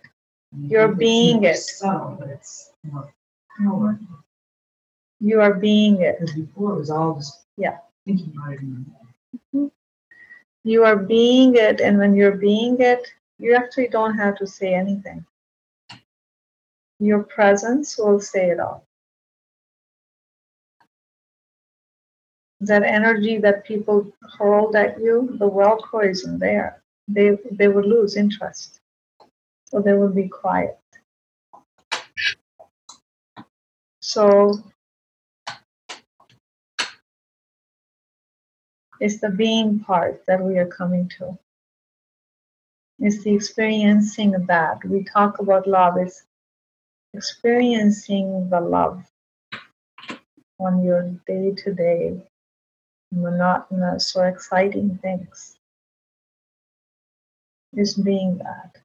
[0.57, 1.57] You're being it.
[1.59, 3.13] Subtle, but it's more
[3.59, 3.99] power.
[5.21, 6.19] You are being it.
[6.21, 7.79] Because before it was all just Yeah.
[8.07, 8.87] thinking about it head.
[9.37, 9.67] Mm-hmm.
[10.65, 13.07] You are being it, and when you're being it,
[13.39, 15.25] you actually don't have to say anything.
[17.01, 18.85] Your presence will say it all.
[22.61, 26.83] That energy that people hurled at you, the Velcro isn't there.
[27.09, 28.81] They they would lose interest,
[29.67, 30.79] so they would be quiet.
[34.13, 34.63] So
[39.01, 41.39] it's the being part that we are coming to.
[42.99, 44.85] It's the experiencing that.
[44.85, 46.25] We talk about love, it's
[47.15, 49.05] experiencing the love
[50.61, 52.23] on your day to day,
[53.13, 55.59] monotonous or exciting things.
[57.75, 58.82] Is being that.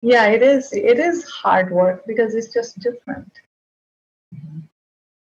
[0.00, 0.72] Yeah, it is.
[0.72, 3.32] It is hard work because it's just different.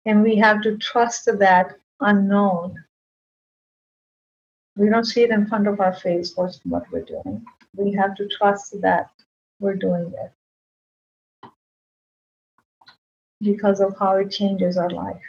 [0.04, 2.84] And we have to trust that unknown.
[4.76, 7.44] We don't see it in front of our face, what's what we're doing.
[7.74, 9.10] We have to trust that
[9.60, 11.50] we're doing it
[13.40, 15.22] because of how it changes our life.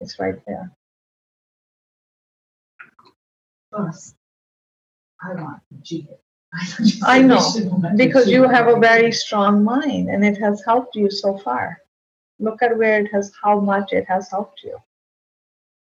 [0.00, 0.70] It's right there.
[3.72, 4.14] Plus,
[5.22, 6.21] I want it.
[7.02, 7.40] I know,
[7.96, 11.78] Because you have a very strong mind and it has helped you so far.
[12.38, 14.76] Look at where it has, how much it has helped you.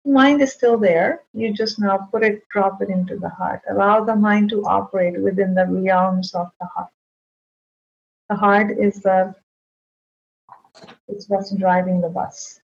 [0.05, 1.21] Mind is still there.
[1.33, 3.61] You just now put it, drop it into the heart.
[3.69, 6.89] Allow the mind to operate within the realms of the heart.
[8.29, 9.35] The heart is the
[11.07, 12.61] it's what's driving the bus.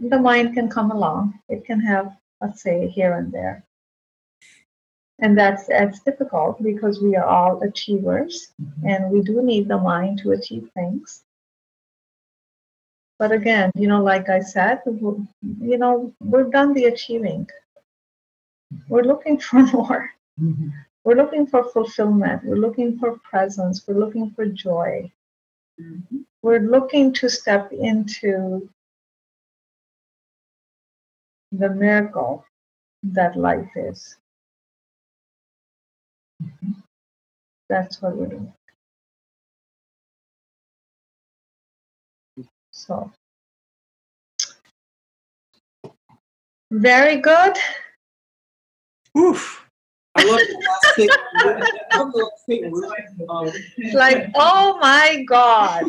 [0.00, 1.38] The mind can come along.
[1.48, 3.64] It can have, let's say, here and there.
[5.20, 8.52] And that's that's difficult because we are all achievers
[8.84, 11.24] and we do need the mind to achieve things.
[13.18, 17.48] But again, you know, like I said, you know, we've done the achieving.
[18.88, 20.10] We're looking for more.
[20.40, 20.72] Mhm.
[21.04, 22.44] We're looking for fulfillment.
[22.44, 23.86] We're looking for presence.
[23.86, 25.10] We're looking for joy.
[25.80, 26.24] Mhm.
[26.42, 28.68] We're looking to step into
[31.52, 32.44] the miracle
[33.02, 34.16] that life is.
[37.68, 38.52] That's what we're doing.
[42.72, 43.10] So,
[46.70, 47.56] very good.
[49.16, 49.64] Oof.
[50.16, 51.20] I love the last statement.
[51.92, 52.74] I love the last statement.
[53.76, 55.84] It's like, oh, oh my God.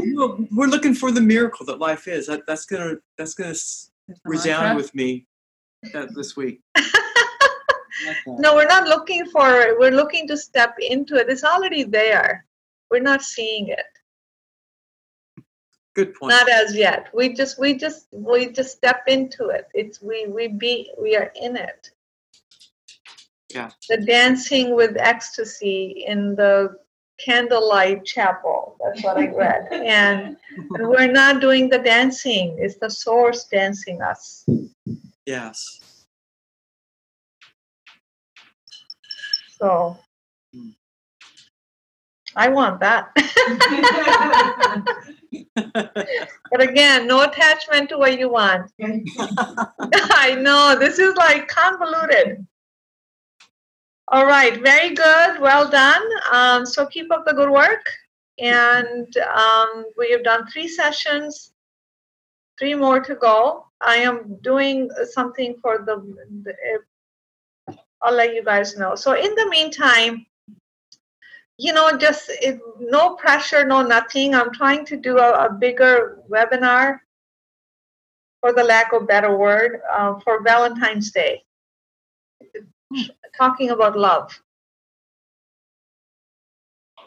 [0.52, 2.28] we're looking for the miracle that life is.
[2.28, 3.92] That, that's gonna that's gonna s-
[4.26, 5.26] resound with me
[5.94, 6.62] that this week.
[8.26, 8.40] That.
[8.40, 9.78] No, we're not looking for it.
[9.80, 11.30] We're looking to step into it.
[11.30, 12.46] It's already there.
[12.90, 13.86] We're not seeing it.
[15.94, 16.32] Good point.
[16.32, 17.10] Not as yet.
[17.14, 19.68] We just we just we just step into it.
[19.74, 21.92] It's we we be we are in it.
[23.54, 23.72] Yeah.
[23.90, 26.78] The dancing with ecstasy in the
[27.24, 28.78] candlelight chapel.
[28.84, 29.68] That's what I read.
[29.72, 30.38] and,
[30.74, 32.58] and we're not doing the dancing.
[32.60, 34.46] It's the source dancing us.
[35.26, 35.80] Yes.
[39.62, 39.98] So.
[42.36, 43.12] I want that.
[46.52, 48.70] But again, no attachment to what you want.
[48.82, 52.46] I know, this is like convoluted.
[54.10, 56.04] All right, very good, well done.
[56.32, 57.86] Um, so keep up the good work.
[58.40, 61.54] And um, we have done three sessions,
[62.60, 63.68] three more to go.
[63.80, 65.96] I am doing something for the,
[66.44, 66.54] the
[68.02, 68.96] I'll let you guys know.
[68.96, 70.26] So in the meantime,
[71.58, 74.34] you know, just it, no pressure, no nothing.
[74.34, 77.00] I'm trying to do a, a bigger webinar
[78.40, 81.44] for the lack of better word, uh, for Valentine's Day,
[83.38, 84.42] talking about love.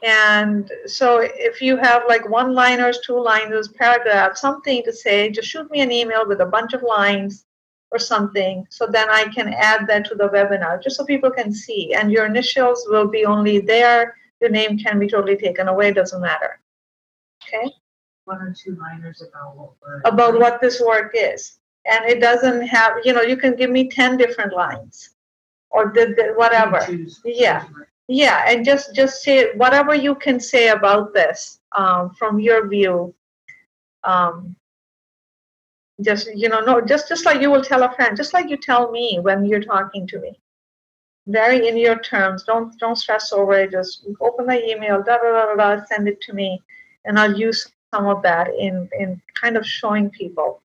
[0.05, 5.49] And so if you have like one liners, two liners, paragraphs, something to say, just
[5.49, 7.47] shoot me an email with a bunch of lines
[7.95, 8.67] or something.
[8.71, 11.95] So then I can add that to the webinar, just so people can see.
[11.95, 14.17] And your initials will be only there.
[14.41, 16.61] Your name can be totally taken away, doesn't matter.
[17.43, 17.71] Okay?
[18.25, 19.73] One or two liners about what
[20.05, 21.59] about what this work is.
[21.87, 25.11] And it doesn't have, you know, you can give me 10 different lines
[25.71, 26.81] or the, the, whatever.
[27.25, 27.65] Yeah.
[28.07, 33.15] Yeah, and just just say whatever you can say about this um, from your view.
[34.03, 34.57] Um,
[36.03, 38.57] just you know, no, just just like you will tell a friend, just like you
[38.57, 40.39] tell me when you're talking to me.
[41.27, 42.45] Very in your terms.
[42.45, 43.71] Don't don't stress over it.
[43.71, 46.61] Just open the email, da da da da, send it to me,
[47.05, 50.63] and I'll use some of that in in kind of showing people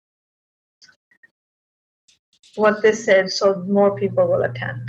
[2.55, 4.81] what this is, so more people will attend.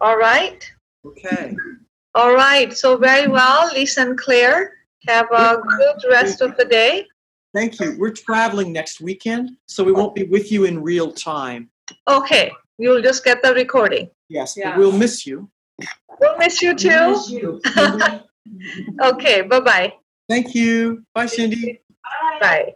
[0.00, 0.68] All right.
[1.04, 1.54] Okay.
[2.16, 4.72] All right, so very well, Lisa and Claire.
[5.08, 7.06] Have a good rest of the day.
[7.54, 7.94] Thank you.
[7.98, 11.70] We're traveling next weekend, so we won't be with you in real time.
[12.08, 14.10] Okay, you'll just get the recording.
[14.28, 14.70] Yes, Yeah.
[14.70, 15.48] but we'll miss you.
[16.20, 17.10] We'll miss you We too.
[17.10, 17.60] miss you.
[19.02, 19.94] Okay, bye-bye.
[20.28, 21.02] Thank you.
[21.14, 21.80] Bye, Cindy.
[22.02, 22.38] Bye.
[22.40, 22.74] Bye.